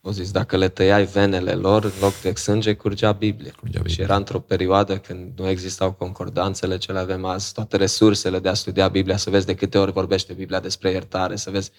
Au 0.03 0.11
zis, 0.11 0.31
dacă 0.31 0.57
le 0.57 0.69
tăiai 0.69 1.05
venele 1.05 1.53
lor, 1.53 1.85
în 1.85 1.93
loc 2.01 2.21
de 2.21 2.33
sânge, 2.35 2.75
curgea 2.75 3.13
Biblie. 3.13 3.51
curgea 3.51 3.79
Biblie. 3.79 3.95
Și 3.95 4.01
era 4.01 4.17
într-o 4.17 4.39
perioadă 4.39 4.99
când 4.99 5.39
nu 5.39 5.49
existau 5.49 5.93
concordanțele 5.93 6.79
ce 6.79 6.93
le 6.93 6.99
avem 6.99 7.25
azi, 7.25 7.53
toate 7.53 7.77
resursele 7.77 8.39
de 8.39 8.49
a 8.49 8.55
studia 8.55 8.89
Biblia, 8.89 9.17
să 9.17 9.31
vezi 9.31 9.47
de 9.47 9.55
câte 9.55 9.79
ori 9.79 9.93
vorbește 9.93 10.33
Biblia 10.33 10.61
despre 10.61 10.91
iertare, 10.91 11.37
să 11.37 11.51
vezi. 11.51 11.71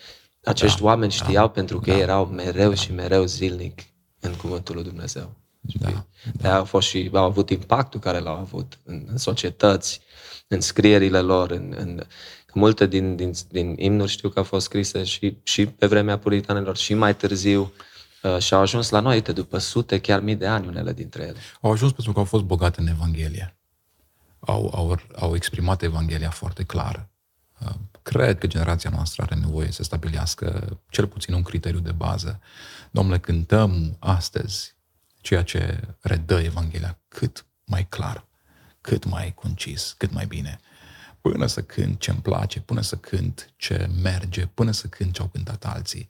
Acești 0.44 0.80
da, 0.80 0.86
oameni 0.86 1.12
da. 1.12 1.26
știau 1.26 1.46
da, 1.46 1.52
pentru 1.52 1.80
că 1.80 1.90
da, 1.90 1.96
ei 1.96 2.02
erau 2.02 2.26
mereu 2.26 2.70
da. 2.70 2.76
și 2.76 2.94
mereu 2.94 3.26
zilnic 3.26 3.82
în 4.20 4.34
Cuvântul 4.34 4.76
lui 4.76 4.84
Dumnezeu. 4.84 5.36
Da, 5.62 6.06
da. 6.34 6.58
au 6.58 6.66
fost 6.66 6.88
și 6.88 7.10
au 7.14 7.24
avut 7.24 7.50
impactul 7.50 8.00
care 8.00 8.20
l-au 8.20 8.38
avut 8.38 8.80
în, 8.84 9.06
în 9.08 9.18
societăți, 9.18 10.02
în 10.48 10.62
scrierile 10.62 11.20
lor, 11.20 11.52
în, 11.52 11.76
în 11.78 12.04
multe 12.54 12.86
din, 12.86 13.16
din, 13.16 13.34
din 13.50 13.76
imnuri 13.78 14.12
știu 14.12 14.30
că 14.30 14.40
au 14.40 14.46
fost 14.46 14.66
scrise 14.66 15.04
și, 15.04 15.38
și 15.44 15.66
pe 15.66 15.86
vremea 15.86 16.18
puritanilor 16.18 16.78
și 16.78 16.94
mai 16.94 17.16
târziu 17.16 17.62
Uh, 17.62 17.88
și 18.40 18.54
au 18.54 18.60
ajuns 18.60 18.90
la 18.90 19.00
noi, 19.00 19.16
uite, 19.16 19.32
după 19.32 19.58
sute, 19.58 20.00
chiar 20.00 20.20
mii 20.20 20.36
de 20.36 20.48
ani, 20.48 20.68
unele 20.68 20.94
dintre 20.94 21.24
ele. 21.24 21.38
Au 21.62 21.72
ajuns 21.72 21.92
pentru 21.92 22.14
că 22.14 22.20
au 22.20 22.26
fost 22.26 22.44
bogate 22.44 22.82
în 22.82 22.88
Evanghelie. 22.88 23.58
Au, 24.40 24.72
au, 24.76 25.00
au 25.16 25.36
exprimat 25.36 25.82
Evanghelia 25.82 26.30
foarte 26.30 26.64
clar. 26.64 27.10
Uh, 27.60 27.74
cred 28.02 28.38
că 28.38 28.48
generația 28.48 28.90
noastră 28.90 29.22
are 29.22 29.36
nevoie 29.36 29.72
să 29.72 29.84
stabilească 29.84 30.80
cel 30.90 31.08
puțin 31.08 31.34
un 31.34 31.42
criteriu 31.42 31.80
de 31.80 31.92
bază. 31.92 32.40
Domnule, 32.92 33.20
cântăm 33.20 33.96
astăzi 34.00 34.76
ceea 35.22 35.44
ce 35.44 35.80
redă 36.02 36.40
Evanghelia 36.40 37.00
cât 37.08 37.46
mai 37.66 37.88
clar, 37.90 38.28
cât 38.82 39.06
mai 39.06 39.34
concis, 39.36 39.96
cât 39.98 40.12
mai 40.14 40.26
bine. 40.26 40.60
Până 41.22 41.46
să 41.46 41.62
cânt 41.62 42.00
ce 42.00 42.12
îmi 42.12 42.22
place, 42.22 42.62
până 42.62 42.82
să 42.82 42.96
cânt 42.96 43.54
ce 43.56 43.90
merge, 44.02 44.46
până 44.46 44.72
să 44.72 44.88
cânt 44.88 45.14
ce 45.14 45.22
au 45.22 45.28
cântat 45.28 45.66
alții 45.66 46.10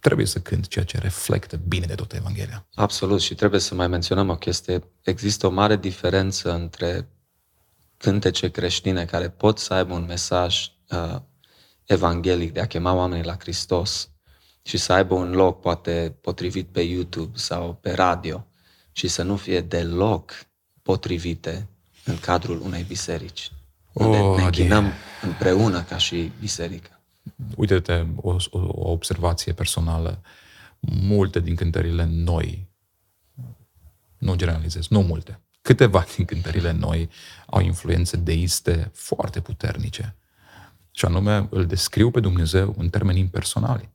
trebuie 0.00 0.26
să 0.26 0.38
cânt 0.38 0.66
ceea 0.66 0.84
ce 0.84 0.98
reflectă 0.98 1.56
bine 1.68 1.86
de 1.86 1.94
tot 1.94 2.12
Evanghelia. 2.12 2.66
Absolut 2.74 3.20
și 3.20 3.34
trebuie 3.34 3.60
să 3.60 3.74
mai 3.74 3.88
menționăm 3.88 4.28
o 4.28 4.36
chestie. 4.36 4.84
Există 5.02 5.46
o 5.46 5.50
mare 5.50 5.76
diferență 5.76 6.54
între 6.54 7.08
cântece 7.96 8.50
creștine 8.50 9.04
care 9.04 9.28
pot 9.28 9.58
să 9.58 9.74
aibă 9.74 9.94
un 9.94 10.04
mesaj 10.04 10.72
uh, 10.90 11.16
evanghelic 11.84 12.52
de 12.52 12.60
a 12.60 12.66
chema 12.66 12.92
oamenii 12.92 13.24
la 13.24 13.36
Hristos 13.38 14.10
și 14.62 14.76
să 14.76 14.92
aibă 14.92 15.14
un 15.14 15.30
loc 15.30 15.60
poate 15.60 16.16
potrivit 16.20 16.68
pe 16.68 16.80
YouTube 16.80 17.38
sau 17.38 17.78
pe 17.80 17.90
radio 17.90 18.46
și 18.92 19.08
să 19.08 19.22
nu 19.22 19.36
fie 19.36 19.60
deloc 19.60 20.32
potrivite 20.82 21.68
în 22.04 22.18
cadrul 22.18 22.60
unei 22.60 22.82
biserici. 22.82 23.52
Unde 23.92 24.16
oh, 24.18 24.36
ne 24.36 24.44
închinăm 24.44 24.84
de... 24.84 25.26
împreună 25.26 25.82
ca 25.82 25.96
și 25.96 26.32
biserică. 26.40 26.99
Uite-te, 27.56 28.06
o, 28.16 28.36
o 28.50 28.90
observație 28.90 29.52
personală. 29.52 30.20
Multe 30.80 31.40
din 31.40 31.54
cântările 31.54 32.04
noi, 32.04 32.68
nu 34.18 34.34
generalizez, 34.34 34.88
nu 34.88 35.00
multe, 35.00 35.40
câteva 35.62 36.04
din 36.16 36.24
cântările 36.24 36.70
noi 36.70 37.10
au 37.46 37.60
influențe 37.60 38.16
deiste 38.16 38.90
foarte 38.94 39.40
puternice. 39.40 40.14
Și 40.90 41.04
anume, 41.04 41.46
îl 41.50 41.66
descriu 41.66 42.10
pe 42.10 42.20
Dumnezeu 42.20 42.74
în 42.78 42.88
termeni 42.88 43.18
impersonali. 43.18 43.88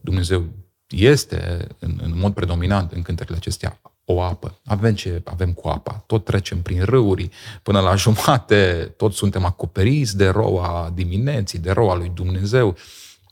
Dumnezeu 0.00 0.46
este, 0.88 1.66
în, 1.78 1.98
în 2.02 2.18
mod 2.18 2.34
predominant, 2.34 2.92
în 2.92 3.02
cântările 3.02 3.36
acestea, 3.36 3.80
o 4.08 4.22
apă. 4.22 4.60
Avem 4.64 4.94
ce 4.94 5.20
avem 5.24 5.52
cu 5.52 5.68
apa. 5.68 6.02
Tot 6.06 6.24
trecem 6.24 6.62
prin 6.62 6.84
râuri 6.84 7.28
până 7.62 7.80
la 7.80 7.94
jumate, 7.94 8.94
tot 8.96 9.12
suntem 9.12 9.44
acoperiți 9.44 10.16
de 10.16 10.28
roa 10.28 10.90
dimineții, 10.94 11.58
de 11.58 11.70
roa 11.70 11.96
lui 11.96 12.10
Dumnezeu. 12.14 12.76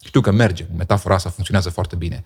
Știu 0.04 0.20
că 0.20 0.30
merge, 0.30 0.66
metafora 0.76 1.14
asta 1.14 1.30
funcționează 1.30 1.70
foarte 1.70 1.96
bine. 1.96 2.22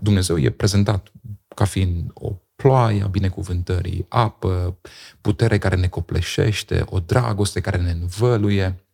Dumnezeu 0.00 0.38
e 0.38 0.50
prezentat 0.50 1.12
ca 1.54 1.64
fiind 1.64 2.10
o 2.14 2.32
ploaie 2.56 3.02
a 3.02 3.06
binecuvântării, 3.06 4.06
apă, 4.08 4.78
putere 5.20 5.58
care 5.58 5.76
ne 5.76 5.88
copleșește, 5.88 6.84
o 6.86 6.98
dragoste 6.98 7.60
care 7.60 7.76
ne 7.76 7.90
învăluie. 7.90 8.84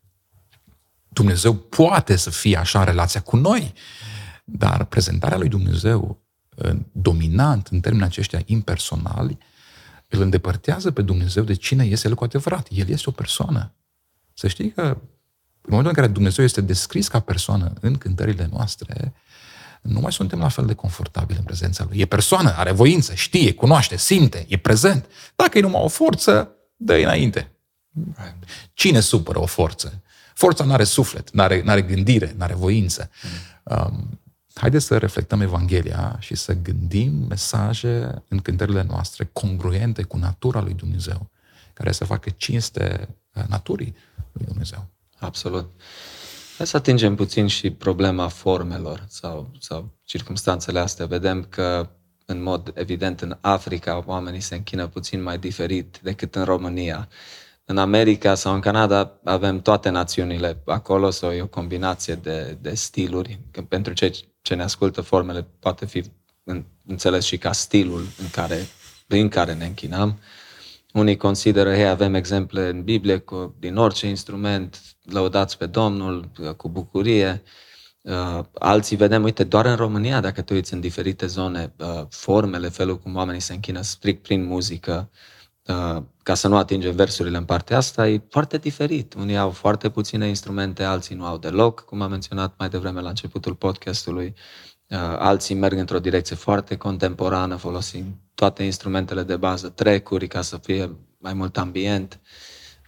Dumnezeu 1.09 1.54
poate 1.54 2.16
să 2.16 2.30
fie 2.30 2.57
așa 2.57 2.78
în 2.78 2.84
relația 2.84 3.20
cu 3.20 3.36
noi, 3.36 3.72
dar 4.44 4.84
prezentarea 4.84 5.38
lui 5.38 5.48
Dumnezeu 5.48 6.25
dominant 6.92 7.66
în 7.66 7.80
termenii 7.80 8.07
aceștia 8.07 8.42
impersonali, 8.44 9.38
îl 10.09 10.20
îndepărtează 10.20 10.90
pe 10.90 11.02
Dumnezeu 11.02 11.42
de 11.42 11.54
cine 11.54 11.84
este 11.84 12.09
El 12.09 12.14
cu 12.14 12.24
adevărat. 12.24 12.68
El 12.70 12.88
este 12.88 13.09
o 13.09 13.12
persoană. 13.12 13.72
Să 14.34 14.48
știi 14.48 14.70
că 14.70 14.82
în 14.82 15.72
momentul 15.72 15.94
în 15.96 16.02
care 16.02 16.12
Dumnezeu 16.12 16.44
este 16.44 16.61
descris 16.61 17.09
ca 17.09 17.20
persoană 17.20 17.72
în 17.80 17.98
cântările 17.98 18.48
noastre, 18.52 19.12
nu 19.80 20.00
mai 20.00 20.12
suntem 20.12 20.38
la 20.38 20.48
fel 20.48 20.66
de 20.66 20.74
confortabili 20.74 21.38
în 21.38 21.44
prezența 21.44 21.86
Lui. 21.88 21.98
E 21.98 22.07
persoană, 22.07 22.54
are 22.57 22.72
voință, 22.72 23.14
știe, 23.14 23.54
cunoaște, 23.54 23.96
simte, 23.96 24.44
e 24.48 24.57
prezent. 24.57 25.07
Dacă 25.36 25.59
e 25.59 25.61
numai 25.61 25.82
o 25.82 25.88
forță, 25.88 26.50
dă 26.76 26.94
înainte. 26.94 27.50
Cine 28.72 29.00
supără 29.00 29.38
o 29.38 29.46
forță? 29.46 30.02
Forța 30.34 30.64
nu 30.64 30.72
are 30.72 30.84
suflet, 30.84 31.30
nu 31.30 31.42
are, 31.42 31.62
are 31.66 31.82
gândire, 31.82 32.34
nu 32.36 32.44
are 32.44 32.54
voință. 32.54 33.11
Um, 33.62 34.20
haideți 34.61 34.84
să 34.84 34.98
reflectăm 34.98 35.40
Evanghelia 35.40 36.16
și 36.20 36.34
să 36.34 36.54
gândim 36.54 37.12
mesaje 37.12 38.22
în 38.28 38.38
cântările 38.38 38.82
noastre 38.82 39.28
congruente 39.32 40.02
cu 40.02 40.16
natura 40.16 40.61
lui 40.61 40.74
Dumnezeu, 40.74 41.30
care 41.72 41.92
să 41.92 42.04
facă 42.04 42.30
cinste 42.30 43.09
uh, 43.34 43.42
naturii 43.48 43.96
lui 44.32 44.44
Dumnezeu. 44.46 44.86
Absolut. 45.18 45.70
Hai 46.57 46.66
să 46.66 46.76
atingem 46.76 47.14
puțin 47.14 47.46
și 47.46 47.70
problema 47.70 48.28
formelor 48.28 49.04
sau, 49.09 49.50
sau 49.61 49.90
circumstanțele 50.04 50.78
astea. 50.78 51.07
Vedem 51.07 51.42
că, 51.42 51.90
în 52.26 52.42
mod 52.42 52.72
evident, 52.74 53.20
în 53.20 53.38
Africa 53.40 54.02
oamenii 54.07 54.40
se 54.40 54.54
închină 54.54 54.86
puțin 54.86 55.22
mai 55.22 55.38
diferit 55.38 55.98
decât 56.02 56.34
în 56.34 56.44
România. 56.44 57.09
În 57.68 57.78
America 57.78 58.34
sau 58.34 58.54
în 58.54 58.60
Canada 58.60 59.20
avem 59.24 59.60
toate 59.60 59.88
națiunile 59.88 60.62
acolo 60.64 61.10
sau 61.10 61.30
e 61.30 61.42
o 61.42 61.46
combinație 61.46 62.14
de, 62.14 62.58
de 62.60 62.74
stiluri. 62.74 63.40
Că 63.50 63.62
pentru 63.62 63.92
cei 63.92 64.34
ce 64.42 64.54
ne 64.54 64.62
ascultă, 64.62 65.00
formele 65.00 65.46
poate 65.58 65.86
fi 65.86 66.04
înțeles 66.86 67.24
și 67.24 67.38
ca 67.38 67.52
stilul 67.52 68.06
în 68.18 68.30
care, 68.30 68.66
prin 69.06 69.28
care 69.28 69.54
ne 69.54 69.64
închinăm. 69.64 70.18
Unii 70.92 71.16
consideră, 71.16 71.74
hei, 71.74 71.88
avem 71.88 72.14
exemple 72.14 72.68
în 72.68 72.82
Biblie 72.82 73.18
cu, 73.18 73.54
din 73.58 73.76
orice 73.76 74.06
instrument, 74.06 74.80
lăudați 75.02 75.58
pe 75.58 75.66
Domnul 75.66 76.30
cu 76.56 76.68
bucurie. 76.68 77.42
Uh, 78.00 78.44
alții 78.52 78.96
vedem, 78.96 79.22
uite, 79.22 79.44
doar 79.44 79.66
în 79.66 79.76
România, 79.76 80.20
dacă 80.20 80.42
te 80.42 80.54
uiți 80.54 80.72
în 80.72 80.80
diferite 80.80 81.26
zone, 81.26 81.74
uh, 81.78 82.02
formele, 82.08 82.68
felul 82.68 82.98
cum 82.98 83.16
oamenii 83.16 83.40
se 83.40 83.52
închină 83.52 83.80
strict 83.80 84.22
prin 84.22 84.44
muzică, 84.44 85.10
uh, 85.12 85.18
ca 86.22 86.34
să 86.34 86.48
nu 86.48 86.56
atingem 86.56 86.94
versurile 86.94 87.36
în 87.36 87.44
partea 87.44 87.76
asta, 87.76 88.08
e 88.08 88.22
foarte 88.30 88.58
diferit. 88.58 89.14
Unii 89.14 89.36
au 89.36 89.50
foarte 89.50 89.90
puține 89.90 90.28
instrumente, 90.28 90.82
alții 90.82 91.14
nu 91.14 91.24
au 91.24 91.38
deloc, 91.38 91.80
cum 91.80 92.00
am 92.00 92.10
menționat 92.10 92.54
mai 92.58 92.68
devreme 92.68 93.00
la 93.00 93.08
începutul 93.08 93.54
podcastului. 93.54 94.34
Alții 95.18 95.54
merg 95.54 95.78
într-o 95.78 95.98
direcție 95.98 96.36
foarte 96.36 96.76
contemporană, 96.76 97.56
folosind 97.56 98.14
toate 98.36 98.62
instrumentele 98.62 99.22
de 99.22 99.36
bază, 99.36 99.68
trecuri, 99.68 100.26
ca 100.26 100.42
să 100.42 100.56
fie 100.56 100.96
mai 101.18 101.32
mult 101.32 101.58
ambient. 101.58 102.20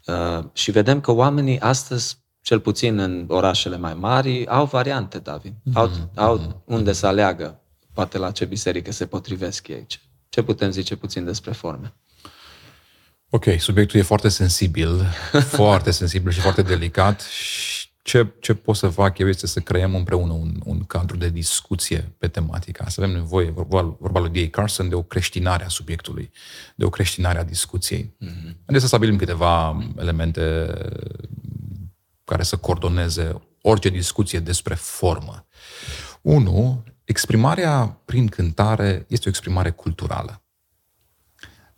Uh, 0.07 0.45
și 0.53 0.70
vedem 0.70 1.01
că 1.01 1.12
oamenii 1.12 1.61
astăzi, 1.61 2.18
cel 2.41 2.61
puțin 2.61 2.99
în 2.99 3.24
orașele 3.29 3.76
mai 3.76 3.95
mari, 3.95 4.47
au 4.47 4.64
variante, 4.64 5.18
David. 5.18 5.53
Mm-hmm. 5.53 5.72
Au, 5.74 5.91
au 6.14 6.39
mm-hmm. 6.39 6.64
unde 6.64 6.93
să 6.93 7.07
aleagă, 7.07 7.61
poate 7.93 8.18
la 8.18 8.31
ce 8.31 8.45
biserică 8.45 8.93
se 8.93 9.07
potrivesc 9.07 9.68
ei. 9.68 9.87
Ce 10.29 10.43
putem 10.43 10.70
zice 10.70 10.97
puțin 10.97 11.24
despre 11.24 11.53
forme? 11.53 11.95
Ok, 13.31 13.45
subiectul 13.59 14.01
e 14.01 14.03
foarte 14.03 14.29
sensibil, 14.29 15.03
foarte 15.61 15.91
sensibil 15.91 16.33
și 16.33 16.41
foarte 16.41 16.62
delicat 16.62 17.22
ce, 18.09 18.26
ce 18.41 18.55
pot 18.55 18.76
să 18.76 18.89
fac 18.89 19.18
eu 19.18 19.29
este 19.29 19.47
să 19.47 19.61
creăm 19.61 19.95
împreună 19.95 20.33
un, 20.33 20.61
un 20.64 20.85
cadru 20.85 21.16
de 21.16 21.29
discuție 21.29 22.14
pe 22.18 22.29
tematica 22.29 22.85
asta. 22.85 23.03
Avem 23.03 23.14
nevoie, 23.16 23.51
vorba, 23.51 23.97
vorba 23.99 24.20
lui 24.20 24.31
D.A. 24.31 24.49
Carson, 24.51 24.89
de 24.89 24.95
o 24.95 25.03
creștinare 25.03 25.64
a 25.64 25.68
subiectului, 25.68 26.31
de 26.74 26.85
o 26.85 26.91
creștinare 26.91 27.39
a 27.39 27.45
discuției. 27.45 28.05
Mm-hmm. 28.05 28.55
Haideți 28.64 28.81
să 28.81 28.87
stabilim 28.87 29.16
câteva 29.16 29.85
elemente 29.99 30.74
care 32.24 32.43
să 32.43 32.57
coordoneze 32.57 33.43
orice 33.62 33.89
discuție 33.89 34.39
despre 34.39 34.74
formă. 34.74 35.47
Unu, 36.22 36.85
exprimarea 37.05 38.01
prin 38.05 38.26
cântare 38.26 39.05
este 39.09 39.24
o 39.26 39.31
exprimare 39.31 39.70
culturală. 39.70 40.43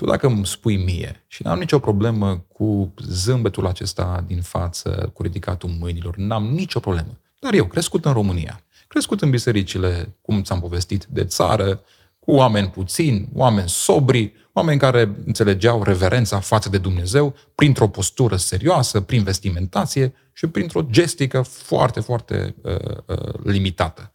Tu 0.00 0.06
dacă 0.06 0.26
îmi 0.26 0.46
spui 0.46 0.76
mie 0.76 1.24
și 1.26 1.42
n-am 1.42 1.58
nicio 1.58 1.78
problemă 1.78 2.44
cu 2.48 2.94
zâmbetul 3.06 3.66
acesta 3.66 4.24
din 4.26 4.42
față, 4.42 5.10
cu 5.12 5.22
ridicatul 5.22 5.70
mâinilor, 5.80 6.16
n-am 6.16 6.44
nicio 6.44 6.80
problemă. 6.80 7.18
Dar 7.38 7.54
eu, 7.54 7.64
crescut 7.64 8.04
în 8.04 8.12
România, 8.12 8.60
crescut 8.88 9.22
în 9.22 9.30
bisericile, 9.30 10.16
cum 10.22 10.42
ți-am 10.42 10.60
povestit, 10.60 11.04
de 11.04 11.24
țară, 11.24 11.80
cu 12.18 12.32
oameni 12.32 12.68
puțini, 12.68 13.28
oameni 13.34 13.68
sobri, 13.68 14.32
oameni 14.52 14.78
care 14.78 15.14
înțelegeau 15.26 15.82
reverența 15.82 16.40
față 16.40 16.68
de 16.68 16.78
Dumnezeu 16.78 17.34
printr-o 17.54 17.88
postură 17.88 18.36
serioasă, 18.36 19.00
prin 19.00 19.22
vestimentație 19.22 20.14
și 20.32 20.46
printr-o 20.46 20.82
gestică 20.82 21.42
foarte, 21.42 22.00
foarte 22.00 22.54
uh, 22.62 22.74
uh, 23.06 23.34
limitată. 23.44 24.12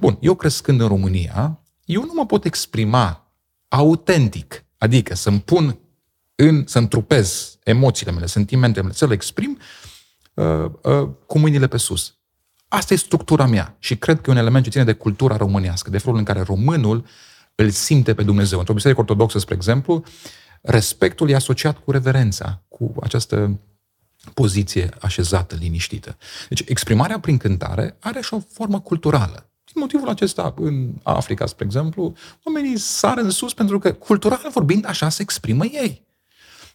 Bun, 0.00 0.18
eu 0.20 0.34
crescând 0.34 0.80
în 0.80 0.88
România, 0.88 1.60
eu 1.84 2.04
nu 2.04 2.12
mă 2.14 2.26
pot 2.26 2.44
exprima 2.44 3.32
autentic 3.68 4.64
Adică 4.82 5.14
să-mi 5.14 5.40
pun 5.40 5.78
în, 6.34 6.66
să-mi 6.66 6.88
trupez 6.88 7.58
emoțiile 7.64 8.12
mele, 8.12 8.26
sentimentele 8.26 8.82
mele, 8.82 8.94
să 8.94 9.06
le 9.06 9.14
exprim 9.14 9.58
uh, 10.34 10.64
uh, 10.82 11.08
cu 11.26 11.38
mâinile 11.38 11.66
pe 11.66 11.76
sus. 11.76 12.16
Asta 12.68 12.94
e 12.94 12.96
structura 12.96 13.46
mea 13.46 13.76
și 13.78 13.96
cred 13.96 14.20
că 14.20 14.30
e 14.30 14.32
un 14.32 14.38
element 14.38 14.64
ce 14.64 14.70
ține 14.70 14.84
de 14.84 14.92
cultura 14.92 15.36
românească, 15.36 15.90
de 15.90 15.98
felul 15.98 16.18
în 16.18 16.24
care 16.24 16.40
românul 16.40 17.04
îl 17.54 17.70
simte 17.70 18.14
pe 18.14 18.22
Dumnezeu. 18.22 18.58
Într-o 18.58 18.74
biserică 18.74 19.00
ortodoxă, 19.00 19.38
spre 19.38 19.54
exemplu, 19.54 20.04
respectul 20.62 21.30
e 21.30 21.34
asociat 21.34 21.78
cu 21.78 21.90
reverența, 21.90 22.62
cu 22.68 22.94
această 23.02 23.60
poziție 24.34 24.88
așezată, 25.00 25.54
liniștită. 25.54 26.16
Deci 26.48 26.64
exprimarea 26.66 27.20
prin 27.20 27.36
cântare 27.36 27.96
are 28.00 28.20
și 28.20 28.34
o 28.34 28.40
formă 28.52 28.80
culturală. 28.80 29.51
Din 29.72 29.80
motivul 29.80 30.08
acesta, 30.08 30.54
în 30.56 30.94
Africa, 31.02 31.46
spre 31.46 31.64
exemplu, 31.64 32.14
oamenii 32.44 32.78
sar 32.78 33.18
în 33.18 33.30
sus 33.30 33.54
pentru 33.54 33.78
că, 33.78 33.92
cultural 33.92 34.50
vorbind, 34.52 34.86
așa 34.86 35.08
se 35.08 35.22
exprimă 35.22 35.64
ei. 35.64 36.06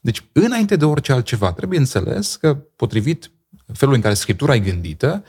Deci, 0.01 0.23
înainte 0.31 0.75
de 0.75 0.85
orice 0.85 1.11
altceva, 1.11 1.53
trebuie 1.53 1.79
înțeles 1.79 2.35
că, 2.35 2.55
potrivit 2.55 3.31
felului 3.73 3.97
în 3.97 4.03
care 4.03 4.15
Scriptura 4.15 4.55
e 4.55 4.59
gândită, 4.59 5.23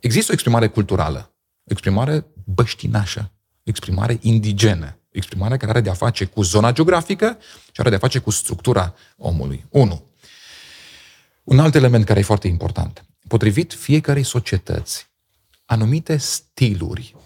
există 0.00 0.30
o 0.30 0.32
exprimare 0.32 0.68
culturală, 0.68 1.32
o 1.58 1.70
exprimare 1.70 2.26
băștinașă, 2.44 3.30
o 3.56 3.62
exprimare 3.62 4.18
indigenă, 4.20 4.96
o 5.04 5.10
exprimare 5.10 5.56
care 5.56 5.70
are 5.70 5.80
de-a 5.80 5.94
face 5.94 6.24
cu 6.24 6.42
zona 6.42 6.72
geografică 6.72 7.38
și 7.72 7.80
are 7.80 7.88
de-a 7.88 7.98
face 7.98 8.18
cu 8.18 8.30
structura 8.30 8.94
omului. 9.16 9.64
Unu. 9.68 10.04
Un 11.44 11.58
alt 11.58 11.74
element 11.74 12.04
care 12.04 12.18
e 12.18 12.22
foarte 12.22 12.48
important. 12.48 13.04
Potrivit 13.28 13.72
fiecarei 13.72 14.22
societăți, 14.22 15.11
anumite 15.72 16.16
stiluri 16.16 17.16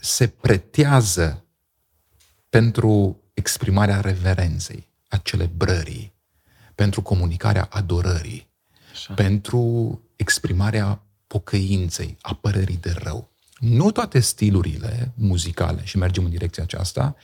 se 0.00 0.26
pretează 0.26 1.44
pentru 2.48 3.22
exprimarea 3.34 4.00
reverenței, 4.00 4.88
a 5.08 5.16
celebrării, 5.16 6.14
pentru 6.74 7.02
comunicarea 7.02 7.68
adorării, 7.70 8.48
Așa. 8.92 9.14
pentru 9.14 10.00
exprimarea 10.16 11.02
pocăinței, 11.26 12.16
a 12.20 12.34
părerii 12.34 12.76
de 12.76 12.94
rău. 12.96 13.32
Nu 13.58 13.90
toate 13.90 14.20
stilurile 14.20 15.12
muzicale, 15.14 15.84
și 15.84 15.96
mergem 15.96 16.24
în 16.24 16.30
direcția 16.30 16.62
aceasta, 16.62 17.16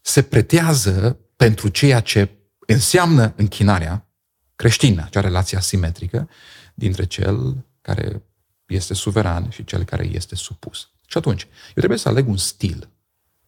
se 0.00 0.22
pretează 0.22 1.18
pentru 1.36 1.68
ceea 1.68 2.00
ce 2.00 2.30
înseamnă 2.58 3.32
închinarea 3.36 4.08
creștină, 4.56 5.04
acea 5.04 5.20
relație 5.20 5.56
asimetrică 5.56 6.28
dintre 6.74 7.06
cel 7.06 7.66
care 7.80 8.22
este 8.68 8.94
suveran 8.94 9.50
și 9.50 9.64
cel 9.64 9.84
care 9.84 10.06
este 10.06 10.34
supus. 10.34 10.90
Și 11.06 11.18
atunci, 11.18 11.42
eu 11.42 11.74
trebuie 11.74 11.98
să 11.98 12.08
aleg 12.08 12.28
un 12.28 12.36
stil 12.36 12.88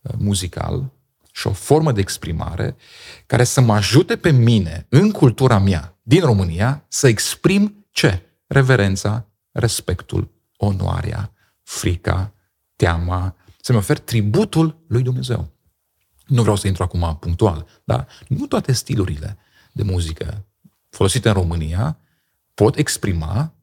uh, 0.01 0.13
muzical 0.19 0.93
și 1.33 1.47
o 1.47 1.53
formă 1.53 1.93
de 1.93 2.01
exprimare 2.01 2.77
care 3.27 3.45
să 3.45 3.61
mă 3.61 3.75
ajute 3.75 4.17
pe 4.17 4.31
mine, 4.31 4.87
în 4.89 5.11
cultura 5.11 5.59
mea, 5.59 5.99
din 6.03 6.21
România, 6.21 6.85
să 6.89 7.09
exprim 7.09 7.87
ce? 7.91 8.23
Reverența, 8.47 9.27
respectul, 9.53 10.31
onoarea, 10.57 11.33
frica, 11.63 12.35
teama, 12.77 13.37
să-mi 13.61 13.79
ofer 13.79 13.99
tributul 13.99 14.85
lui 14.87 15.03
Dumnezeu. 15.03 15.53
Nu 16.27 16.41
vreau 16.43 16.57
să 16.57 16.67
intru 16.67 16.83
acum 16.83 17.17
punctual, 17.21 17.67
dar 17.85 18.09
nu 18.29 18.47
toate 18.47 18.73
stilurile 18.73 19.39
de 19.73 19.83
muzică 19.83 20.45
folosite 20.91 21.29
în 21.29 21.35
România 21.35 21.99
pot 22.55 22.77
exprima 22.77 23.55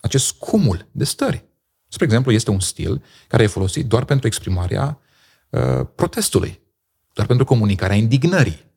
acest 0.00 0.32
cumul 0.32 0.88
de 0.90 1.04
stări. 1.04 1.44
Spre 1.88 2.04
exemplu, 2.04 2.32
este 2.32 2.50
un 2.50 2.60
stil 2.60 3.02
care 3.28 3.42
e 3.42 3.46
folosit 3.46 3.86
doar 3.86 4.04
pentru 4.04 4.26
exprimarea 4.26 4.98
uh, 5.50 5.86
protestului, 5.94 6.60
doar 7.12 7.26
pentru 7.26 7.44
comunicarea 7.44 7.96
indignării. 7.96 8.68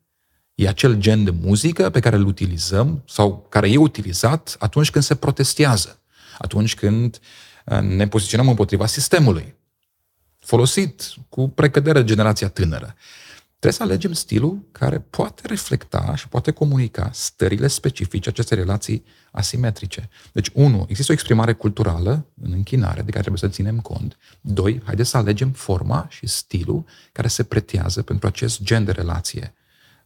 E 0.54 0.68
acel 0.68 0.94
gen 0.94 1.24
de 1.24 1.30
muzică 1.30 1.90
pe 1.90 2.00
care 2.00 2.16
îl 2.16 2.26
utilizăm 2.26 3.02
sau 3.06 3.46
care 3.48 3.70
e 3.70 3.76
utilizat 3.76 4.56
atunci 4.58 4.90
când 4.90 5.04
se 5.04 5.14
protestează, 5.14 6.00
atunci 6.38 6.74
când 6.74 7.18
uh, 7.64 7.80
ne 7.80 8.08
poziționăm 8.08 8.48
împotriva 8.48 8.86
sistemului. 8.86 9.54
Folosit 10.38 11.14
cu 11.28 11.48
precădere 11.48 12.04
generația 12.04 12.48
tânără. 12.48 12.94
Trebuie 13.64 13.86
să 13.86 13.92
alegem 13.92 14.12
stilul 14.12 14.68
care 14.72 14.98
poate 14.98 15.42
reflecta 15.46 16.14
și 16.14 16.28
poate 16.28 16.50
comunica 16.50 17.10
stările 17.12 17.66
specifice 17.66 18.28
acestei 18.28 18.56
relații 18.56 19.04
asimetrice. 19.30 20.08
Deci, 20.32 20.50
unu, 20.52 20.84
există 20.88 21.12
o 21.12 21.14
exprimare 21.14 21.52
culturală 21.52 22.26
în 22.42 22.52
închinare 22.52 23.02
de 23.02 23.10
care 23.10 23.20
trebuie 23.20 23.38
să 23.38 23.48
ținem 23.48 23.80
cont. 23.80 24.16
Doi, 24.40 24.82
haideți 24.84 25.10
să 25.10 25.16
alegem 25.16 25.50
forma 25.50 26.06
și 26.10 26.26
stilul 26.26 26.84
care 27.12 27.28
se 27.28 27.42
pretează 27.42 28.02
pentru 28.02 28.26
acest 28.26 28.62
gen 28.62 28.84
de 28.84 28.92
relație 28.92 29.54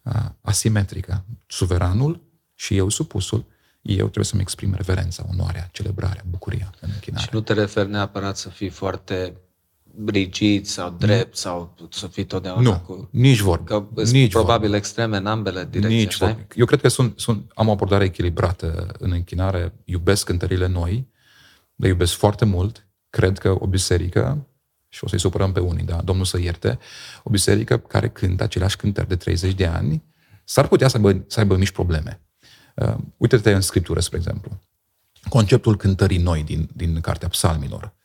uh, 0.03 0.13
asimetrică. 0.41 1.25
Suveranul 1.47 2.21
și 2.55 2.77
eu 2.77 2.89
supusul, 2.89 3.45
eu 3.83 4.05
trebuie 4.05 4.25
să-mi 4.25 4.43
exprim 4.43 4.75
reverența, 4.75 5.27
onoarea, 5.31 5.69
celebrarea, 5.73 6.25
bucuria 6.29 6.75
în 6.81 6.91
închinare. 6.95 7.25
Și 7.25 7.31
nu 7.33 7.41
te 7.41 7.53
referi 7.53 7.91
neapărat 7.91 8.37
să 8.37 8.49
fii 8.49 8.69
foarte 8.69 9.37
rigid 10.07 10.67
sau 10.67 10.97
drept 10.99 11.29
nu. 11.29 11.35
sau 11.35 11.75
să 11.91 12.07
fii 12.07 12.25
totdeauna 12.25 12.63
nu, 12.63 12.81
cu... 12.81 13.09
nici 13.13 13.39
vorba. 13.39 13.65
Că 13.65 14.03
nici 14.11 14.33
probabil 14.33 14.61
vorba. 14.61 14.77
extreme 14.77 15.17
în 15.17 15.27
ambele 15.27 15.69
direcții, 15.71 15.99
Nici 15.99 16.17
vorba. 16.17 16.47
Eu 16.55 16.67
cred 16.67 16.81
că 16.81 16.89
sunt, 16.89 17.19
sunt, 17.19 17.53
am 17.55 17.69
o 17.69 17.71
abordare 17.71 18.05
echilibrată 18.05 18.95
în 18.99 19.13
închinare. 19.13 19.75
Iubesc 19.85 20.25
cântările 20.25 20.67
noi, 20.67 21.09
le 21.75 21.89
iubesc 21.89 22.13
foarte 22.13 22.45
mult. 22.45 22.89
Cred 23.11 23.39
că 23.39 23.57
o 23.59 23.67
biserică, 23.67 24.47
și 24.89 25.05
o 25.05 25.09
să-i 25.09 25.21
supărăm 25.21 25.53
pe 25.53 25.61
unii, 25.61 25.85
da, 25.85 26.01
Domnul 26.05 26.25
să 26.25 26.39
ierte, 26.39 26.79
o 27.23 27.31
biserică 27.31 27.79
care 27.79 28.09
cântă 28.09 28.43
aceleași 28.43 28.77
cântări 28.77 29.09
de 29.09 29.17
30 29.17 29.55
de 29.55 29.67
ani, 29.67 30.05
s-ar 30.45 30.69
putea 30.69 30.89
să 30.89 30.97
aibă, 30.97 31.25
să 31.27 31.41
aibă 31.41 31.57
mici 31.57 31.71
probleme. 31.71 32.23
Uh, 32.75 32.95
uite-te 33.17 33.53
în 33.53 33.61
Scriptură, 33.61 34.01
spre 34.01 34.19
exemplu. 34.19 34.63
Conceptul 35.29 35.77
cântării 35.77 36.19
noi 36.19 36.43
din, 36.43 36.69
din 36.75 37.01
Cartea 37.01 37.29
Psalmilor 37.29 37.97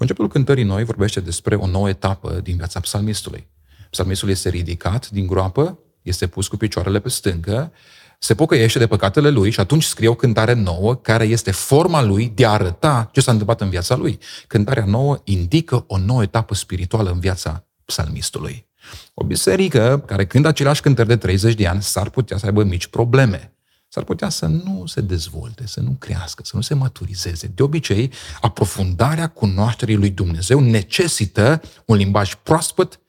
Conceptul 0.00 0.28
cântării 0.28 0.64
noi 0.64 0.84
vorbește 0.84 1.20
despre 1.20 1.54
o 1.54 1.66
nouă 1.66 1.88
etapă 1.88 2.40
din 2.42 2.56
viața 2.56 2.80
psalmistului. 2.80 3.48
Psalmistul 3.90 4.28
este 4.28 4.48
ridicat 4.48 5.10
din 5.10 5.26
groapă, 5.26 5.78
este 6.02 6.26
pus 6.26 6.48
cu 6.48 6.56
picioarele 6.56 7.00
pe 7.00 7.08
stâncă, 7.08 7.72
se 8.18 8.34
pocăiește 8.34 8.78
de 8.78 8.86
păcatele 8.86 9.30
lui 9.30 9.50
și 9.50 9.60
atunci 9.60 9.82
scrie 9.82 10.08
o 10.08 10.14
cântare 10.14 10.52
nouă 10.52 10.94
care 10.94 11.24
este 11.24 11.50
forma 11.50 12.02
lui 12.02 12.32
de 12.34 12.46
a 12.46 12.50
arăta 12.50 13.08
ce 13.12 13.20
s-a 13.20 13.30
întâmplat 13.30 13.60
în 13.60 13.68
viața 13.68 13.96
lui. 13.96 14.18
Cântarea 14.46 14.84
nouă 14.84 15.20
indică 15.24 15.84
o 15.86 15.98
nouă 15.98 16.22
etapă 16.22 16.54
spirituală 16.54 17.10
în 17.10 17.20
viața 17.20 17.66
psalmistului. 17.84 18.66
O 19.14 19.24
biserică 19.24 20.02
care 20.06 20.26
cântă 20.26 20.48
aceleași 20.48 20.80
cântări 20.80 21.08
de 21.08 21.16
30 21.16 21.54
de 21.54 21.66
ani 21.66 21.82
s-ar 21.82 22.10
putea 22.10 22.36
să 22.36 22.46
aibă 22.46 22.62
mici 22.62 22.86
probleme 22.86 23.54
s-ar 23.92 24.04
putea 24.04 24.28
să 24.28 24.46
nu 24.46 24.86
se 24.86 25.00
dezvolte, 25.00 25.66
să 25.66 25.80
nu 25.80 25.96
crească, 25.98 26.42
să 26.44 26.56
nu 26.56 26.62
se 26.62 26.74
maturizeze. 26.74 27.46
De 27.46 27.62
obicei, 27.62 28.12
aprofundarea 28.40 29.28
cunoașterii 29.28 29.96
lui 29.96 30.10
Dumnezeu 30.10 30.60
necesită 30.60 31.60
un 31.84 31.96
limbaj 31.96 32.34
proaspăt, 32.34 33.00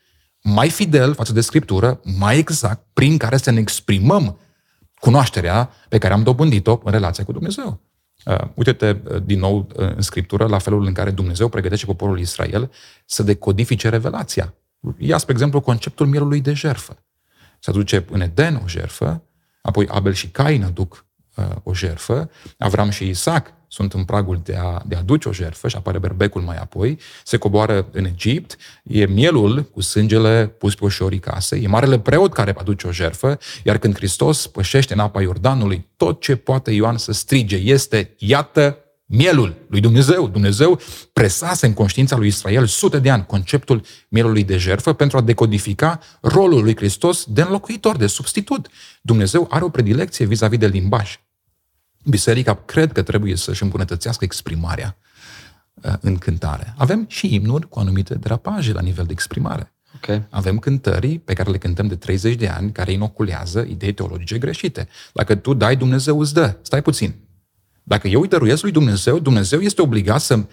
mai 0.43 0.69
fidel 0.69 1.13
față 1.13 1.34
de 1.34 1.41
Scriptură, 1.41 1.99
mai 2.17 2.38
exact, 2.38 2.86
prin 2.93 3.17
care 3.17 3.38
să 3.38 3.51
ne 3.51 3.59
exprimăm 3.59 4.39
cunoașterea 4.99 5.69
pe 5.89 5.97
care 5.97 6.13
am 6.13 6.23
dobândit-o 6.23 6.79
în 6.84 6.91
relația 6.91 7.23
cu 7.23 7.32
Dumnezeu. 7.32 7.82
Uh, 8.25 8.38
uite-te 8.53 8.89
uh, 8.89 9.23
din 9.23 9.39
nou 9.39 9.57
uh, 9.57 9.95
în 9.95 10.01
Scriptură 10.01 10.47
la 10.47 10.57
felul 10.57 10.86
în 10.86 10.93
care 10.93 11.11
Dumnezeu 11.11 11.49
pregătește 11.49 11.86
poporul 11.86 12.19
Israel 12.19 12.71
să 13.05 13.23
decodifice 13.23 13.89
revelația. 13.89 14.53
Ia, 14.97 15.17
spre 15.17 15.34
exemplu, 15.34 15.61
conceptul 15.61 16.07
mielului 16.07 16.41
de 16.41 16.53
jerfă. 16.53 16.97
Se 17.59 17.69
aduce 17.69 18.05
în 18.09 18.21
Eden 18.21 18.61
o 18.63 18.67
jerfă, 18.67 19.23
Apoi 19.62 19.88
Abel 19.88 20.14
și 20.14 20.30
Cain 20.30 20.64
aduc 20.64 21.05
uh, 21.36 21.45
o 21.64 21.74
jerfă, 21.74 22.30
Avram 22.57 22.89
și 22.89 23.07
Isaac 23.07 23.53
sunt 23.68 23.93
în 23.93 24.03
pragul 24.03 24.41
de 24.43 24.55
a, 24.55 24.82
de 24.86 24.95
a 24.95 24.99
aduce 24.99 25.30
o 25.30 25.34
jerfă 25.34 25.68
și 25.68 25.76
apare 25.76 25.99
berbecul 25.99 26.41
mai 26.41 26.57
apoi, 26.57 26.99
se 27.24 27.38
coboară 27.38 27.88
în 27.91 28.05
Egipt, 28.05 28.57
e 28.84 29.05
mielul 29.05 29.64
cu 29.64 29.82
sângele 29.82 30.47
pus 30.57 30.76
pe 30.76 30.86
oșorii 30.86 31.20
casei, 31.20 31.64
e 31.64 31.68
marele 31.68 31.99
preot 31.99 32.34
care 32.34 32.55
aduce 32.57 32.88
o 32.88 32.91
jerfă, 32.91 33.38
iar 33.64 33.78
când 33.78 33.95
Hristos 33.95 34.47
pășește 34.47 34.93
în 34.93 34.99
apa 34.99 35.22
Iordanului, 35.22 35.88
tot 35.97 36.22
ce 36.22 36.36
poate 36.36 36.72
Ioan 36.72 36.97
să 36.97 37.12
strige 37.12 37.55
este, 37.55 38.14
iată 38.18 38.78
mielul 39.12 39.55
lui 39.70 39.80
Dumnezeu. 39.80 40.28
Dumnezeu 40.28 40.80
presase 41.14 41.66
în 41.66 41.74
conștiința 41.74 42.18
lui 42.18 42.28
Israel 42.28 42.66
sute 42.66 42.99
de 42.99 43.09
ani 43.09 43.26
conceptul 43.26 43.82
mielului 44.09 44.43
de 44.43 44.57
jertfă 44.57 44.93
pentru 44.93 45.18
a 45.18 45.22
decodifica 45.22 45.99
rolul 46.22 46.64
lui 46.64 46.76
Hristos 46.76 47.26
de 47.28 47.41
înlocuitor, 47.41 47.97
de 47.97 48.07
substitut. 48.07 48.68
Dumnezeu 49.01 49.47
are 49.49 49.64
o 49.64 49.70
predilecție 49.70 50.26
vis-a-vis 50.26 50.59
de 50.59 50.68
limbaj. 50.68 51.20
Biserica 52.05 52.55
cred 52.55 52.91
că 52.91 53.01
trebuie 53.01 53.36
să-și 53.36 53.64
îmbunătățească 53.64 54.24
exprimarea 54.24 54.97
uh, 55.74 55.93
în 55.99 56.18
cântare. 56.18 56.74
Avem 56.78 57.05
și 57.09 57.34
imnuri 57.34 57.70
cu 57.70 57.80
anumite 57.80 58.16
drapaje 58.16 58.74
la 58.74 58.82
nivel 58.82 59.05
de 59.05 59.12
exprimare. 59.12 59.74
Okay. 59.95 60.24
Avem 60.30 60.59
cântării 60.59 61.20
pe 61.20 61.34
care 61.34 61.51
le 61.51 61.57
cântăm 61.57 61.88
de 61.88 61.95
30 61.95 62.36
de 62.36 62.47
ani, 62.47 62.72
care 62.72 62.91
inoculează 62.91 63.66
idei 63.70 63.93
teologice 63.93 64.38
greșite. 64.38 64.88
Dacă 65.14 65.36
tu 65.36 65.53
dai, 65.53 65.76
Dumnezeu 65.76 66.20
îți 66.20 66.34
dă. 66.34 66.57
Stai 66.62 66.82
puțin. 66.82 67.16
Dacă 67.92 68.08
eu 68.08 68.22
îi 68.22 68.28
dăruiesc 68.28 68.62
lui 68.62 68.72
Dumnezeu, 68.72 69.20
Dumnezeu 69.20 69.60
este 69.60 69.82
obligat 69.82 70.22
să, 70.22 70.46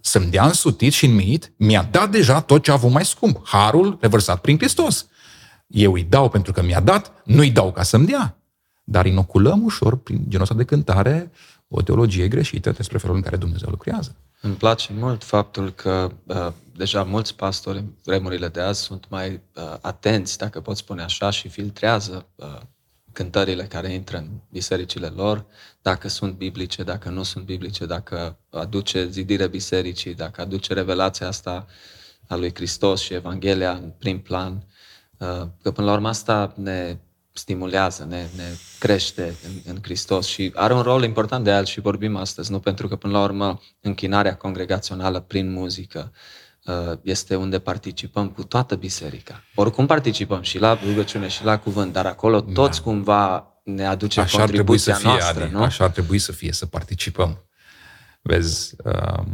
să-mi 0.00 0.30
dea 0.30 0.46
însutit 0.46 0.92
și 0.92 1.04
înmiit, 1.04 1.52
mi-a 1.56 1.88
dat 1.90 2.10
deja 2.10 2.40
tot 2.40 2.62
ce 2.62 2.70
a 2.70 2.74
avut 2.74 2.90
mai 2.90 3.04
scump, 3.04 3.46
harul 3.46 3.98
revărsat 4.00 4.40
prin 4.40 4.58
Hristos. 4.58 5.06
Eu 5.66 5.92
îi 5.92 6.02
dau 6.02 6.28
pentru 6.28 6.52
că 6.52 6.62
mi-a 6.62 6.80
dat, 6.80 7.22
nu 7.24 7.40
îi 7.40 7.50
dau 7.50 7.72
ca 7.72 7.82
să-mi 7.82 8.06
dea. 8.06 8.38
Dar 8.84 9.06
inoculăm 9.06 9.64
ușor, 9.64 9.96
prin 9.96 10.24
genul 10.28 10.42
ăsta 10.42 10.54
de 10.54 10.64
cântare, 10.64 11.30
o 11.68 11.82
teologie 11.82 12.28
greșită 12.28 12.70
despre 12.70 12.98
felul 12.98 13.16
în 13.16 13.22
care 13.22 13.36
Dumnezeu 13.36 13.68
lucrează. 13.70 14.16
Îmi 14.40 14.54
place 14.54 14.92
mult 14.98 15.24
faptul 15.24 15.70
că 15.70 16.10
uh, 16.24 16.52
deja 16.76 17.02
mulți 17.02 17.34
pastori 17.34 17.78
în 17.78 17.86
vremurile 18.04 18.48
de 18.48 18.60
azi 18.60 18.80
sunt 18.80 19.06
mai 19.08 19.30
uh, 19.30 19.76
atenți, 19.80 20.38
dacă 20.38 20.60
pot 20.60 20.76
spune 20.76 21.02
așa, 21.02 21.30
și 21.30 21.48
filtrează 21.48 22.26
uh, 22.34 22.46
cântările 23.18 23.64
care 23.64 23.92
intră 23.92 24.16
în 24.16 24.28
bisericile 24.50 25.06
lor, 25.06 25.46
dacă 25.82 26.08
sunt 26.08 26.34
biblice, 26.34 26.82
dacă 26.82 27.08
nu 27.08 27.22
sunt 27.22 27.44
biblice, 27.44 27.86
dacă 27.86 28.38
aduce 28.50 29.08
zidire 29.08 29.46
bisericii, 29.46 30.14
dacă 30.14 30.40
aduce 30.40 30.72
revelația 30.72 31.26
asta 31.26 31.66
a 32.28 32.36
lui 32.36 32.54
Hristos 32.54 33.00
și 33.00 33.14
Evanghelia 33.14 33.72
în 33.72 33.92
prim 33.98 34.20
plan, 34.20 34.64
uh, 35.18 35.46
că 35.62 35.70
până 35.70 35.86
la 35.86 35.92
urmă 35.92 36.08
asta 36.08 36.52
ne 36.56 36.96
stimulează, 37.32 38.04
ne, 38.08 38.26
ne 38.36 38.48
crește 38.78 39.34
în, 39.44 39.72
în 39.72 39.78
Hristos 39.82 40.26
și 40.26 40.52
are 40.54 40.74
un 40.74 40.82
rol 40.82 41.04
important 41.04 41.44
de 41.44 41.50
el 41.50 41.64
și 41.64 41.80
vorbim 41.80 42.16
astăzi, 42.16 42.50
nu 42.50 42.60
pentru 42.60 42.88
că 42.88 42.96
până 42.96 43.12
la 43.12 43.22
urmă 43.22 43.60
închinarea 43.80 44.36
congregațională 44.36 45.20
prin 45.20 45.52
muzică 45.52 46.12
Uh, 46.12 46.47
este 47.02 47.36
unde 47.36 47.58
participăm 47.58 48.28
cu 48.28 48.44
toată 48.44 48.74
biserica. 48.74 49.42
Oricum 49.54 49.86
participăm 49.86 50.42
și 50.42 50.58
la 50.58 50.78
rugăciune 50.86 51.28
și 51.28 51.44
la 51.44 51.58
cuvânt, 51.58 51.92
dar 51.92 52.06
acolo 52.06 52.40
da. 52.40 52.52
toți 52.52 52.78
da. 52.78 52.84
cumva 52.84 53.52
ne 53.64 53.86
aduce 53.86 54.20
așa 54.20 54.38
contribuția 54.38 54.94
ar 54.94 55.00
trebui 55.00 55.18
să 55.18 55.18
fie, 55.18 55.26
noastră, 55.26 55.44
Adi, 55.44 55.52
nu? 55.52 55.62
Așa 55.62 55.84
ar 55.84 55.90
trebui 55.90 56.18
să 56.18 56.32
fie, 56.32 56.52
să 56.52 56.66
participăm. 56.66 57.38
Vezi, 58.22 58.74
uh, 58.84 59.24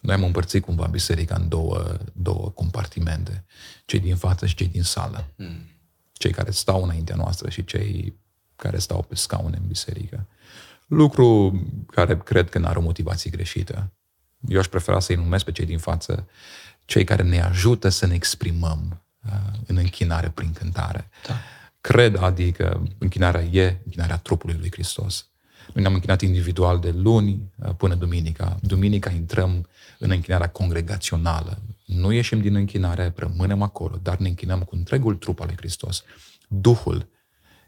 Noi 0.00 0.14
am 0.14 0.24
împărțit 0.24 0.64
cumva 0.64 0.86
biserica 0.86 1.34
în 1.34 1.48
două, 1.48 1.96
două 2.12 2.50
compartimente. 2.54 3.44
Cei 3.84 4.00
din 4.00 4.16
față 4.16 4.46
și 4.46 4.54
cei 4.54 4.68
din 4.68 4.82
sală. 4.82 5.24
Mm. 5.36 5.66
Cei 6.12 6.30
care 6.32 6.50
stau 6.50 6.82
înaintea 6.82 7.16
noastră 7.16 7.50
și 7.50 7.64
cei 7.64 8.20
care 8.56 8.78
stau 8.78 9.02
pe 9.02 9.14
scaune 9.14 9.56
în 9.56 9.66
biserică. 9.66 10.26
Lucru 10.86 11.60
care 11.86 12.18
cred 12.18 12.48
că 12.48 12.58
n-are 12.58 12.78
o 12.78 12.82
motivație 12.82 13.30
greșită. 13.30 13.92
Eu 14.48 14.58
aș 14.58 14.66
prefera 14.66 15.00
să-i 15.00 15.16
numesc 15.16 15.44
pe 15.44 15.52
cei 15.52 15.66
din 15.66 15.78
față 15.78 16.28
cei 16.84 17.04
care 17.04 17.22
ne 17.22 17.40
ajută 17.40 17.88
să 17.88 18.06
ne 18.06 18.14
exprimăm 18.14 19.02
uh, 19.26 19.32
în 19.66 19.76
închinare 19.76 20.28
prin 20.28 20.52
cântare. 20.52 21.08
Da. 21.26 21.34
Cred, 21.80 22.16
adică 22.22 22.82
închinarea 22.98 23.42
e 23.42 23.80
închinarea 23.84 24.16
trupului 24.16 24.56
lui 24.58 24.70
Hristos. 24.70 25.26
Noi 25.72 25.82
ne-am 25.82 25.94
închinat 25.94 26.20
individual 26.20 26.78
de 26.78 26.90
luni 26.90 27.52
uh, 27.56 27.74
până 27.76 27.94
duminica. 27.94 28.58
Duminica 28.60 29.10
intrăm 29.10 29.68
în 29.98 30.10
închinarea 30.10 30.48
congregațională. 30.48 31.62
Nu 31.84 32.12
ieșim 32.12 32.40
din 32.40 32.54
închinare, 32.54 33.12
rămânem 33.16 33.62
acolo, 33.62 33.98
dar 34.02 34.16
ne 34.16 34.28
închinăm 34.28 34.62
cu 34.62 34.74
întregul 34.74 35.14
trup 35.14 35.40
al 35.40 35.46
lui 35.46 35.56
Hristos. 35.56 36.02
Duhul, 36.48 37.08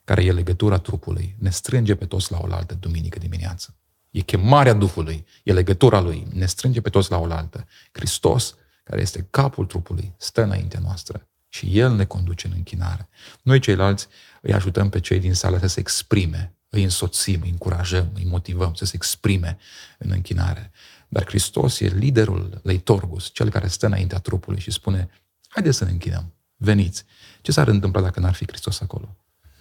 care 0.05 0.25
e 0.25 0.33
legătura 0.33 0.79
trupului, 0.79 1.37
ne 1.39 1.51
strânge 1.51 1.95
pe 1.95 2.05
toți 2.05 2.33
la 2.33 2.39
oaltă 2.41 2.75
duminică 2.75 3.19
dimineață. 3.19 3.75
E 4.15 4.21
chemarea 4.21 4.73
Duhului, 4.73 5.27
e 5.43 5.53
legătura 5.53 6.01
Lui, 6.01 6.27
ne 6.33 6.47
strânge 6.47 6.81
pe 6.81 6.89
toți 6.89 7.11
la 7.11 7.19
oaltă. 7.19 7.67
Hristos, 7.93 8.55
care 8.85 9.01
este 9.01 9.27
capul 9.31 9.67
trupului, 9.67 10.15
stă 10.17 10.43
înaintea 10.43 10.81
noastră 10.83 11.29
și 11.49 11.79
El 11.79 11.95
ne 11.95 12.05
conduce 12.05 12.47
în 12.47 12.53
închinare. 12.57 13.09
Noi 13.43 13.59
ceilalți 13.59 14.07
îi 14.41 14.53
ajutăm 14.53 14.89
pe 14.89 15.01
cei 15.01 15.19
din 15.19 15.35
sală 15.35 15.59
să 15.59 15.67
se 15.67 15.81
exprime, 15.81 16.55
îi 16.69 16.83
însoțim, 16.83 17.41
îi 17.43 17.51
încurajăm, 17.51 18.11
îi 18.15 18.25
motivăm 18.25 18.75
să 18.75 18.85
se 18.85 18.93
exprime 18.95 19.59
în 19.99 20.11
închinare. 20.11 20.71
Dar 21.09 21.25
Hristos 21.27 21.81
e 21.81 21.87
liderul 21.87 22.61
leitorgus, 22.63 23.31
cel 23.33 23.51
care 23.51 23.67
stă 23.67 23.87
înaintea 23.87 24.19
trupului 24.19 24.61
și 24.61 24.71
spune, 24.71 25.09
haideți 25.49 25.77
să 25.77 25.85
ne 25.85 25.91
închinăm, 25.91 26.35
veniți. 26.57 27.05
Ce 27.43 27.53
s-ar 27.53 27.69
întâmpla 27.69 28.01
dacă 28.01 28.21
n-ar 28.21 28.35
fi 28.35 28.47
Hristos 28.47 28.81
acolo? 28.81 29.17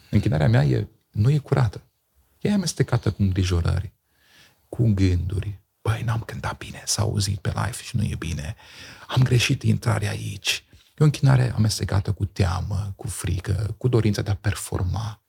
Închinarea 0.10 0.48
mea 0.48 0.64
e, 0.64 0.88
nu 1.12 1.30
e 1.30 1.38
curată. 1.38 1.82
E 2.40 2.52
amestecată 2.52 3.12
cu 3.12 3.22
îngrijorări, 3.22 3.94
cu 4.74 4.92
gânduri. 4.94 5.62
Băi, 5.82 6.02
n-am 6.06 6.20
cântat 6.20 6.58
bine, 6.58 6.82
s-a 6.86 7.02
auzit 7.02 7.38
pe 7.40 7.50
live 7.56 7.78
și 7.84 7.96
nu 7.96 8.04
e 8.04 8.16
bine. 8.16 8.56
Am 9.08 9.24
greșit 9.24 9.64
intrarea 9.64 10.10
aici. 10.10 10.66
E 10.72 10.96
o 11.00 11.04
închinare 11.04 11.54
amestecată 11.56 12.12
cu 12.12 12.26
teamă, 12.26 12.94
cu 12.96 13.08
frică, 13.08 13.76
cu 13.78 13.88
dorința 13.88 14.22
de 14.22 14.30
a 14.30 14.36
performa. 14.36 15.22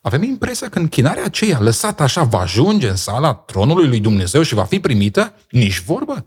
Avem 0.00 0.22
impresia 0.22 0.68
că 0.68 0.78
închinarea 0.78 1.24
aceea 1.24 1.60
lăsată 1.60 2.02
așa 2.02 2.22
va 2.24 2.38
ajunge 2.38 2.88
în 2.88 2.96
sala 2.96 3.34
tronului 3.34 3.88
lui 3.88 4.00
Dumnezeu 4.00 4.42
și 4.42 4.54
va 4.54 4.64
fi 4.64 4.80
primită? 4.80 5.34
Nici 5.50 5.80
vorbă. 5.80 6.26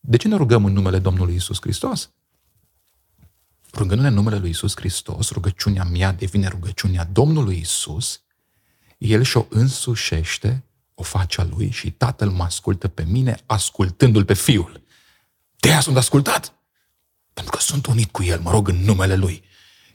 De 0.00 0.16
ce 0.16 0.28
ne 0.28 0.36
rugăm 0.36 0.64
în 0.64 0.72
numele 0.72 0.98
Domnului 0.98 1.34
Isus 1.34 1.58
Hristos? 1.60 2.10
Rugându-ne 3.74 4.08
în 4.08 4.14
numele 4.14 4.38
lui 4.38 4.50
Isus 4.50 4.76
Hristos, 4.76 5.30
rugăciunea 5.30 5.84
mea 5.84 6.12
devine 6.12 6.48
rugăciunea 6.48 7.04
Domnului 7.04 7.58
Isus, 7.58 8.22
El 8.98 9.22
și-o 9.22 9.46
însușește, 9.48 10.64
o 11.02 11.04
face 11.04 11.40
a 11.40 11.44
Lui 11.44 11.70
și 11.70 11.90
Tatăl 11.90 12.30
mă 12.30 12.42
ascultă 12.42 12.88
pe 12.88 13.04
mine 13.04 13.38
ascultându-L 13.46 14.24
pe 14.24 14.34
Fiul. 14.34 14.82
De 15.56 15.70
aia 15.70 15.80
sunt 15.80 15.96
ascultat. 15.96 16.54
Pentru 17.32 17.56
că 17.56 17.62
sunt 17.62 17.86
unit 17.86 18.10
cu 18.10 18.22
El, 18.22 18.40
mă 18.40 18.50
rog 18.50 18.68
în 18.68 18.76
numele 18.76 19.14
Lui. 19.14 19.44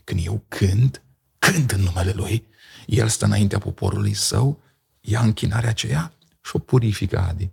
Când 0.03 0.25
eu 0.25 0.43
cânt, 0.47 1.01
cânt 1.39 1.71
în 1.71 1.81
numele 1.81 2.11
Lui, 2.11 2.47
El 2.85 3.07
stă 3.07 3.25
înaintea 3.25 3.59
poporului 3.59 4.13
său, 4.13 4.61
ia 5.01 5.21
închinarea 5.21 5.69
aceea 5.69 6.13
și 6.41 6.51
o 6.55 6.59
purifică 6.59 7.19
Adi. 7.19 7.49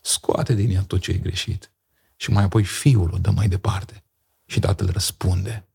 Scoate 0.00 0.54
din 0.54 0.70
ea 0.70 0.82
tot 0.82 1.00
ce 1.00 1.10
e 1.10 1.16
greșit. 1.16 1.70
Și 2.16 2.30
mai 2.30 2.42
apoi 2.42 2.64
Fiul 2.64 3.10
o 3.12 3.18
dă 3.18 3.30
mai 3.30 3.48
departe. 3.48 4.04
Și 4.46 4.60
Tatăl 4.60 4.90
răspunde 4.90 5.68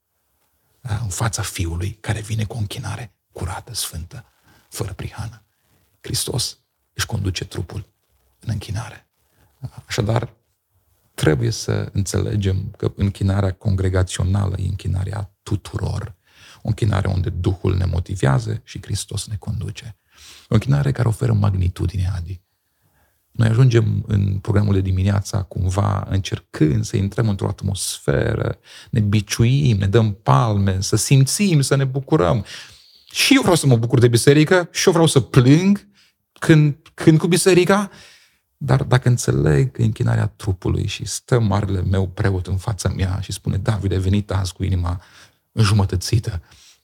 da, 0.82 0.98
în 0.98 1.10
fața 1.10 1.42
Fiului 1.42 1.98
care 2.02 2.22
vine 2.22 2.44
cu 2.44 2.56
o 2.56 2.60
închinare 2.60 3.14
curată, 3.32 3.74
sfântă, 3.74 4.26
fără 4.70 4.94
prihană. 4.94 5.44
Hristos 6.02 6.58
își 6.94 7.06
conduce 7.06 7.46
trupul 7.46 7.86
în 8.40 8.50
închinare. 8.52 9.08
Așadar, 9.86 10.34
trebuie 11.14 11.50
să 11.50 11.90
înțelegem 11.92 12.74
că 12.78 12.92
închinarea 12.96 13.52
congregațională 13.52 14.56
e 14.60 14.68
închinarea 14.68 15.32
tuturor. 15.44 16.16
O 16.58 16.68
închinare 16.68 17.08
unde 17.08 17.30
Duhul 17.30 17.76
ne 17.76 17.86
motivează 17.86 18.62
și 18.64 18.82
Hristos 18.82 19.28
ne 19.28 19.36
conduce. 19.36 19.96
O 20.50 20.54
închinare 20.54 20.92
care 20.92 21.08
oferă 21.08 21.34
magnitudine, 21.34 22.12
Adi. 22.16 22.42
Noi 23.32 23.48
ajungem 23.48 24.04
în 24.08 24.38
programul 24.38 24.74
de 24.74 24.82
dimineața 24.82 25.42
cumva 25.42 26.08
încercând 26.10 26.86
să 26.86 26.98
intrăm 26.98 27.30
într-o 27.30 27.48
atmosferă, 27.48 28.58
ne 28.90 29.00
biciuim, 29.00 29.78
ne 29.78 29.88
dăm 29.88 30.14
palme, 30.14 30.82
să 30.82 30.96
simțim, 30.96 31.62
să 31.62 31.76
ne 31.76 31.84
bucurăm. 31.84 32.46
Și 33.12 33.34
eu 33.36 33.42
vreau 33.42 33.56
să 33.56 33.68
mă 33.68 33.76
bucur 33.76 34.00
de 34.00 34.08
biserică 34.08 34.68
și 34.72 34.88
eu 34.88 34.94
vreau 34.94 35.08
să 35.08 35.20
plâng 35.20 35.88
când, 36.46 36.76
când 36.94 37.20
cu 37.20 37.28
biserica, 37.28 37.90
dar 38.58 38.84
dacă 38.84 39.08
înțeleg 39.10 39.72
că 39.72 39.82
închinarea 39.82 40.28
trupului 40.28 40.88
și 40.88 41.06
stă 41.06 41.40
marele 41.40 41.82
meu 41.82 42.08
preot 42.08 42.48
în 42.48 42.58
fața 42.58 42.90
mea 42.90 43.20
și 43.22 43.32
spune, 43.32 43.58
David, 43.58 43.92
ai 43.92 43.98
venit 43.98 44.32
azi 44.32 44.54
cu 44.54 44.64
inima 44.64 45.02
înjumătățită, 45.52 46.42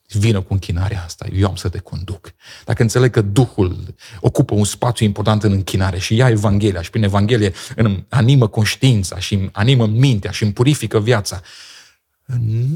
vină 0.07 0.41
cu 0.41 0.53
închinarea 0.53 1.03
asta, 1.03 1.26
eu 1.34 1.47
am 1.47 1.55
să 1.55 1.70
te 1.70 1.80
conduc. 1.80 2.34
Dacă 2.66 2.82
înțeleg 2.82 3.12
că 3.12 3.22
Duhul 3.22 3.95
ocupă 4.20 4.53
un 4.53 4.64
spațiu 4.64 5.05
important 5.05 5.43
în 5.43 5.51
închinare 5.51 5.99
și 5.99 6.16
ia 6.16 6.30
Evanghelia 6.30 6.82
și 6.82 6.89
prin 6.89 7.03
Evanghelie 7.03 7.53
îmi 7.76 8.05
animă 8.10 8.47
conștiința 8.47 9.20
și 9.20 9.34
îmi 9.34 9.49
animă 9.51 9.88
mintea 9.88 10.32
și 10.32 10.43
îmi 10.43 10.53
purifică 10.53 10.99
viața, 10.99 11.41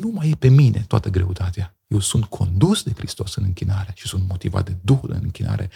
nu 0.01 0.11
mai 0.13 0.29
e 0.29 0.35
pe 0.35 0.47
mine 0.47 0.85
toată 0.87 1.09
greutatea. 1.09 1.75
Eu 1.87 1.99
sunt 1.99 2.25
condus 2.25 2.83
de 2.83 2.91
Hristos 2.95 3.35
în 3.35 3.43
închinare 3.43 3.91
și 3.95 4.07
sunt 4.07 4.23
motivat 4.27 4.65
de 4.65 4.75
Duhul 4.81 5.11
în 5.11 5.19
închinare, 5.23 5.69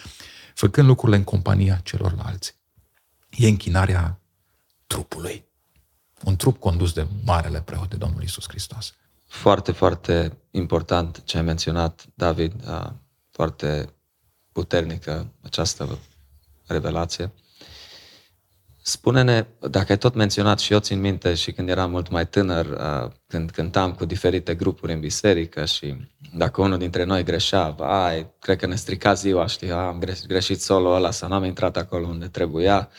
făcând 0.58 0.88
lucrurile 0.88 1.18
în 1.18 1.24
compania 1.24 1.80
celorlalți. 1.84 2.55
E 3.30 3.47
închinarea 3.47 4.20
trupului. 4.88 5.45
Un 6.24 6.36
trup 6.36 6.60
condus 6.60 6.93
de 6.93 7.08
Marele 7.26 7.62
Preot 7.62 7.89
de 7.89 7.95
Domnul 7.95 8.24
Isus 8.24 8.47
Hristos. 8.47 8.93
Foarte, 9.26 9.72
foarte 9.72 10.38
important 10.51 11.22
ce 11.24 11.38
ai 11.38 11.43
menționat, 11.43 12.05
David, 12.14 12.53
foarte 13.32 13.93
puternică 14.51 15.28
această 15.41 15.99
revelație. 16.66 17.32
Spune-ne, 18.88 19.46
dacă 19.70 19.92
ai 19.92 19.98
tot 19.98 20.14
menționat 20.14 20.60
și 20.60 20.74
eu 20.74 20.80
țin 20.80 21.00
minte 21.00 21.34
și 21.34 21.52
când 21.52 21.70
eram 21.70 21.92
mult 21.92 22.10
mai 22.10 22.28
tânăr, 22.28 22.68
când 23.28 23.50
cântam 23.50 23.94
cu 23.94 24.06
diferite 24.06 24.56
grupuri 24.56 24.94
în 24.94 25.00
biserică 25.00 25.66
și 25.66 25.96
dacă 26.34 26.62
unul 26.62 26.78
dintre 26.78 27.04
noi 27.04 27.24
greșea, 27.24 27.66
ai, 27.80 28.34
cred 28.40 28.58
că 28.58 28.66
ne 28.66 28.76
strica 28.76 29.14
ziua, 29.14 29.48
știi, 29.48 29.72
am 29.72 30.04
greșit 30.28 30.62
solo 30.62 30.90
ăla 30.90 31.12
sau 31.12 31.30
n-am 31.30 31.44
intrat 31.44 31.78
acolo 31.78 32.08
unde 32.08 32.28
trebuia. 32.28 32.90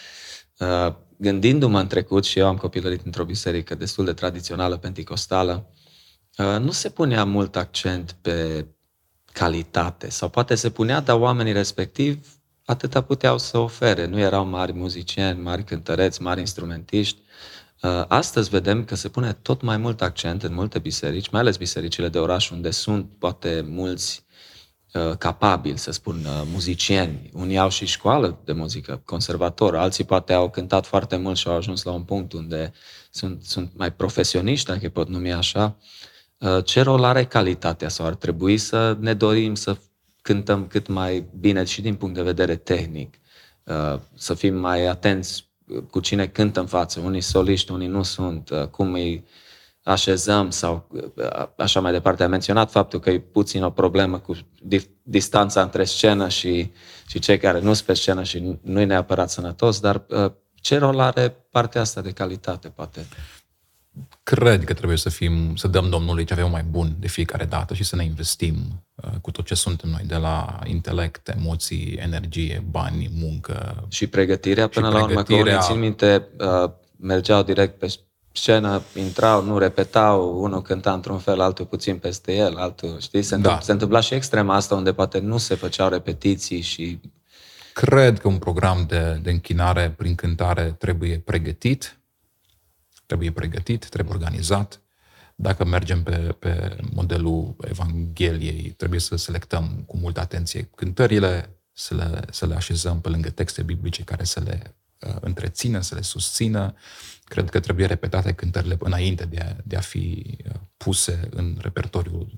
Gândindu-mă 1.17 1.81
în 1.81 1.87
trecut 1.87 2.25
și 2.25 2.39
eu 2.39 2.47
am 2.47 2.57
copilărit 2.57 3.05
într-o 3.05 3.25
biserică 3.25 3.75
destul 3.75 4.05
de 4.05 4.13
tradițională, 4.13 4.77
penticostală, 4.77 5.69
Uh, 6.39 6.59
nu 6.61 6.71
se 6.71 6.91
punea 6.91 7.25
mult 7.25 7.57
accent 7.57 8.17
pe 8.21 8.67
calitate, 9.33 10.11
sau 10.11 10.29
poate 10.29 10.55
se 10.55 10.71
punea, 10.71 11.01
dar 11.01 11.19
oamenii 11.19 11.53
respectiv 11.53 12.38
atâta 12.69 13.01
puteau 13.01 13.39
să 13.39 13.59
ofere. 13.59 14.07
Nu 14.07 14.19
erau 14.19 14.45
mari 14.45 14.73
muzicieni, 14.73 15.41
mari 15.41 15.65
cântăreți, 15.65 16.23
mari 16.23 16.41
instrumentiști. 16.41 17.21
Uh, 17.83 18.05
astăzi 18.09 18.51
vedem 18.51 18.85
că 18.85 18.95
se 18.95 19.09
pune 19.09 19.33
tot 19.33 19.63
mai 19.63 19.77
mult 19.77 20.03
accent 20.03 20.43
în 20.43 20.55
multe 20.55 20.79
biserici, 20.79 21.29
mai 21.29 21.41
ales 21.41 21.57
bisericile 21.57 22.09
de 22.09 22.19
oraș, 22.19 22.51
unde 22.51 22.71
sunt 22.71 23.11
poate 23.19 23.65
mulți 23.69 24.25
uh, 24.93 25.17
capabili, 25.19 25.79
să 25.79 25.91
spun, 25.91 26.27
muzicieni. 26.53 27.31
Unii 27.33 27.59
au 27.59 27.69
și 27.69 27.87
școală 27.87 28.41
de 28.45 28.53
muzică, 28.53 29.03
conservator, 29.05 29.77
alții 29.77 30.05
poate 30.05 30.33
au 30.33 30.51
cântat 30.51 30.87
foarte 30.87 31.17
mult 31.17 31.37
și 31.37 31.49
au 31.49 31.57
ajuns 31.57 31.83
la 31.83 31.93
un 31.93 32.03
punct 32.03 32.33
unde 32.33 32.73
sunt, 33.11 33.43
sunt 33.43 33.73
mai 33.77 33.93
profesioniști, 33.93 34.67
dacă 34.67 34.81
îi 34.83 34.91
pot 34.91 35.09
numi 35.09 35.33
așa. 35.33 35.77
Uh, 36.39 36.65
ce 36.65 36.81
rol 36.81 37.05
are 37.05 37.25
calitatea 37.25 37.89
sau 37.89 38.07
ar 38.07 38.15
trebui 38.15 38.59
să 38.59 38.97
ne 39.01 39.15
dorim 39.15 39.55
să 39.55 39.77
cântăm 40.29 40.67
cât 40.67 40.87
mai 40.87 41.29
bine 41.41 41.65
și 41.65 41.81
din 41.81 41.95
punct 41.95 42.15
de 42.15 42.23
vedere 42.23 42.57
tehnic, 42.57 43.15
uh, 43.65 44.01
să 44.15 44.35
fim 44.35 44.55
mai 44.55 44.87
atenți 44.87 45.51
cu 45.91 46.01
cine 46.01 46.27
cântă 46.27 46.61
în 46.61 46.67
față, 46.67 47.01
unii 47.01 47.21
soliști, 47.21 47.73
unii 47.73 47.87
nu 47.87 48.03
sunt, 48.03 48.51
uh, 48.51 48.67
cum 48.67 48.93
îi 48.93 49.25
așezăm 49.83 50.51
sau 50.51 50.89
așa 51.57 51.81
mai 51.81 51.93
departe. 51.93 52.23
Am 52.23 52.31
menționat 52.31 52.71
faptul 52.71 53.01
că 53.01 53.11
e 53.11 53.19
puțin 53.19 53.63
o 53.63 53.71
problemă 53.71 54.19
cu 54.19 54.37
distanța 55.03 55.63
între 55.63 55.85
scenă 55.85 56.29
și, 56.29 56.73
și 57.07 57.19
cei 57.19 57.39
care 57.39 57.61
nu 57.61 57.73
sunt 57.73 57.87
pe 57.87 57.95
scenă 57.95 58.23
și 58.23 58.59
nu 58.61 58.81
e 58.81 58.85
neapărat 58.85 59.31
sănătos, 59.31 59.81
dar 59.81 60.07
ce 60.55 60.79
rol 60.79 61.01
are 61.01 61.47
partea 61.51 61.81
asta 61.81 62.01
de 62.01 62.11
calitate, 62.11 62.69
poate? 62.69 63.07
Cred 64.35 64.65
că 64.65 64.75
trebuie 64.75 64.99
să 64.99 65.09
fim, 65.09 65.57
să 65.57 65.69
dăm 65.69 65.91
Domnului 65.91 66.25
ce 66.25 66.33
avem 66.33 66.51
mai 66.51 66.65
bun 66.71 66.97
de 66.99 67.09
fiecare 67.09 67.45
dată 67.45 67.75
și 67.75 67.85
să 67.85 67.97
ne 67.97 68.05
investim 68.05 68.57
uh, 68.95 69.11
cu 69.21 69.31
tot 69.31 69.45
ce 69.45 69.55
suntem 69.55 69.91
noi, 69.91 70.03
de 70.07 70.17
la 70.17 70.59
intelect, 70.65 71.29
emoții, 71.29 71.99
energie, 72.01 72.65
bani, 72.71 73.11
muncă. 73.15 73.85
Și 73.89 74.07
pregătirea, 74.07 74.69
până 74.69 74.87
și 74.89 74.93
la 74.93 75.03
urmă, 75.03 75.23
că 75.23 75.59
țin 75.61 75.79
minte, 75.79 76.29
uh, 76.39 76.71
mergeau 76.97 77.43
direct 77.43 77.79
pe 77.79 77.95
scenă, 78.33 78.83
intrau, 78.95 79.45
nu 79.45 79.59
repetau, 79.59 80.43
unul 80.43 80.63
cânta 80.63 80.93
într-un 80.93 81.19
fel, 81.19 81.41
altul 81.41 81.67
puțin 81.67 81.97
peste 81.97 82.35
el, 82.35 82.57
altul, 82.57 82.97
știi? 83.01 83.23
Se, 83.23 83.35
întâmpla, 83.35 83.59
da. 83.59 83.65
se 83.65 83.73
întâmpla 83.73 84.01
și 84.01 84.15
extrema 84.15 84.55
asta 84.55 84.75
unde 84.75 84.93
poate 84.93 85.19
nu 85.19 85.39
se 85.39 85.55
făceau 85.55 85.89
repetiții 85.89 86.61
și... 86.61 87.01
Cred 87.73 88.19
că 88.19 88.29
un 88.29 88.39
program 88.39 88.85
de, 88.89 89.21
de 89.23 89.31
închinare 89.31 89.95
prin 89.97 90.15
cântare 90.15 90.75
trebuie 90.79 91.19
pregătit, 91.19 91.99
trebuie 93.09 93.31
pregătit, 93.31 93.89
trebuie 93.89 94.15
organizat. 94.15 94.83
Dacă 95.35 95.65
mergem 95.65 96.03
pe, 96.03 96.17
pe 96.39 96.77
modelul 96.93 97.57
Evangheliei, 97.61 98.71
trebuie 98.71 99.01
să 99.01 99.17
selectăm 99.17 99.83
cu 99.87 99.97
multă 99.97 100.21
atenție 100.21 100.71
cântările, 100.75 101.59
să 101.73 101.95
le, 101.95 102.21
să 102.31 102.47
le 102.47 102.55
așezăm 102.55 103.01
pe 103.01 103.09
lângă 103.09 103.31
texte 103.31 103.63
biblice 103.63 104.03
care 104.03 104.25
să 104.25 104.41
le 104.41 104.77
uh, 105.01 105.17
întrețină, 105.21 105.81
să 105.81 105.95
le 105.95 106.01
susțină. 106.01 106.75
Cred 107.25 107.51
că 107.51 107.61
trebuie 107.61 107.87
repetate 107.87 108.33
cântările 108.33 108.77
înainte 108.81 109.25
de 109.25 109.41
a, 109.41 109.57
de 109.65 109.77
a 109.77 109.81
fi 109.81 110.37
uh, 110.45 110.61
puse 110.77 111.29
în 111.31 111.59
repertoriu 111.61 112.29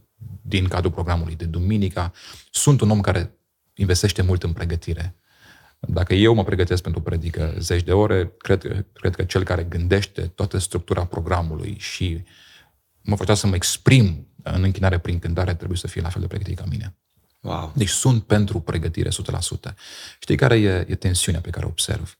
din 0.42 0.68
cadrul 0.68 0.92
programului 0.92 1.36
de 1.36 1.44
duminica. 1.44 2.12
Sunt 2.50 2.80
un 2.80 2.90
om 2.90 3.00
care 3.00 3.34
investește 3.74 4.22
mult 4.22 4.42
în 4.42 4.52
pregătire. 4.52 5.14
Dacă 5.80 6.14
eu 6.14 6.34
mă 6.34 6.44
pregătesc 6.44 6.82
pentru 6.82 7.00
predică 7.00 7.54
zeci 7.58 7.82
de 7.82 7.92
ore, 7.92 8.32
cred, 8.38 8.86
cred 8.92 9.14
că 9.16 9.24
cel 9.24 9.44
care 9.44 9.62
gândește 9.62 10.22
toată 10.22 10.58
structura 10.58 11.04
programului 11.04 11.76
și 11.78 12.24
mă 13.02 13.16
făcea 13.16 13.34
să 13.34 13.46
mă 13.46 13.54
exprim 13.54 14.26
în 14.42 14.62
închinare 14.62 14.98
prin 14.98 15.18
cântare 15.18 15.54
trebuie 15.54 15.78
să 15.78 15.86
fie 15.86 16.00
la 16.00 16.08
fel 16.08 16.20
de 16.20 16.26
pregătit 16.26 16.58
ca 16.58 16.64
mine. 16.68 16.94
Wow. 17.40 17.72
Deci 17.74 17.88
sunt 17.88 18.24
pentru 18.24 18.60
pregătire 18.60 19.08
100%. 19.08 19.12
Știi 20.20 20.36
care 20.36 20.58
e, 20.58 20.86
e 20.88 20.94
tensiunea 20.94 21.40
pe 21.40 21.50
care 21.50 21.64
o 21.64 21.68
observ? 21.68 22.18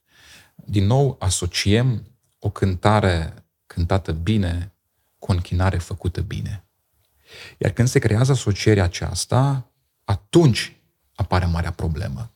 Din 0.55 0.85
nou, 0.85 1.15
asociem 1.19 2.17
o 2.39 2.49
cântare 2.49 3.33
cântată 3.65 4.11
bine 4.11 4.73
cu 5.19 5.31
o 5.31 5.33
închinare 5.33 5.77
făcută 5.77 6.21
bine. 6.21 6.65
Iar 7.57 7.71
când 7.71 7.87
se 7.87 7.99
creează 7.99 8.31
asocierea 8.31 8.83
aceasta, 8.83 9.71
atunci 10.03 10.75
apare 11.15 11.45
marea 11.45 11.71
problemă. 11.71 12.31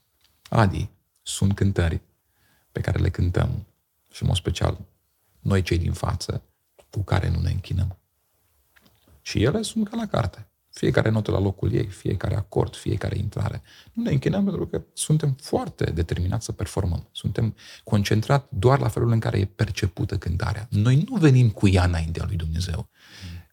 Adi, 0.49 0.89
sunt 1.27 1.55
cântări 1.55 2.01
pe 2.71 2.81
care 2.81 2.99
le 2.99 3.09
cântăm 3.09 3.65
și 4.11 4.21
în 4.21 4.27
mod 4.27 4.37
special 4.37 4.77
noi 5.39 5.61
cei 5.61 5.77
din 5.77 5.93
față 5.93 6.43
cu 6.89 6.99
care 7.03 7.29
nu 7.29 7.39
ne 7.39 7.51
închinăm. 7.51 7.97
Și 9.21 9.43
ele 9.43 9.61
sunt 9.61 9.89
ca 9.89 9.95
la 9.95 10.07
carte. 10.07 10.47
Fiecare 10.69 11.09
notă 11.09 11.31
la 11.31 11.39
locul 11.39 11.73
ei, 11.73 11.87
fiecare 11.87 12.35
acord, 12.35 12.75
fiecare 12.75 13.17
intrare. 13.17 13.61
Nu 13.93 14.03
ne 14.03 14.11
închinăm 14.11 14.43
pentru 14.43 14.67
că 14.67 14.83
suntem 14.93 15.31
foarte 15.31 15.83
determinați 15.83 16.45
să 16.45 16.51
performăm. 16.51 17.07
Suntem 17.11 17.55
concentrați 17.83 18.45
doar 18.49 18.79
la 18.79 18.87
felul 18.87 19.11
în 19.11 19.19
care 19.19 19.39
e 19.39 19.45
percepută 19.45 20.17
cântarea. 20.17 20.67
Noi 20.69 21.05
nu 21.09 21.15
venim 21.15 21.49
cu 21.49 21.67
ea 21.67 21.83
înaintea 21.83 22.25
lui 22.27 22.35
Dumnezeu. 22.35 22.89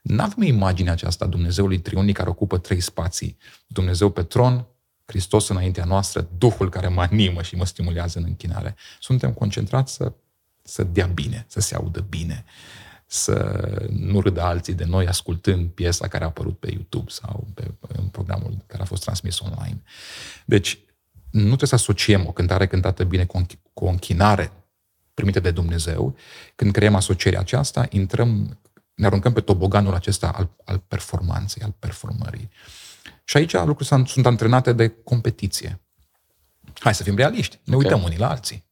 Nu 0.03 0.23
avem 0.23 0.43
imaginea 0.43 0.93
aceasta 0.93 1.25
a 1.25 1.29
Dumnezeului 1.29 1.81
triunic 1.81 2.17
care 2.17 2.29
ocupă 2.29 2.59
trei 2.59 2.81
spații. 2.81 3.37
Dumnezeu 3.67 4.11
pe 4.11 4.23
tron, 4.23 4.67
Hristos 5.07 5.49
înaintea 5.49 5.85
noastră, 5.85 6.29
Duhul 6.39 6.71
care 6.71 6.89
mă 6.89 7.01
animă 7.01 7.43
și 7.43 7.57
mă 7.57 7.67
stimulează 7.67 8.19
în 8.19 8.25
închinare. 8.25 8.77
Suntem 9.01 9.33
concentrați 9.33 9.95
să, 9.95 10.13
să 10.63 10.83
dea 10.83 11.07
bine, 11.07 11.45
să 11.49 11.61
se 11.61 11.75
audă 11.75 12.01
bine 12.01 12.45
să 13.13 13.89
nu 13.91 14.21
râdă 14.21 14.43
alții 14.43 14.75
de 14.75 14.85
noi 14.85 15.07
ascultând 15.07 15.69
piesa 15.69 16.09
care 16.09 16.25
a 16.25 16.27
apărut 16.27 16.59
pe 16.59 16.71
YouTube 16.73 17.11
sau 17.11 17.47
pe, 17.55 17.71
în 17.81 18.05
programul 18.05 18.57
care 18.67 18.83
a 18.83 18.85
fost 18.87 19.03
transmis 19.03 19.41
online. 19.41 19.83
Deci, 20.45 20.79
nu 21.31 21.45
trebuie 21.45 21.69
să 21.69 21.75
asociem 21.75 22.27
o 22.27 22.33
cântare 22.33 22.67
cântată 22.67 23.05
bine 23.05 23.25
cu, 23.25 23.47
cu 23.73 23.85
o 23.85 23.89
închinare 23.89 24.53
primită 25.15 25.41
de 25.41 25.51
Dumnezeu. 25.51 26.17
Când 26.55 26.73
creăm 26.73 26.95
asocierea 26.95 27.41
aceasta, 27.41 27.87
intrăm, 27.91 28.59
ne 28.95 29.07
aruncăm 29.07 29.33
pe 29.33 29.41
toboganul 29.41 29.95
acesta 29.95 30.29
al, 30.29 30.51
al 30.65 30.79
performanței, 30.79 31.63
al 31.63 31.75
performării. 31.79 32.51
Și 33.25 33.37
aici 33.37 33.53
lucrurile 33.53 34.05
sunt 34.07 34.27
antrenate 34.27 34.73
de 34.73 34.89
competiție. 34.89 35.81
Hai 36.79 36.95
să 36.95 37.03
fim 37.03 37.17
realiști. 37.17 37.61
Ne 37.65 37.75
okay. 37.75 37.87
uităm 37.87 38.05
unii 38.05 38.19
la 38.19 38.31
alții. 38.31 38.65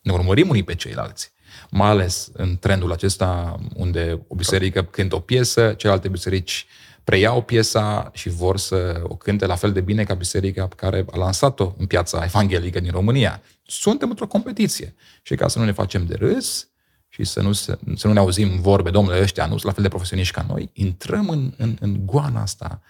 Ne 0.00 0.12
urmărim 0.12 0.48
unii 0.48 0.62
pe 0.62 0.74
ceilalți 0.74 1.32
mai 1.70 1.88
ales 1.88 2.30
în 2.32 2.56
trendul 2.60 2.92
acesta 2.92 3.58
unde 3.74 4.24
o 4.28 4.34
biserică 4.34 4.82
cântă 4.82 5.14
o 5.14 5.20
piesă, 5.20 5.74
celelalte 5.76 6.08
biserici 6.08 6.66
preiau 7.04 7.42
piesa 7.42 8.10
și 8.14 8.28
vor 8.28 8.58
să 8.58 9.00
o 9.02 9.16
cânte 9.16 9.46
la 9.46 9.54
fel 9.54 9.72
de 9.72 9.80
bine 9.80 10.04
ca 10.04 10.14
biserica 10.14 10.66
pe 10.66 10.74
care 10.74 11.04
a 11.10 11.18
lansat-o 11.18 11.74
în 11.78 11.86
piața 11.86 12.24
evanghelică 12.24 12.80
din 12.80 12.90
România. 12.90 13.42
Suntem 13.62 14.10
într-o 14.10 14.26
competiție. 14.26 14.94
Și 15.22 15.34
ca 15.34 15.48
să 15.48 15.58
nu 15.58 15.64
ne 15.64 15.72
facem 15.72 16.06
de 16.06 16.14
râs 16.14 16.68
și 17.08 17.24
să 17.24 17.40
nu, 17.40 17.52
să, 17.52 17.78
să 17.96 18.06
nu 18.06 18.12
ne 18.12 18.18
auzim 18.18 18.60
vorbe, 18.60 18.90
domnule, 18.90 19.20
ăștia 19.20 19.44
nu 19.44 19.50
sunt 19.50 19.64
la 19.64 19.72
fel 19.72 19.82
de 19.82 19.88
profesioniști 19.88 20.34
ca 20.34 20.44
noi, 20.48 20.70
intrăm 20.72 21.28
în, 21.28 21.52
în, 21.56 21.76
în 21.80 22.06
goana 22.06 22.40
asta. 22.40 22.82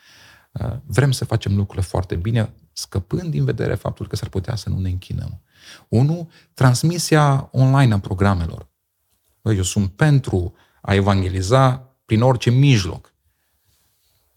Uh, 0.53 0.73
vrem 0.87 1.13
să 1.13 1.25
facem 1.25 1.57
lucrurile 1.57 1.87
foarte 1.87 2.17
bine, 2.17 2.53
scăpând 2.73 3.31
din 3.31 3.45
vedere 3.45 3.75
faptul 3.75 4.09
că 4.09 4.17
s-ar 4.17 4.29
putea 4.29 4.57
să 4.57 4.69
nu 4.69 4.79
ne 4.79 4.89
închinăm. 4.89 5.41
Unu, 5.89 6.31
transmisia 6.55 7.49
online 7.53 7.95
a 7.95 7.99
programelor. 7.99 8.69
Băi, 9.43 9.57
eu 9.57 9.63
sunt 9.63 9.91
pentru 9.91 10.55
a 10.81 10.95
evangeliza 10.95 11.95
prin 12.05 12.23
orice 12.23 12.51
mijloc. 12.51 13.15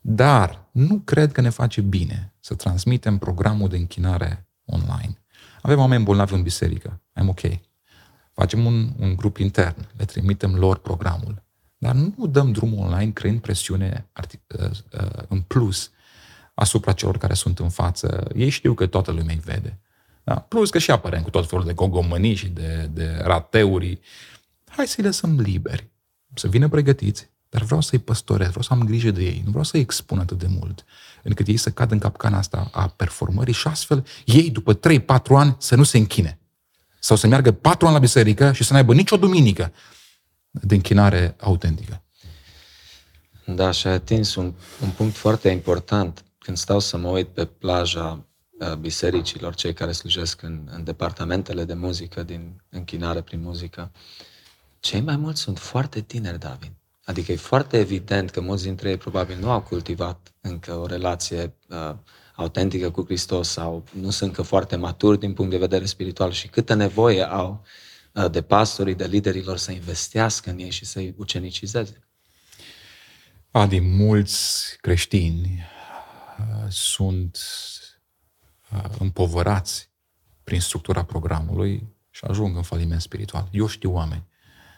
Dar 0.01 0.68
nu 0.72 0.99
cred 0.99 1.32
că 1.32 1.41
ne 1.41 1.49
face 1.49 1.82
bine 1.82 2.34
să 2.39 2.55
transmitem 2.55 3.18
programul 3.18 3.70
de 3.70 3.78
închinare 3.78 4.47
online. 4.66 5.18
Avem 5.61 5.80
oameni 5.80 6.03
bolnavi 6.03 6.34
în 6.34 6.41
biserică. 6.41 7.01
I'm 7.22 7.28
ok. 7.28 7.41
Facem 8.34 8.66
un, 8.66 8.93
un 8.99 9.16
grup 9.16 9.38
intern, 9.38 9.88
le 9.97 10.05
trimitem 10.05 10.55
lor 10.55 10.78
programul. 10.78 11.43
Dar 11.78 11.95
nu 11.95 12.28
dăm 12.28 12.51
drumul 12.51 12.86
online 12.86 13.11
creând 13.11 13.39
presiune 13.39 14.09
artic- 14.11 14.59
uh, 14.59 14.70
uh, 14.70 15.24
în 15.28 15.41
plus 15.41 15.91
asupra 16.54 16.91
celor 16.91 17.18
care 17.18 17.34
sunt 17.34 17.60
în 17.60 17.70
față. 17.70 18.28
Ei 18.36 18.49
știu 18.49 18.74
că 18.74 18.86
toată 18.86 19.12
lumea 19.12 19.34
îi 19.34 19.41
vede. 19.45 19.80
Da? 20.24 20.36
Plus 20.36 20.70
că 20.70 20.78
și 20.78 20.91
apărăm 20.91 21.22
cu 21.22 21.30
tot 21.30 21.49
felul 21.49 21.66
de 21.66 21.74
gogomănii 21.74 22.36
și 22.36 22.47
de, 22.47 22.89
de 22.93 23.22
rateuri. 23.24 23.99
Hai 24.68 24.88
să-i 24.88 25.04
lăsăm 25.04 25.39
liberi, 25.39 25.89
să 26.34 26.47
vină 26.47 26.68
pregătiți, 26.68 27.30
dar 27.49 27.62
vreau 27.62 27.82
să-i 27.82 27.99
păstorez, 27.99 28.47
vreau 28.47 28.64
să 28.64 28.74
am 28.74 28.84
grijă 28.84 29.12
de 29.12 29.24
ei, 29.24 29.41
nu 29.43 29.49
vreau 29.49 29.64
să-i 29.64 29.80
expun 29.80 30.20
atât 30.20 30.38
de 30.38 30.47
mult, 30.49 30.86
încât 31.24 31.47
ei 31.47 31.58
să 31.58 31.70
cadă 31.70 31.93
în 31.93 31.99
capcana 31.99 32.38
asta 32.38 32.70
a 32.72 32.88
performării 32.88 33.54
și 33.54 33.68
astfel 33.68 34.06
ei, 34.26 34.49
după 34.49 34.80
3-4 34.80 34.80
ani, 35.30 35.56
să 35.60 35.76
nu 35.76 35.84
se 35.84 35.97
închine. 35.97 36.39
Sau 36.99 37.18
să 37.18 37.28
meargă 37.28 37.51
4 37.51 37.86
ani 37.86 37.95
la 37.95 38.01
biserică 38.01 38.51
și 38.51 38.64
să 38.64 38.72
nu 38.72 38.80
aibă 38.80 38.93
nicio 38.93 39.18
duminică 39.18 39.74
de 40.51 40.76
închinare 40.76 41.36
autentică. 41.39 42.04
Da, 43.45 43.72
și 43.72 43.88
ai 43.88 43.93
atins 43.93 44.36
un, 44.36 44.54
un 44.82 44.89
punct 44.89 45.16
foarte 45.16 45.49
important. 45.49 46.24
Când 46.44 46.58
stau 46.58 46.80
să 46.80 46.98
mă 46.98 47.10
uit 47.10 47.28
pe 47.28 47.46
plaja 47.46 48.26
bisericilor, 48.80 49.56
cei 49.56 49.74
care 49.74 49.91
slujesc 49.91 50.41
în, 50.41 50.68
în 50.72 50.84
departamentele 50.84 51.64
de 51.64 51.74
muzică, 51.74 52.24
din 52.24 52.64
închinare 52.70 53.22
prin 53.22 53.41
muzică, 53.41 53.91
cei 54.80 55.02
mai 55.02 55.16
mulți 55.16 55.41
sunt 55.41 55.60
foarte 55.60 56.02
tineri, 56.02 56.39
David. 56.39 56.72
Adică 57.06 57.32
e 57.32 57.36
foarte 57.36 57.80
evident 57.80 58.30
că 58.30 58.41
mulți 58.41 58.64
dintre 58.64 58.89
ei 58.89 58.98
probabil 58.98 59.38
nu 59.39 59.52
au 59.52 59.62
cultivat 59.62 60.34
încă 60.41 60.74
o 60.74 60.86
relație 60.86 61.56
uh, 61.70 61.96
autentică 62.36 62.91
cu 62.91 63.04
Hristos 63.06 63.50
sau 63.50 63.84
nu 63.91 64.10
sunt 64.10 64.30
încă 64.30 64.41
foarte 64.41 64.76
maturi 64.76 65.20
din 65.20 65.34
punct 65.34 65.52
de 65.52 65.58
vedere 65.58 65.86
spiritual 65.86 66.32
și 66.32 66.48
câtă 66.48 66.74
nevoie 66.74 67.24
au 67.24 67.64
uh, 68.14 68.32
de 68.32 68.41
pastorii, 68.41 68.96
de 68.96 69.06
liderilor 69.06 69.58
să 69.58 69.72
investească 69.72 70.50
în 70.50 70.58
ei 70.58 70.72
și 70.72 70.86
să-i 70.86 71.14
ucenicizeze. 71.18 72.08
Adi, 73.52 73.80
mulți 73.80 74.78
creștini 74.82 75.41
uh, 75.46 75.73
sunt 76.70 77.38
Uh, 78.74 78.84
împovărați 79.00 79.90
prin 80.44 80.60
structura 80.60 81.04
programului 81.04 81.88
și 82.10 82.26
ajung 82.26 82.56
în 82.56 82.62
faliment 82.62 83.02
spiritual. 83.02 83.48
Eu 83.52 83.68
știu 83.68 83.94
oameni 83.94 84.24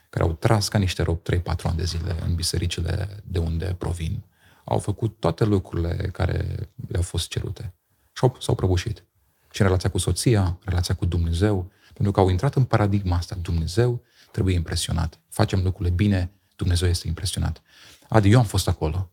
care 0.09 0.25
au 0.25 0.33
tras 0.33 0.67
ca 0.67 0.77
niște 0.77 1.03
rob 1.03 1.19
3-4 1.21 1.21
ani 1.63 1.77
de 1.77 1.83
zile 1.83 2.15
în 2.25 2.35
bisericile 2.35 3.23
de 3.23 3.39
unde 3.39 3.75
provin. 3.77 4.23
Au 4.63 4.79
făcut 4.79 5.19
toate 5.19 5.43
lucrurile 5.43 6.09
care 6.13 6.69
le-au 6.87 7.03
fost 7.03 7.27
cerute 7.27 7.73
și 8.13 8.23
au, 8.23 8.37
s-au 8.39 8.55
prăbușit. 8.55 9.03
Și 9.51 9.61
în 9.61 9.67
relația 9.67 9.89
cu 9.89 9.97
soția, 9.97 10.57
relația 10.63 10.95
cu 10.95 11.05
Dumnezeu, 11.05 11.71
pentru 11.93 12.11
că 12.11 12.19
au 12.19 12.29
intrat 12.29 12.55
în 12.55 12.63
paradigma 12.63 13.15
asta. 13.15 13.35
Dumnezeu 13.41 14.01
trebuie 14.31 14.55
impresionat. 14.55 15.19
Facem 15.29 15.63
lucrurile 15.63 15.95
bine, 15.95 16.31
Dumnezeu 16.55 16.89
este 16.89 17.07
impresionat. 17.07 17.61
Adi, 18.09 18.29
eu 18.29 18.39
am 18.39 18.45
fost 18.45 18.67
acolo. 18.67 19.11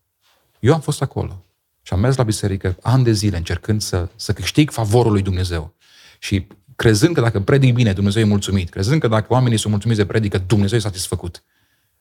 Eu 0.59 0.73
am 0.73 0.81
fost 0.81 1.01
acolo. 1.01 1.45
Și 1.85 1.93
am 1.93 1.99
mers 1.99 2.15
la 2.15 2.23
biserică 2.23 2.77
ani 2.81 3.03
de 3.03 3.11
zile 3.11 3.37
încercând 3.37 3.81
să, 3.81 4.09
să 4.15 4.33
câștig 4.33 4.71
favorul 4.71 5.11
lui 5.11 5.21
Dumnezeu. 5.21 5.75
Și 6.19 6.47
crezând 6.75 7.15
că 7.15 7.21
dacă 7.21 7.39
predic 7.39 7.73
bine, 7.73 7.93
Dumnezeu 7.93 8.21
e 8.21 8.25
mulțumit. 8.25 8.69
Crezând 8.69 9.01
că 9.01 9.07
dacă 9.07 9.33
oamenii 9.33 9.57
sunt 9.57 9.71
mulțumiți 9.71 9.99
de 9.99 10.05
predică, 10.05 10.37
Dumnezeu 10.37 10.77
e 10.77 10.81
satisfăcut. 10.81 11.43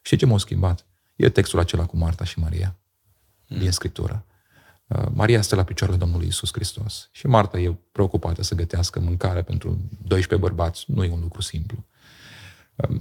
Și 0.01 0.17
ce 0.17 0.27
m-a 0.27 0.39
schimbat? 0.39 0.87
E 1.17 1.29
textul 1.29 1.59
acela 1.59 1.87
cu 1.87 1.97
Marta 1.97 2.25
și 2.25 2.39
Maria 2.39 2.77
mm. 3.49 3.59
din 3.59 3.71
Scriptură. 3.71 4.27
Uh, 4.87 5.07
Maria 5.15 5.43
stă 5.43 5.55
la 5.55 5.65
picioarele 5.65 5.99
Domnului 5.99 6.27
Isus 6.27 6.53
Hristos. 6.53 7.09
Și 7.13 7.27
Marta 7.27 7.59
e 7.59 7.77
preocupată 7.93 8.43
să 8.43 8.55
gătească 8.55 9.01
mâncare 9.01 9.43
pentru 9.43 9.79
12 10.03 10.49
bărbați. 10.49 10.85
Nu 10.87 11.05
e 11.05 11.11
un 11.11 11.21
lucru 11.21 11.41
simplu. 11.43 11.85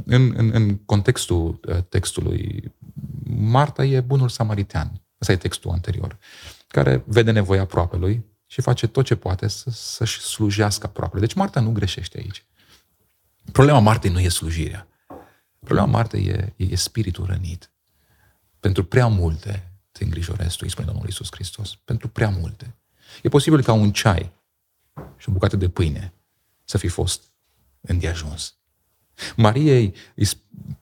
În, 0.06 0.34
în, 0.36 0.52
în 0.54 0.78
contextul 0.78 1.60
uh, 1.68 1.78
textului, 1.90 2.72
Marta 3.26 3.86
e 3.86 4.02
bunul 4.02 4.30
samaritean. 4.30 5.02
Ăsta 5.22 5.34
e 5.34 5.38
textul 5.38 5.72
anterior. 5.72 6.18
Care 6.72 7.04
vede 7.06 7.32
nevoia 7.32 7.62
aproapelui 7.62 8.26
și 8.46 8.62
face 8.62 8.88
tot 8.88 9.06
ce 9.06 9.16
poate 9.16 9.48
să, 9.48 9.70
să-și 9.70 10.20
slujească 10.20 10.88
aproapele. 10.88 11.22
Deci 11.22 11.34
Marta 11.34 11.60
nu 11.60 11.72
greșește 11.72 12.18
aici. 12.18 12.46
Problema 13.52 13.80
Martei 13.80 14.12
nu 14.12 14.20
e 14.20 14.30
slujirea. 14.30 14.88
Problema 15.60 15.88
Martei 15.88 16.26
e, 16.26 16.54
e, 16.56 16.66
e 16.72 16.76
spiritul 16.76 17.26
rănit. 17.26 17.72
Pentru 18.60 18.84
prea 18.84 19.08
multe 19.08 19.72
te 19.92 20.04
îngrijorezi 20.04 20.56
tu, 20.58 20.60
îi 20.62 20.70
spune 20.70 20.88
Domnul 20.88 21.06
Iisus 21.06 21.28
Hristos. 21.32 21.76
Pentru 21.76 22.08
prea 22.08 22.30
multe. 22.30 22.76
E 23.24 23.30
posibil 23.30 23.64
ca 23.64 23.74
un 23.74 23.92
ceai 23.92 24.32
și 25.18 25.30
o 25.30 25.32
bucată 25.32 25.56
de 25.56 25.70
pâine 25.70 26.14
să 26.64 26.78
fi 26.78 26.88
fost 26.88 27.24
îndeajuns. 27.82 28.56
Mariei, 29.36 29.94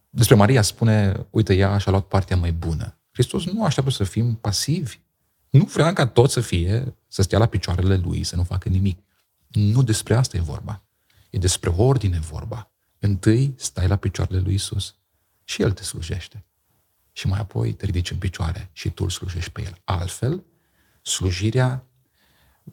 despre 0.10 0.36
Maria 0.36 0.62
spune, 0.62 1.26
uite, 1.30 1.56
ea 1.56 1.78
și-a 1.78 1.92
luat 1.92 2.06
partea 2.06 2.38
mai 2.38 2.52
bună. 2.52 2.98
Hristos 3.12 3.46
nu 3.46 3.66
așteaptă 3.66 3.92
să 3.92 4.04
fim 4.04 4.36
pasivi. 4.36 5.00
Nu 5.50 5.64
vrea 5.64 5.94
ca 5.94 6.08
tot 6.08 6.32
să 6.32 6.42
fie, 6.42 6.96
să 7.08 7.22
stea 7.22 7.38
la 7.38 7.46
picioarele 7.46 7.96
lui, 7.96 8.24
să 8.24 8.36
nu 8.36 8.44
facă 8.44 8.70
nimic. 8.70 9.00
Nu 9.48 9.84
despre 9.84 10.16
asta 10.16 10.38
e 10.38 10.40
vorba. 10.40 10.84
E 11.30 11.38
despre 11.38 11.70
ordine 11.70 12.20
vorba. 12.20 12.72
Întâi 13.00 13.54
stai 13.58 13.88
la 13.88 13.96
picioarele 13.96 14.40
lui 14.40 14.54
Isus 14.54 14.96
și 15.44 15.62
El 15.62 15.72
te 15.72 15.84
slujește. 15.84 16.46
Și 17.12 17.28
mai 17.28 17.40
apoi 17.40 17.74
te 17.74 17.86
ridici 17.86 18.12
în 18.12 18.18
picioare 18.18 18.70
și 18.74 18.90
tu 18.90 19.04
îl 19.04 19.10
slujești 19.10 19.52
pe 19.52 19.62
El. 19.62 19.82
Altfel, 19.84 20.44
slujirea 21.02 21.86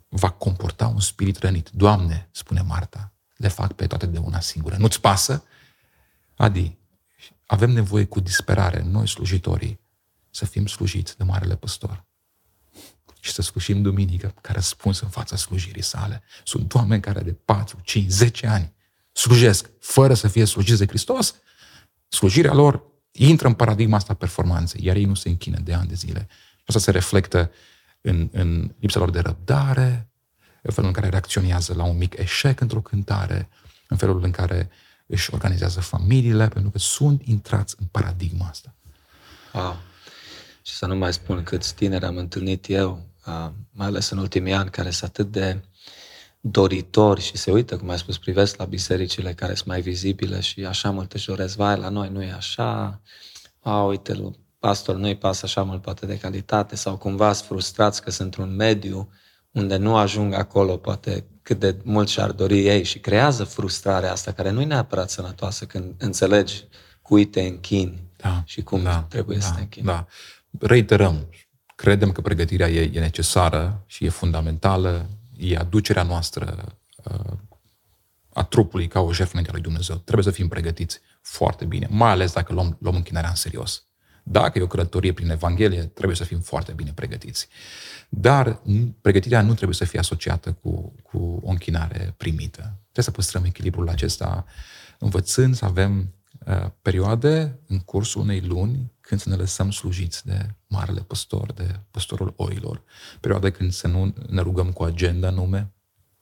va 0.09 0.31
comporta 0.31 0.87
un 0.87 1.01
spirit 1.01 1.37
rănit. 1.39 1.71
Doamne, 1.71 2.29
spune 2.31 2.61
Marta, 2.61 3.13
le 3.37 3.49
fac 3.49 3.73
pe 3.73 3.87
toate 3.87 4.07
de 4.07 4.19
una 4.19 4.41
singură. 4.41 4.77
Nu-ți 4.77 5.01
pasă? 5.01 5.45
Adi, 6.37 6.77
avem 7.47 7.71
nevoie 7.71 8.05
cu 8.05 8.21
disperare, 8.21 8.83
noi 8.83 9.09
slujitorii, 9.09 9.81
să 10.31 10.45
fim 10.45 10.67
slujiți 10.67 11.17
de 11.17 11.25
Marele 11.25 11.57
Păstor 11.57 12.07
și 13.21 13.33
să 13.33 13.43
slujim 13.43 13.83
duminică 13.83 14.35
ca 14.41 14.53
răspuns 14.53 15.01
în 15.01 15.09
fața 15.09 15.37
slujirii 15.37 15.83
sale. 15.83 16.23
Sunt 16.45 16.75
oameni 16.75 17.03
care 17.03 17.21
de 17.21 17.33
4, 17.45 17.79
5, 17.83 18.11
10 18.11 18.47
ani 18.47 18.75
slujesc 19.13 19.71
fără 19.81 20.15
să 20.15 20.29
fie 20.29 20.45
slujiți 20.45 20.79
de 20.79 20.87
Hristos. 20.87 21.35
Slujirea 22.09 22.53
lor 22.53 22.83
intră 23.11 23.47
în 23.47 23.55
paradigma 23.55 23.97
asta 23.97 24.15
performanței, 24.15 24.85
iar 24.85 24.97
ei 24.97 25.05
nu 25.05 25.15
se 25.15 25.29
închină 25.29 25.59
de 25.59 25.75
ani 25.75 25.89
de 25.89 25.95
zile. 25.95 26.29
Asta 26.67 26.81
se 26.81 26.91
reflectă 26.91 27.51
în, 28.01 28.29
în 28.33 28.75
lipsa 28.81 28.99
lor 28.99 29.11
de 29.11 29.21
răbdare, 29.21 30.09
în 30.63 30.73
felul 30.73 30.89
în 30.89 30.95
care 30.95 31.09
reacționează 31.09 31.75
la 31.75 31.85
un 31.85 31.97
mic 31.97 32.19
eșec 32.19 32.61
într-o 32.61 32.81
cântare, 32.81 33.49
în 33.89 33.97
felul 33.97 34.25
în 34.25 34.31
care 34.31 34.71
își 35.07 35.35
organizează 35.35 35.81
familiile, 35.81 36.49
pentru 36.49 36.71
că 36.71 36.79
sunt 36.79 37.23
intrați 37.25 37.77
în 37.79 37.87
paradigma 37.87 38.47
asta. 38.49 38.75
Wow. 39.53 39.77
Și 40.67 40.75
să 40.75 40.87
nu 40.87 40.97
mai 40.97 41.13
spun 41.13 41.43
câți 41.43 41.75
tineri 41.75 42.05
am 42.05 42.17
întâlnit 42.17 42.69
eu, 42.69 43.07
mai 43.71 43.87
ales 43.87 44.11
în 44.11 44.19
ultimii 44.19 44.53
ani, 44.53 44.71
care 44.71 44.91
sunt 44.91 45.11
atât 45.11 45.31
de 45.31 45.61
doritori 46.41 47.21
și 47.21 47.37
se 47.37 47.51
uită, 47.51 47.77
cum 47.77 47.89
ai 47.89 47.99
spus, 47.99 48.19
privesc 48.19 48.57
la 48.57 48.65
bisericile 48.65 49.33
care 49.33 49.55
sunt 49.55 49.69
mai 49.69 49.81
vizibile 49.81 50.41
și 50.41 50.65
așa 50.65 50.91
mult 50.91 51.13
își 51.13 51.27
doresc, 51.27 51.57
vai, 51.57 51.79
la 51.79 51.89
noi 51.89 52.09
nu 52.09 52.23
e 52.23 52.33
așa, 52.33 53.01
a, 53.61 53.83
uite, 53.83 54.33
pastor 54.59 54.97
nu-i 54.97 55.17
pasă 55.17 55.41
așa 55.45 55.63
mult 55.63 55.83
poate 55.83 56.07
de 56.07 56.19
calitate 56.19 56.77
sau 56.77 56.97
cumva 56.97 57.33
sunt 57.33 57.49
frustrați 57.49 58.03
că 58.03 58.11
sunt 58.11 58.35
într-un 58.35 58.57
mediu 58.57 59.09
unde 59.51 59.77
nu 59.77 59.97
ajung 59.97 60.35
acolo 60.35 60.77
poate 60.77 61.25
cât 61.43 61.59
de 61.59 61.77
mult 61.85 62.09
și-ar 62.09 62.33
dori 62.33 62.67
ei 62.67 62.85
și 62.85 62.99
creează 62.99 63.45
frustrarea 63.45 64.13
asta 64.13 64.33
care 64.33 64.51
nu 64.51 64.61
e 64.61 64.65
neapărat 64.65 65.11
sănătoasă 65.11 65.65
când 65.65 65.95
înțelegi 65.99 66.65
cui 67.03 67.25
te 67.25 67.41
închini 67.41 68.05
da, 68.17 68.43
și 68.45 68.63
cum 68.63 68.83
da, 68.83 69.07
trebuie 69.09 69.37
da, 69.37 69.45
să 69.45 69.53
te 69.55 69.61
închini. 69.61 69.87
Da. 69.87 70.07
Reiterăm, 70.59 71.29
credem 71.77 72.13
că 72.13 72.21
pregătirea 72.21 72.69
e, 72.69 72.91
e 72.93 73.01
necesară 73.01 73.85
și 73.87 74.05
e 74.05 74.09
fundamentală, 74.09 75.09
e 75.37 75.57
aducerea 75.57 76.03
noastră 76.03 76.77
uh, 77.05 77.37
a 78.33 78.43
trupului 78.43 78.89
ca 78.89 79.01
o 79.01 79.13
jertfă 79.13 79.31
înaintea 79.31 79.55
lui 79.55 79.63
Dumnezeu. 79.63 79.97
Trebuie 79.97 80.25
să 80.25 80.31
fim 80.31 80.49
pregătiți 80.49 81.01
foarte 81.21 81.65
bine, 81.65 81.87
mai 81.91 82.11
ales 82.11 82.33
dacă 82.33 82.53
luăm, 82.53 82.77
luăm 82.81 82.95
închinarea 82.95 83.29
în 83.29 83.35
serios. 83.35 83.87
Dacă 84.23 84.59
e 84.59 84.63
o 84.63 84.67
călătorie 84.67 85.13
prin 85.13 85.31
Evanghelie, 85.31 85.83
trebuie 85.83 86.17
să 86.17 86.25
fim 86.25 86.41
foarte 86.41 86.73
bine 86.73 86.93
pregătiți. 86.93 87.49
Dar 88.09 88.63
pregătirea 89.01 89.43
nu 89.43 89.55
trebuie 89.55 89.77
să 89.77 89.85
fie 89.85 89.99
asociată 89.99 90.53
cu, 90.53 90.95
cu 91.03 91.41
o 91.43 91.51
închinare 91.51 92.15
primită. 92.17 92.61
Trebuie 92.61 93.05
să 93.05 93.11
păstrăm 93.11 93.45
echilibrul 93.45 93.89
acesta, 93.89 94.45
învățând 94.99 95.55
să 95.55 95.65
avem 95.65 96.15
uh, 96.47 96.67
perioade 96.83 97.59
în 97.67 97.79
cursul 97.79 98.21
unei 98.21 98.41
luni 98.41 98.93
când 99.07 99.21
să 99.21 99.29
ne 99.29 99.35
lăsăm 99.35 99.71
slujiți 99.71 100.27
de 100.27 100.55
marele 100.67 101.01
păstor, 101.01 101.53
de 101.53 101.81
păstorul 101.91 102.35
oilor. 102.37 102.83
Perioade 103.21 103.51
când 103.51 103.73
să 103.73 103.87
nu 103.87 104.15
ne 104.29 104.41
rugăm 104.41 104.73
cu 104.73 104.83
agenda 104.83 105.31
nume, 105.31 105.73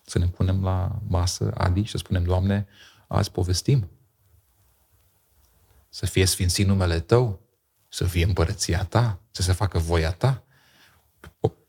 să 0.05 0.19
ne 0.19 0.27
punem 0.27 0.63
la 0.63 1.01
masă, 1.09 1.51
Adi, 1.55 1.83
și 1.83 1.91
să 1.91 1.97
spunem, 1.97 2.25
Doamne, 2.25 2.67
azi 3.07 3.31
povestim. 3.31 3.91
Să 5.89 6.07
fie 6.07 6.25
sfințit 6.25 6.67
numele 6.67 7.01
Tău, 7.01 7.41
să 7.89 8.05
fie 8.05 8.25
împărăția 8.25 8.85
Ta, 8.85 9.21
să 9.31 9.43
se 9.43 9.53
facă 9.53 9.79
voia 9.79 10.13
Ta. 10.13 10.45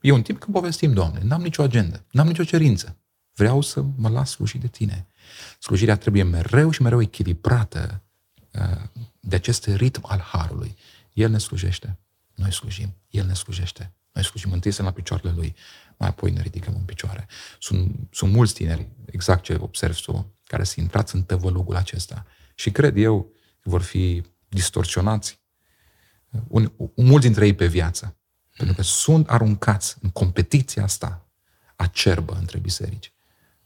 E 0.02 0.12
un 0.12 0.22
timp 0.22 0.40
când 0.40 0.54
povestim, 0.54 0.94
Doamne, 0.94 1.20
n-am 1.24 1.42
nicio 1.42 1.62
agendă, 1.62 2.06
n-am 2.12 2.28
nicio 2.28 2.44
cerință. 2.44 2.98
Vreau 3.34 3.62
să 3.62 3.82
mă 3.96 4.10
las 4.10 4.30
slujit 4.30 4.62
de 4.62 4.68
Tine. 4.68 5.08
Slujirea 5.60 5.98
trebuie 5.98 6.24
mereu 6.24 6.72
și 6.72 6.82
mereu 6.82 7.02
echilibrată 7.02 8.02
uh, 8.54 9.04
de 9.20 9.36
acest 9.36 9.66
ritm 9.66 10.02
al 10.08 10.20
Harului. 10.20 10.76
El 11.16 11.30
ne 11.30 11.38
slujește, 11.38 12.00
noi 12.34 12.54
slujim, 12.54 12.96
El 13.10 13.26
ne 13.26 13.34
slujește. 13.34 13.94
Noi 14.12 14.24
slujim 14.24 14.52
întâi 14.52 14.72
să 14.72 14.84
la 14.84 14.92
picioarele 14.92 15.32
Lui, 15.32 15.56
mai 15.98 16.10
apoi 16.10 16.32
ne 16.32 16.42
ridicăm 16.42 16.76
în 16.76 16.84
picioare. 16.84 17.28
Sunt, 17.60 18.08
sunt 18.12 18.32
mulți 18.32 18.54
tineri, 18.54 18.88
exact 19.06 19.44
ce 19.44 19.56
observi 19.56 20.02
tu, 20.02 20.36
care 20.44 20.64
se 20.64 20.80
intrați 20.82 21.16
în 21.16 21.24
tăvălugul 21.24 21.76
acesta. 21.76 22.26
Și 22.56 22.72
cred 22.72 22.98
eu 22.98 23.32
că 23.60 23.70
vor 23.70 23.82
fi 23.82 24.24
distorsionați 24.50 25.40
un, 26.48 26.72
mulți 26.96 27.26
dintre 27.26 27.46
ei 27.46 27.56
pe 27.56 27.68
viață. 27.68 28.18
Pentru 28.58 28.76
că 28.76 28.82
sunt 28.82 29.30
aruncați 29.30 29.96
în 30.02 30.10
competiția 30.10 30.84
asta 30.84 31.30
acerbă 31.76 32.34
între 32.34 32.60
biserici. 32.60 33.14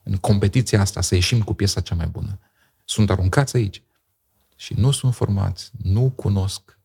În 0.03 0.17
competiția 0.17 0.81
asta 0.81 1.01
să 1.01 1.15
ieșim 1.15 1.41
cu 1.41 1.53
piesa 1.53 1.81
cea 1.81 1.95
mai 1.95 2.07
bună. 2.07 2.39
Sunt 2.85 3.09
aruncați 3.09 3.55
aici 3.55 3.83
și 4.55 4.73
nu 4.73 4.91
sunt 4.91 5.15
formați, 5.15 5.71
nu 5.77 6.09
cunosc 6.09 6.61
uh, 6.67 6.78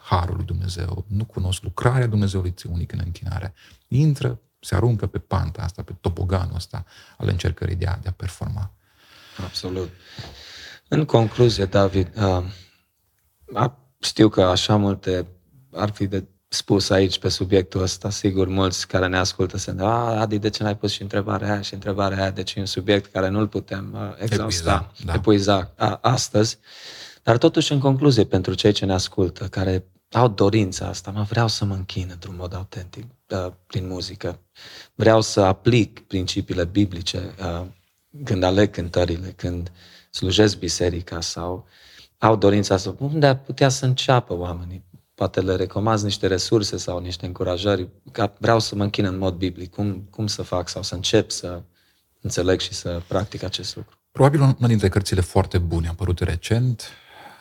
harul 0.00 0.36
lui 0.36 0.44
Dumnezeu, 0.44 1.04
nu 1.08 1.24
cunosc 1.24 1.62
lucrarea 1.62 2.06
Dumnezeului 2.06 2.54
unic 2.70 2.92
în 2.92 3.00
închinare. 3.04 3.54
Intră, 3.88 4.40
se 4.60 4.74
aruncă 4.74 5.06
pe 5.06 5.18
panta 5.18 5.62
asta, 5.62 5.82
pe 5.82 5.92
toboganul 6.00 6.54
ăsta 6.54 6.84
al 7.16 7.28
încercării 7.28 7.76
de 7.76 7.86
a, 7.86 7.98
de 8.02 8.08
a 8.08 8.12
performa. 8.12 8.72
Absolut. 9.44 9.90
În 10.88 11.04
concluzie, 11.04 11.64
David, 11.64 12.10
uh, 12.16 13.70
știu 14.00 14.28
că 14.28 14.42
așa 14.42 14.76
multe 14.76 15.26
ar 15.72 15.90
fi 15.90 16.06
de 16.06 16.24
spus 16.48 16.90
aici 16.90 17.18
pe 17.18 17.28
subiectul 17.28 17.82
ăsta, 17.82 18.10
sigur, 18.10 18.48
mulți 18.48 18.88
care 18.88 19.06
ne 19.06 19.18
ascultă 19.18 19.56
se 19.56 19.70
întreabă, 19.70 19.96
Adi, 19.96 20.38
de 20.38 20.50
ce 20.50 20.62
n-ai 20.62 20.76
pus 20.76 20.92
și 20.92 21.02
întrebarea 21.02 21.52
aia 21.52 21.60
și 21.60 21.74
întrebarea 21.74 22.18
aia? 22.18 22.30
Deci 22.30 22.54
e 22.54 22.60
un 22.60 22.66
subiect 22.66 23.12
care 23.12 23.28
nu-l 23.28 23.48
putem 23.48 23.90
uh, 23.92 24.22
exhausta, 24.22 24.72
epuiza, 24.72 25.04
da. 25.04 25.14
epuiza 25.14 25.72
a, 25.76 25.98
astăzi. 26.02 26.58
Dar 27.24 27.38
totuși, 27.38 27.72
în 27.72 27.78
concluzie, 27.78 28.24
pentru 28.24 28.54
cei 28.54 28.72
ce 28.72 28.84
ne 28.84 28.92
ascultă, 28.92 29.48
care 29.48 29.86
au 30.10 30.28
dorința 30.28 30.86
asta, 30.86 31.10
mă 31.10 31.22
vreau 31.22 31.48
să 31.48 31.64
mă 31.64 31.74
închin 31.74 32.08
într-un 32.12 32.34
mod 32.38 32.54
autentic 32.54 33.04
uh, 33.28 33.52
prin 33.66 33.86
muzică. 33.86 34.40
Vreau 34.94 35.20
să 35.20 35.40
aplic 35.40 36.00
principiile 36.00 36.64
biblice 36.64 37.34
uh, 37.40 37.66
când 38.24 38.42
aleg 38.42 38.70
cântările, 38.70 39.32
când 39.36 39.72
slujesc 40.10 40.58
biserica 40.58 41.20
sau 41.20 41.66
au 42.18 42.36
dorința 42.36 42.76
să... 42.76 42.94
Unde 42.98 43.26
ar 43.26 43.38
putea 43.38 43.68
să 43.68 43.84
înceapă 43.84 44.34
oamenii? 44.34 44.84
Poate 45.14 45.40
le 45.40 45.56
recomand 45.56 46.00
niște 46.00 46.26
resurse 46.26 46.76
sau 46.76 46.98
niște 46.98 47.26
încurajări. 47.26 47.88
Ca 48.12 48.32
vreau 48.38 48.58
să 48.58 48.74
mă 48.74 48.82
închin 48.82 49.04
în 49.04 49.18
mod 49.18 49.34
biblic. 49.34 49.70
Cum, 49.70 50.06
cum 50.10 50.26
să 50.26 50.42
fac 50.42 50.68
sau 50.68 50.82
să 50.82 50.94
încep 50.94 51.30
să 51.30 51.62
înțeleg 52.20 52.60
și 52.60 52.72
să 52.72 53.02
practic 53.06 53.42
acest 53.42 53.76
lucru? 53.76 53.98
Probabil 54.10 54.40
una 54.40 54.66
dintre 54.66 54.88
cărțile 54.88 55.20
foarte 55.20 55.58
bune 55.58 55.88
apărute 55.88 56.24
recent 56.24 56.88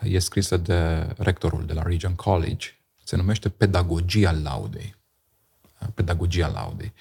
e 0.03 0.19
scrisă 0.19 0.57
de 0.57 1.07
rectorul 1.17 1.65
de 1.65 1.73
la 1.73 1.83
Region 1.83 2.15
College. 2.15 2.67
Se 3.03 3.15
numește 3.15 3.49
Pedagogia 3.49 4.31
laudei. 4.31 4.95
Pedagogia 5.93 6.47
laudei. 6.47 6.93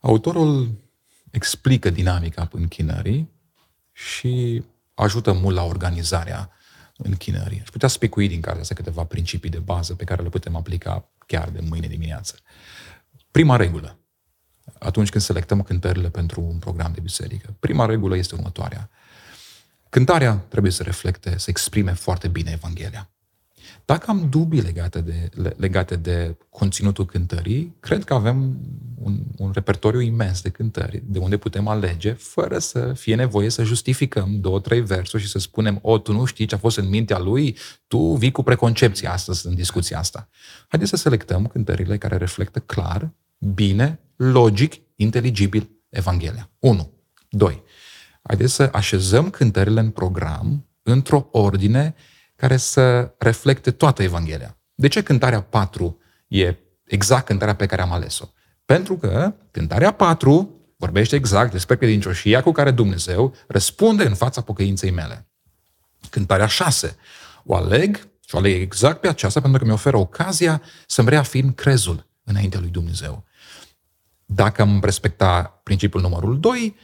Autorul 0.00 0.70
explică 1.30 1.90
dinamica 1.90 2.48
închinării 2.52 3.30
și 3.92 4.64
ajută 4.94 5.32
mult 5.32 5.56
la 5.56 5.62
organizarea 5.62 6.50
închinării. 6.96 7.60
Aș 7.60 7.68
putea 7.68 7.88
specui 7.88 8.28
din 8.28 8.40
cartea 8.40 8.62
asta 8.62 8.74
câteva 8.74 9.04
principii 9.04 9.50
de 9.50 9.58
bază 9.58 9.94
pe 9.94 10.04
care 10.04 10.22
le 10.22 10.28
putem 10.28 10.56
aplica 10.56 11.08
chiar 11.26 11.48
de 11.48 11.60
mâine 11.68 11.86
dimineață. 11.86 12.34
Prima 13.30 13.56
regulă, 13.56 13.98
atunci 14.78 15.10
când 15.10 15.24
selectăm 15.24 15.62
cântările 15.62 16.10
pentru 16.10 16.40
un 16.40 16.58
program 16.58 16.92
de 16.92 17.00
biserică, 17.00 17.56
prima 17.58 17.86
regulă 17.86 18.16
este 18.16 18.34
următoarea. 18.34 18.90
Cântarea 19.96 20.34
trebuie 20.48 20.72
să 20.72 20.82
reflecte, 20.82 21.34
să 21.38 21.46
exprime 21.48 21.92
foarte 21.92 22.28
bine 22.28 22.50
Evanghelia. 22.54 23.10
Dacă 23.84 24.06
am 24.08 24.28
dubii 24.30 24.60
legate 24.60 25.00
de, 25.00 25.28
legate 25.56 25.96
de 25.96 26.36
conținutul 26.48 27.06
cântării, 27.06 27.76
cred 27.80 28.04
că 28.04 28.14
avem 28.14 28.58
un, 29.02 29.18
un 29.36 29.50
repertoriu 29.54 30.00
imens 30.00 30.42
de 30.42 30.48
cântări, 30.48 31.02
de 31.06 31.18
unde 31.18 31.36
putem 31.36 31.68
alege, 31.68 32.12
fără 32.12 32.58
să 32.58 32.92
fie 32.92 33.14
nevoie 33.14 33.48
să 33.48 33.62
justificăm 33.62 34.40
două, 34.40 34.60
trei 34.60 34.80
versuri 34.80 35.22
și 35.22 35.28
să 35.28 35.38
spunem, 35.38 35.78
o, 35.82 35.98
tu 35.98 36.12
nu 36.12 36.24
știi 36.24 36.46
ce 36.46 36.54
a 36.54 36.58
fost 36.58 36.78
în 36.78 36.88
mintea 36.88 37.18
lui, 37.18 37.56
tu 37.86 37.98
vii 37.98 38.30
cu 38.30 38.42
preconcepții 38.42 39.06
astăzi 39.06 39.46
în 39.46 39.54
discuția 39.54 39.98
asta. 39.98 40.28
Haideți 40.68 40.90
să 40.90 40.96
selectăm 40.96 41.46
cântările 41.46 41.98
care 41.98 42.16
reflectă 42.16 42.58
clar, 42.58 43.10
bine, 43.38 44.00
logic, 44.16 44.72
inteligibil 44.96 45.70
Evanghelia. 45.88 46.50
1. 46.58 46.90
2. 47.28 47.62
Haideți 48.26 48.52
să 48.52 48.70
așezăm 48.72 49.30
cântările 49.30 49.80
în 49.80 49.90
program 49.90 50.66
într-o 50.82 51.28
ordine 51.30 51.94
care 52.36 52.56
să 52.56 53.14
reflecte 53.18 53.70
toată 53.70 54.02
Evanghelia. 54.02 54.58
De 54.74 54.88
ce 54.88 55.02
cântarea 55.02 55.42
4 55.42 55.98
e 56.28 56.56
exact 56.84 57.26
cântarea 57.26 57.54
pe 57.54 57.66
care 57.66 57.82
am 57.82 57.92
ales-o? 57.92 58.24
Pentru 58.64 58.96
că 58.96 59.34
cântarea 59.50 59.90
4 59.90 60.50
vorbește 60.76 61.16
exact 61.16 61.52
despre 61.52 61.76
credincioșia 61.76 62.42
cu 62.42 62.52
care 62.52 62.70
Dumnezeu 62.70 63.34
răspunde 63.48 64.04
în 64.04 64.14
fața 64.14 64.40
pocăinței 64.40 64.90
mele. 64.90 65.28
Cântarea 66.10 66.46
6 66.46 66.96
o 67.44 67.54
aleg 67.54 67.96
și 68.26 68.34
o 68.34 68.38
aleg 68.38 68.60
exact 68.60 69.00
pe 69.00 69.08
aceasta 69.08 69.40
pentru 69.40 69.58
că 69.58 69.64
mi 69.64 69.72
oferă 69.72 69.96
ocazia 69.96 70.62
să-mi 70.86 71.08
reafirm 71.08 71.54
crezul 71.54 72.06
înaintea 72.24 72.60
lui 72.60 72.68
Dumnezeu. 72.68 73.24
Dacă 74.24 74.62
am 74.62 74.80
respecta 74.82 75.60
principiul 75.62 76.02
numărul 76.02 76.40
2, 76.40 76.76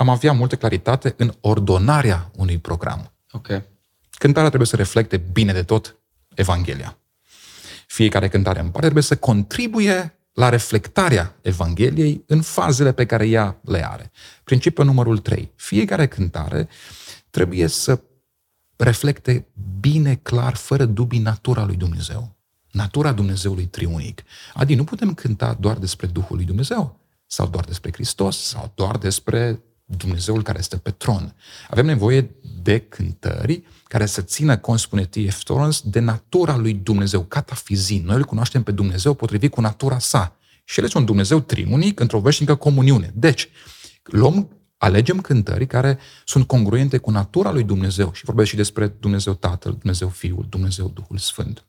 am 0.00 0.08
avea 0.08 0.32
multă 0.32 0.56
claritate 0.56 1.14
în 1.16 1.34
ordonarea 1.40 2.30
unui 2.36 2.58
program. 2.58 3.12
Okay. 3.32 3.64
Cântarea 4.10 4.48
trebuie 4.48 4.68
să 4.68 4.76
reflecte 4.76 5.16
bine 5.16 5.52
de 5.52 5.62
tot 5.62 5.96
Evanghelia. 6.34 6.98
Fiecare 7.86 8.28
cântare 8.28 8.58
în 8.58 8.64
parte 8.64 8.80
trebuie 8.80 9.02
să 9.02 9.16
contribuie 9.16 10.18
la 10.32 10.48
reflectarea 10.48 11.36
Evangheliei 11.42 12.24
în 12.26 12.42
fazele 12.42 12.92
pe 12.92 13.06
care 13.06 13.28
ea 13.28 13.60
le 13.64 13.88
are. 13.88 14.10
Principiul 14.44 14.86
numărul 14.86 15.18
3. 15.18 15.52
Fiecare 15.56 16.08
cântare 16.08 16.68
trebuie 17.30 17.66
să 17.66 18.00
reflecte 18.76 19.46
bine, 19.80 20.14
clar, 20.14 20.54
fără 20.54 20.84
dubii, 20.84 21.20
natura 21.20 21.64
lui 21.64 21.76
Dumnezeu. 21.76 22.36
Natura 22.70 23.12
Dumnezeului 23.12 23.66
triunic. 23.66 24.22
Adică 24.54 24.78
nu 24.78 24.84
putem 24.84 25.14
cânta 25.14 25.56
doar 25.60 25.76
despre 25.76 26.06
Duhul 26.06 26.36
lui 26.36 26.44
Dumnezeu, 26.44 26.98
sau 27.26 27.46
doar 27.46 27.64
despre 27.64 27.90
Hristos, 27.92 28.38
sau 28.38 28.72
doar 28.74 28.98
despre 28.98 29.62
Dumnezeul 29.96 30.42
care 30.42 30.58
este 30.58 30.76
pe 30.76 30.90
tron. 30.90 31.34
Avem 31.70 31.86
nevoie 31.86 32.30
de 32.62 32.78
cântări 32.78 33.62
care 33.84 34.06
să 34.06 34.22
țină, 34.22 34.58
cum 34.58 34.76
spune 34.76 35.04
T.F. 35.04 35.42
Torrance, 35.42 35.80
de 35.84 36.00
natura 36.00 36.56
lui 36.56 36.74
Dumnezeu, 36.74 37.24
catafizin. 37.24 38.04
Noi 38.04 38.16
îl 38.16 38.24
cunoaștem 38.24 38.62
pe 38.62 38.70
Dumnezeu 38.70 39.14
potrivit 39.14 39.50
cu 39.50 39.60
natura 39.60 39.98
sa. 39.98 40.36
Și 40.64 40.78
el 40.78 40.84
este 40.84 40.98
un 40.98 41.04
Dumnezeu 41.04 41.40
triunic 41.40 42.00
într-o 42.00 42.20
veșnică 42.20 42.54
comuniune. 42.54 43.12
Deci, 43.14 43.48
luăm, 44.02 44.48
alegem 44.76 45.20
cântări 45.20 45.66
care 45.66 45.98
sunt 46.24 46.46
congruente 46.46 46.98
cu 46.98 47.10
natura 47.10 47.52
lui 47.52 47.62
Dumnezeu 47.62 48.12
și 48.12 48.24
vorbesc 48.24 48.48
și 48.48 48.56
despre 48.56 48.86
Dumnezeu 48.86 49.34
Tatăl, 49.34 49.72
Dumnezeu 49.72 50.08
Fiul, 50.08 50.46
Dumnezeu 50.48 50.88
Duhul 50.88 51.18
Sfânt. 51.18 51.64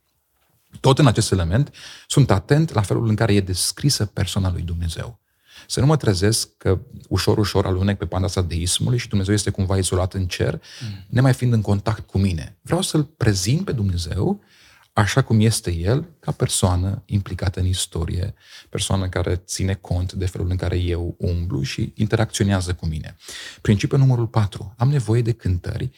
Tot 0.79 0.99
în 0.99 1.07
acest 1.07 1.31
element 1.31 1.73
sunt 2.07 2.31
atent 2.31 2.73
la 2.73 2.81
felul 2.81 3.07
în 3.07 3.15
care 3.15 3.33
e 3.33 3.41
descrisă 3.41 4.05
persoana 4.05 4.51
lui 4.51 4.61
Dumnezeu. 4.61 5.19
Să 5.67 5.79
nu 5.79 5.85
mă 5.85 5.97
trezesc 5.97 6.49
că 6.57 6.79
ușor, 7.07 7.37
ușor 7.37 7.65
alunec 7.65 7.97
pe 7.97 8.05
panda 8.05 8.27
asta 8.27 8.41
deismului 8.41 8.97
și 8.97 9.07
Dumnezeu 9.07 9.33
este 9.33 9.49
cumva 9.49 9.77
izolat 9.77 10.13
în 10.13 10.27
cer, 10.27 10.53
mm. 10.53 11.05
nemai 11.07 11.33
fiind 11.33 11.53
în 11.53 11.61
contact 11.61 12.07
cu 12.07 12.17
mine. 12.17 12.57
Vreau 12.61 12.81
să-L 12.81 13.03
prezint 13.03 13.65
pe 13.65 13.71
Dumnezeu 13.71 14.41
așa 14.93 15.21
cum 15.21 15.39
este 15.39 15.73
El, 15.73 16.07
ca 16.19 16.31
persoană 16.31 17.03
implicată 17.05 17.59
în 17.59 17.65
istorie, 17.65 18.33
persoană 18.69 19.09
care 19.09 19.35
ține 19.35 19.73
cont 19.73 20.13
de 20.13 20.25
felul 20.25 20.49
în 20.49 20.55
care 20.55 20.77
eu 20.77 21.15
umblu 21.17 21.61
și 21.61 21.93
interacționează 21.95 22.73
cu 22.73 22.85
mine. 22.85 23.15
Principiul 23.61 23.99
numărul 23.99 24.27
4. 24.27 24.73
Am 24.77 24.89
nevoie 24.89 25.21
de 25.21 25.31
cântări 25.31 25.91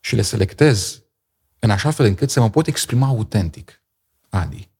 și 0.00 0.14
le 0.14 0.22
selectez 0.22 1.02
în 1.58 1.70
așa 1.70 1.90
fel 1.90 2.06
încât 2.06 2.30
să 2.30 2.40
mă 2.40 2.50
pot 2.50 2.66
exprima 2.66 3.06
autentic. 3.06 3.82
Adi, 4.28 4.70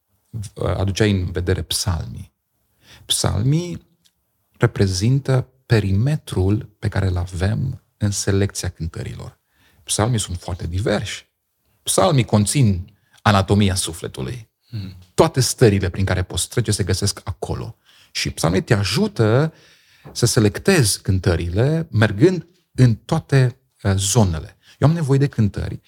aduceai 0.55 1.11
în 1.11 1.31
vedere 1.31 1.63
psalmii. 1.63 2.32
Psalmii 3.07 3.91
reprezintă 4.59 5.49
perimetrul 5.67 6.77
pe 6.79 6.89
care 6.89 7.07
îl 7.07 7.17
avem 7.17 7.83
în 7.97 8.11
selecția 8.11 8.69
cântărilor. 8.69 9.41
Psalmii 9.85 10.19
sunt 10.19 10.39
foarte 10.39 10.67
diversi. 10.67 11.31
Psalmii 11.83 12.25
conțin 12.25 12.95
anatomia 13.23 13.75
sufletului. 13.75 14.51
Hmm. 14.69 14.97
Toate 15.15 15.41
stările 15.41 15.89
prin 15.89 16.05
care 16.05 16.23
poți 16.23 16.49
trece 16.49 16.71
se 16.71 16.85
găsesc 16.85 17.21
acolo. 17.25 17.77
Și 18.13 18.31
psalmii 18.31 18.63
te 18.63 18.75
ajută 18.75 19.53
să 20.13 20.27
selectezi 20.27 21.03
cântările 21.03 21.89
mergând 21.91 22.47
în 22.75 22.95
toate 22.95 23.61
uh, 23.83 23.93
zonele. 23.97 24.57
Eu 24.79 24.89
am 24.89 24.95
nevoie 24.95 25.19
de 25.19 25.27
cântări 25.27 25.81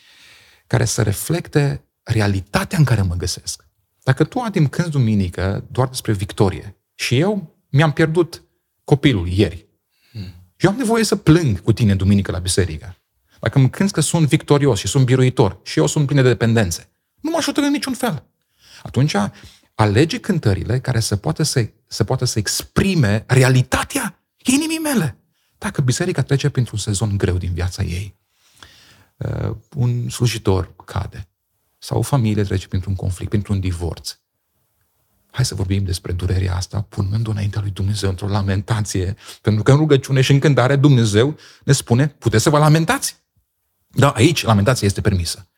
care 0.66 0.84
să 0.84 1.02
reflecte 1.02 1.84
realitatea 2.02 2.78
în 2.78 2.84
care 2.84 3.02
mă 3.02 3.14
găsesc. 3.14 3.66
Dacă 4.02 4.24
tu 4.24 4.38
adim 4.38 4.68
cânti 4.68 4.90
duminică 4.90 5.64
doar 5.70 5.88
despre 5.88 6.12
victorie 6.12 6.76
și 6.94 7.18
eu 7.18 7.56
mi-am 7.68 7.92
pierdut 7.92 8.42
copilul 8.84 9.28
ieri. 9.28 9.66
Hmm. 10.12 10.34
Eu 10.56 10.70
am 10.70 10.76
nevoie 10.76 11.04
să 11.04 11.16
plâng 11.16 11.60
cu 11.60 11.72
tine 11.72 11.94
duminică 11.94 12.30
la 12.30 12.38
biserică. 12.38 12.96
Dacă 13.40 13.58
îmi 13.58 13.70
cânti 13.70 13.92
că 13.92 14.00
sunt 14.00 14.28
victorios 14.28 14.78
și 14.78 14.86
sunt 14.86 15.04
biruitor 15.04 15.60
și 15.62 15.78
eu 15.78 15.86
sunt 15.86 16.06
plin 16.06 16.22
de 16.22 16.28
dependențe, 16.28 16.90
nu 17.20 17.30
mă 17.30 17.36
ajută 17.36 17.60
în 17.60 17.70
niciun 17.70 17.94
fel. 17.94 18.24
Atunci 18.82 19.14
alege 19.74 20.20
cântările 20.20 20.80
care 20.80 21.00
să 21.00 21.16
poată 21.16 21.42
să, 21.42 21.70
să, 21.86 22.04
poată 22.04 22.24
să 22.24 22.38
exprime 22.38 23.24
realitatea 23.26 24.22
inimii 24.44 24.78
mele. 24.78 25.18
Dacă 25.58 25.80
biserica 25.80 26.22
trece 26.22 26.48
printr-un 26.48 26.78
sezon 26.78 27.16
greu 27.16 27.36
din 27.36 27.52
viața 27.52 27.82
ei, 27.82 28.16
uh, 29.16 29.56
un 29.76 30.08
slujitor 30.08 30.74
cade, 30.84 31.28
sau 31.78 31.98
o 31.98 32.02
familie 32.02 32.42
trece 32.42 32.68
printr-un 32.68 32.94
conflict, 32.94 33.30
printr-un 33.30 33.60
divorț, 33.60 34.18
Hai 35.34 35.44
să 35.44 35.54
vorbim 35.54 35.84
despre 35.84 36.12
durerea 36.12 36.56
asta, 36.56 36.80
punând-o 36.80 37.30
înaintea 37.30 37.60
lui 37.60 37.70
Dumnezeu 37.70 38.08
într-o 38.08 38.28
lamentație. 38.28 39.16
Pentru 39.40 39.62
că 39.62 39.70
în 39.70 39.76
rugăciune 39.76 40.20
și 40.20 40.32
în 40.32 40.38
cântare 40.38 40.76
Dumnezeu 40.76 41.36
ne 41.64 41.72
spune, 41.72 42.08
puteți 42.08 42.42
să 42.42 42.50
vă 42.50 42.58
lamentați. 42.58 43.16
Da, 43.86 44.08
aici 44.08 44.44
lamentația 44.44 44.86
este 44.86 45.00
permisă. 45.00 45.48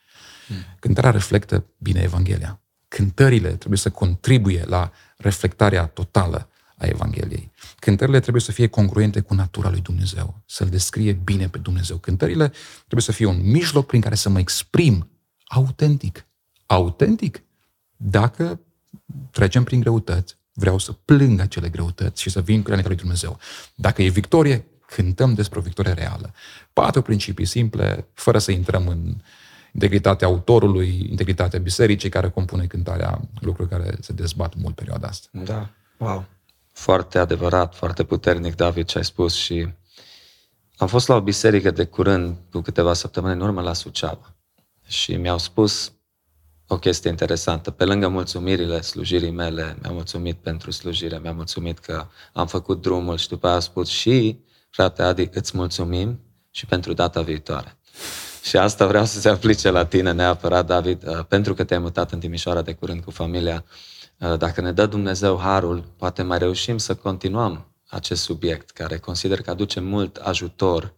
Hmm. 0.47 0.57
Cântarea 0.79 1.11
reflectă 1.11 1.67
bine 1.79 2.01
Evanghelia. 2.01 2.61
Cântările 2.89 3.49
trebuie 3.49 3.79
să 3.79 3.91
contribuie 3.91 4.65
la 4.67 4.93
reflectarea 5.17 5.87
totală 5.87 6.49
a 6.77 6.87
Evangheliei. 6.87 7.53
Cântările 7.79 8.21
trebuie 8.21 8.43
să 8.43 8.53
fie 8.53 8.67
congruente 8.67 9.21
cu 9.21 9.35
natura 9.35 9.71
lui 9.71 9.81
Dumnezeu, 9.81 10.43
să-L 10.47 10.69
descrie 10.69 11.13
bine 11.13 11.49
pe 11.49 11.59
Dumnezeu. 11.59 11.97
Cântările 11.97 12.53
trebuie 12.79 13.03
să 13.03 13.13
fie 13.13 13.27
un 13.27 13.51
mijloc 13.51 13.87
prin 13.87 14.01
care 14.01 14.15
să 14.15 14.29
mă 14.29 14.39
exprim 14.39 15.11
autentic. 15.45 16.27
Autentic? 16.67 17.43
Dacă 17.97 18.61
trecem 19.31 19.65
prin 19.65 19.81
greutăți, 19.81 20.37
vreau 20.53 20.79
să 20.79 20.93
plâng 20.93 21.41
acele 21.41 21.69
greutăți 21.69 22.23
și 22.23 22.31
să 22.31 22.41
vin 22.41 22.63
cu 22.63 22.71
lui 22.71 22.97
Dumnezeu. 22.97 23.39
Dacă 23.75 24.03
e 24.03 24.09
victorie, 24.09 24.67
cântăm 24.87 25.35
despre 25.35 25.59
o 25.59 25.63
victorie 25.63 25.93
reală. 25.93 26.33
Patru 26.73 27.03
principii 27.03 27.45
simple, 27.45 28.09
fără 28.15 28.39
să 28.39 28.51
intrăm 28.51 28.89
în 28.89 29.15
integritatea 29.73 30.27
autorului, 30.27 31.07
integritatea 31.11 31.59
bisericii 31.59 32.09
care 32.09 32.29
compune 32.29 32.67
cântarea, 32.67 33.21
lucruri 33.41 33.69
care 33.69 33.97
se 34.01 34.13
dezbat 34.13 34.55
mult 34.55 34.75
perioada 34.75 35.09
asta. 35.09 35.29
Da, 35.33 35.71
wow. 35.97 36.25
Foarte 36.73 37.19
adevărat, 37.19 37.75
foarte 37.75 38.05
puternic, 38.05 38.55
David, 38.55 38.87
ce 38.87 38.99
ai 38.99 39.05
spus 39.05 39.35
și 39.35 39.69
am 40.77 40.87
fost 40.87 41.09
la 41.09 41.15
o 41.15 41.21
biserică 41.21 41.71
de 41.71 41.85
curând, 41.85 42.37
cu 42.51 42.61
câteva 42.61 42.93
săptămâni 42.93 43.35
în 43.35 43.41
urmă, 43.41 43.61
la 43.61 43.73
Suceava. 43.73 44.35
Și 44.87 45.17
mi-au 45.17 45.39
spus 45.39 45.93
o 46.67 46.79
chestie 46.79 47.11
interesantă. 47.11 47.71
Pe 47.71 47.85
lângă 47.85 48.09
mulțumirile 48.09 48.81
slujirii 48.81 49.31
mele, 49.31 49.77
mi-am 49.83 49.95
mulțumit 49.95 50.37
pentru 50.37 50.71
slujire, 50.71 51.19
mi-am 51.19 51.37
mulțumit 51.37 51.79
că 51.79 52.07
am 52.33 52.47
făcut 52.47 52.81
drumul 52.81 53.17
și 53.17 53.29
după 53.29 53.47
aia 53.47 53.57
a 53.57 53.61
spus 53.61 53.89
și, 53.89 54.39
frate 54.71 55.03
Adi, 55.03 55.29
îți 55.33 55.57
mulțumim 55.57 56.21
și 56.51 56.67
pentru 56.67 56.93
data 56.93 57.21
viitoare. 57.23 57.77
Și 58.43 58.57
asta 58.57 58.87
vreau 58.87 59.05
să 59.05 59.21
se 59.21 59.29
aplice 59.29 59.71
la 59.71 59.85
tine 59.85 60.13
neapărat, 60.13 60.67
David, 60.67 61.07
uh, 61.07 61.25
pentru 61.29 61.55
că 61.55 61.65
te-ai 61.65 61.81
mutat 61.81 62.13
în 62.13 62.19
Timișoara 62.19 62.63
de 62.63 62.73
curând 62.73 63.05
cu 63.05 63.11
familia. 63.11 63.65
Uh, 64.19 64.39
dacă 64.39 64.61
ne 64.61 64.73
dă 64.73 64.87
Dumnezeu 64.87 65.39
harul, 65.39 65.85
poate 65.97 66.23
mai 66.23 66.39
reușim 66.39 66.79
să 66.79 66.95
continuăm 66.95 67.71
acest 67.89 68.23
subiect, 68.23 68.71
care 68.71 68.99
consider 68.99 69.43
că 69.43 69.51
aduce 69.51 69.81
mult 69.81 70.17
ajutor, 70.17 70.95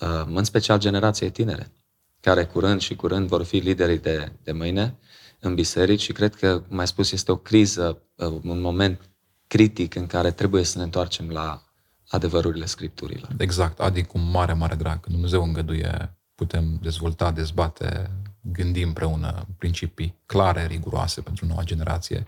uh, 0.00 0.08
în 0.34 0.44
special 0.44 0.78
generației 0.78 1.30
tinere 1.30 1.72
care 2.20 2.44
curând 2.44 2.80
și 2.80 2.96
curând 2.96 3.28
vor 3.28 3.44
fi 3.44 3.56
liderii 3.56 3.98
de, 3.98 4.32
de 4.42 4.52
mâine 4.52 4.96
în 5.40 5.54
biserici 5.54 6.00
și 6.00 6.12
cred 6.12 6.34
că, 6.34 6.60
cum 6.60 6.78
ai 6.78 6.86
spus, 6.86 7.12
este 7.12 7.32
o 7.32 7.36
criză, 7.36 8.02
uh, 8.14 8.26
un 8.42 8.60
moment 8.60 9.10
critic 9.46 9.94
în 9.94 10.06
care 10.06 10.30
trebuie 10.30 10.62
să 10.62 10.78
ne 10.78 10.84
întoarcem 10.84 11.30
la 11.30 11.62
adevărurile 12.08 12.66
Scripturilor. 12.66 13.34
Exact, 13.38 13.80
adică 13.80 14.06
cu 14.06 14.18
mare, 14.18 14.52
mare 14.52 14.74
drag. 14.74 15.06
Dumnezeu 15.06 15.42
îngăduie 15.42 16.18
putem 16.34 16.78
dezvolta, 16.82 17.30
dezbate, 17.30 18.10
gândi 18.40 18.82
împreună 18.82 19.46
principii 19.58 20.22
clare, 20.26 20.66
riguroase 20.66 21.20
pentru 21.20 21.46
noua 21.46 21.62
generație, 21.62 22.26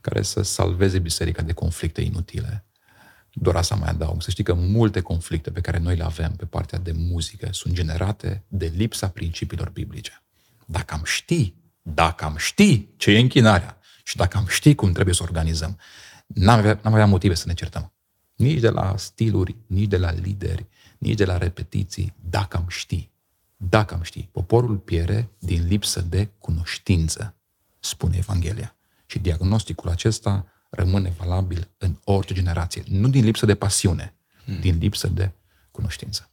care 0.00 0.22
să 0.22 0.42
salveze 0.42 0.98
biserica 0.98 1.42
de 1.42 1.52
conflicte 1.52 2.00
inutile. 2.00 2.64
Doar 3.34 3.56
asta 3.56 3.74
mai 3.74 3.88
adaug. 3.88 4.22
Să 4.22 4.30
știi 4.30 4.44
că 4.44 4.54
multe 4.54 5.00
conflicte 5.00 5.50
pe 5.50 5.60
care 5.60 5.78
noi 5.78 5.96
le 5.96 6.04
avem 6.04 6.32
pe 6.32 6.44
partea 6.44 6.78
de 6.78 6.92
muzică 6.92 7.48
sunt 7.50 7.74
generate 7.74 8.44
de 8.48 8.72
lipsa 8.76 9.08
principiilor 9.08 9.70
biblice. 9.70 10.22
Dacă 10.66 10.94
am 10.94 11.04
ști, 11.04 11.54
dacă 11.82 12.24
am 12.24 12.36
ști 12.36 12.88
ce 12.96 13.10
e 13.10 13.18
închinarea 13.18 13.78
și 14.04 14.16
dacă 14.16 14.36
am 14.36 14.46
ști 14.46 14.74
cum 14.74 14.92
trebuie 14.92 15.14
să 15.14 15.22
organizăm, 15.22 15.78
n-am 16.26 16.58
avea, 16.58 16.80
n-am 16.82 16.92
avea 16.92 17.06
motive 17.06 17.34
să 17.34 17.44
ne 17.46 17.54
certăm. 17.54 17.92
Nici 18.34 18.60
de 18.60 18.68
la 18.68 18.96
stiluri, 18.96 19.56
nici 19.66 19.88
de 19.88 19.96
la 19.96 20.12
lideri, 20.12 20.66
nici 20.98 21.16
de 21.16 21.24
la 21.24 21.38
repetiții, 21.38 22.14
dacă 22.20 22.56
am 22.56 22.64
ști. 22.68 23.10
Dacă 23.56 23.94
am 23.94 24.02
ști. 24.02 24.28
Poporul 24.32 24.76
piere 24.76 25.28
din 25.38 25.66
lipsă 25.66 26.00
de 26.00 26.30
cunoștință, 26.38 27.36
spune 27.80 28.16
Evanghelia. 28.16 28.76
Și 29.06 29.18
diagnosticul 29.18 29.88
acesta 29.90 30.51
rămâne 30.74 31.12
valabil 31.18 31.70
în 31.78 31.96
orice 32.04 32.34
generație. 32.34 32.82
Nu 32.86 33.08
din 33.08 33.24
lipsă 33.24 33.46
de 33.46 33.54
pasiune, 33.54 34.14
hmm. 34.44 34.60
din 34.60 34.78
lipsă 34.78 35.08
de 35.08 35.32
cunoștință. 35.70 36.30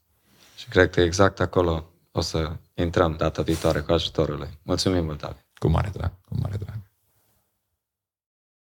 Și 0.55 0.67
cred 0.67 0.89
că 0.89 1.01
exact 1.01 1.39
acolo 1.39 1.89
o 2.11 2.21
să 2.21 2.57
intrăm 2.73 3.15
data 3.15 3.41
viitoare 3.41 3.79
cu 3.79 3.91
ajutorul 3.91 4.37
lui. 4.37 4.59
Mulțumim 4.61 5.03
mult, 5.03 5.19
David. 5.19 5.45
Cu 5.53 5.67
mare 5.67 5.89
drag, 5.89 6.11
cu 6.25 6.35
mare 6.39 6.57
drag. 6.57 6.88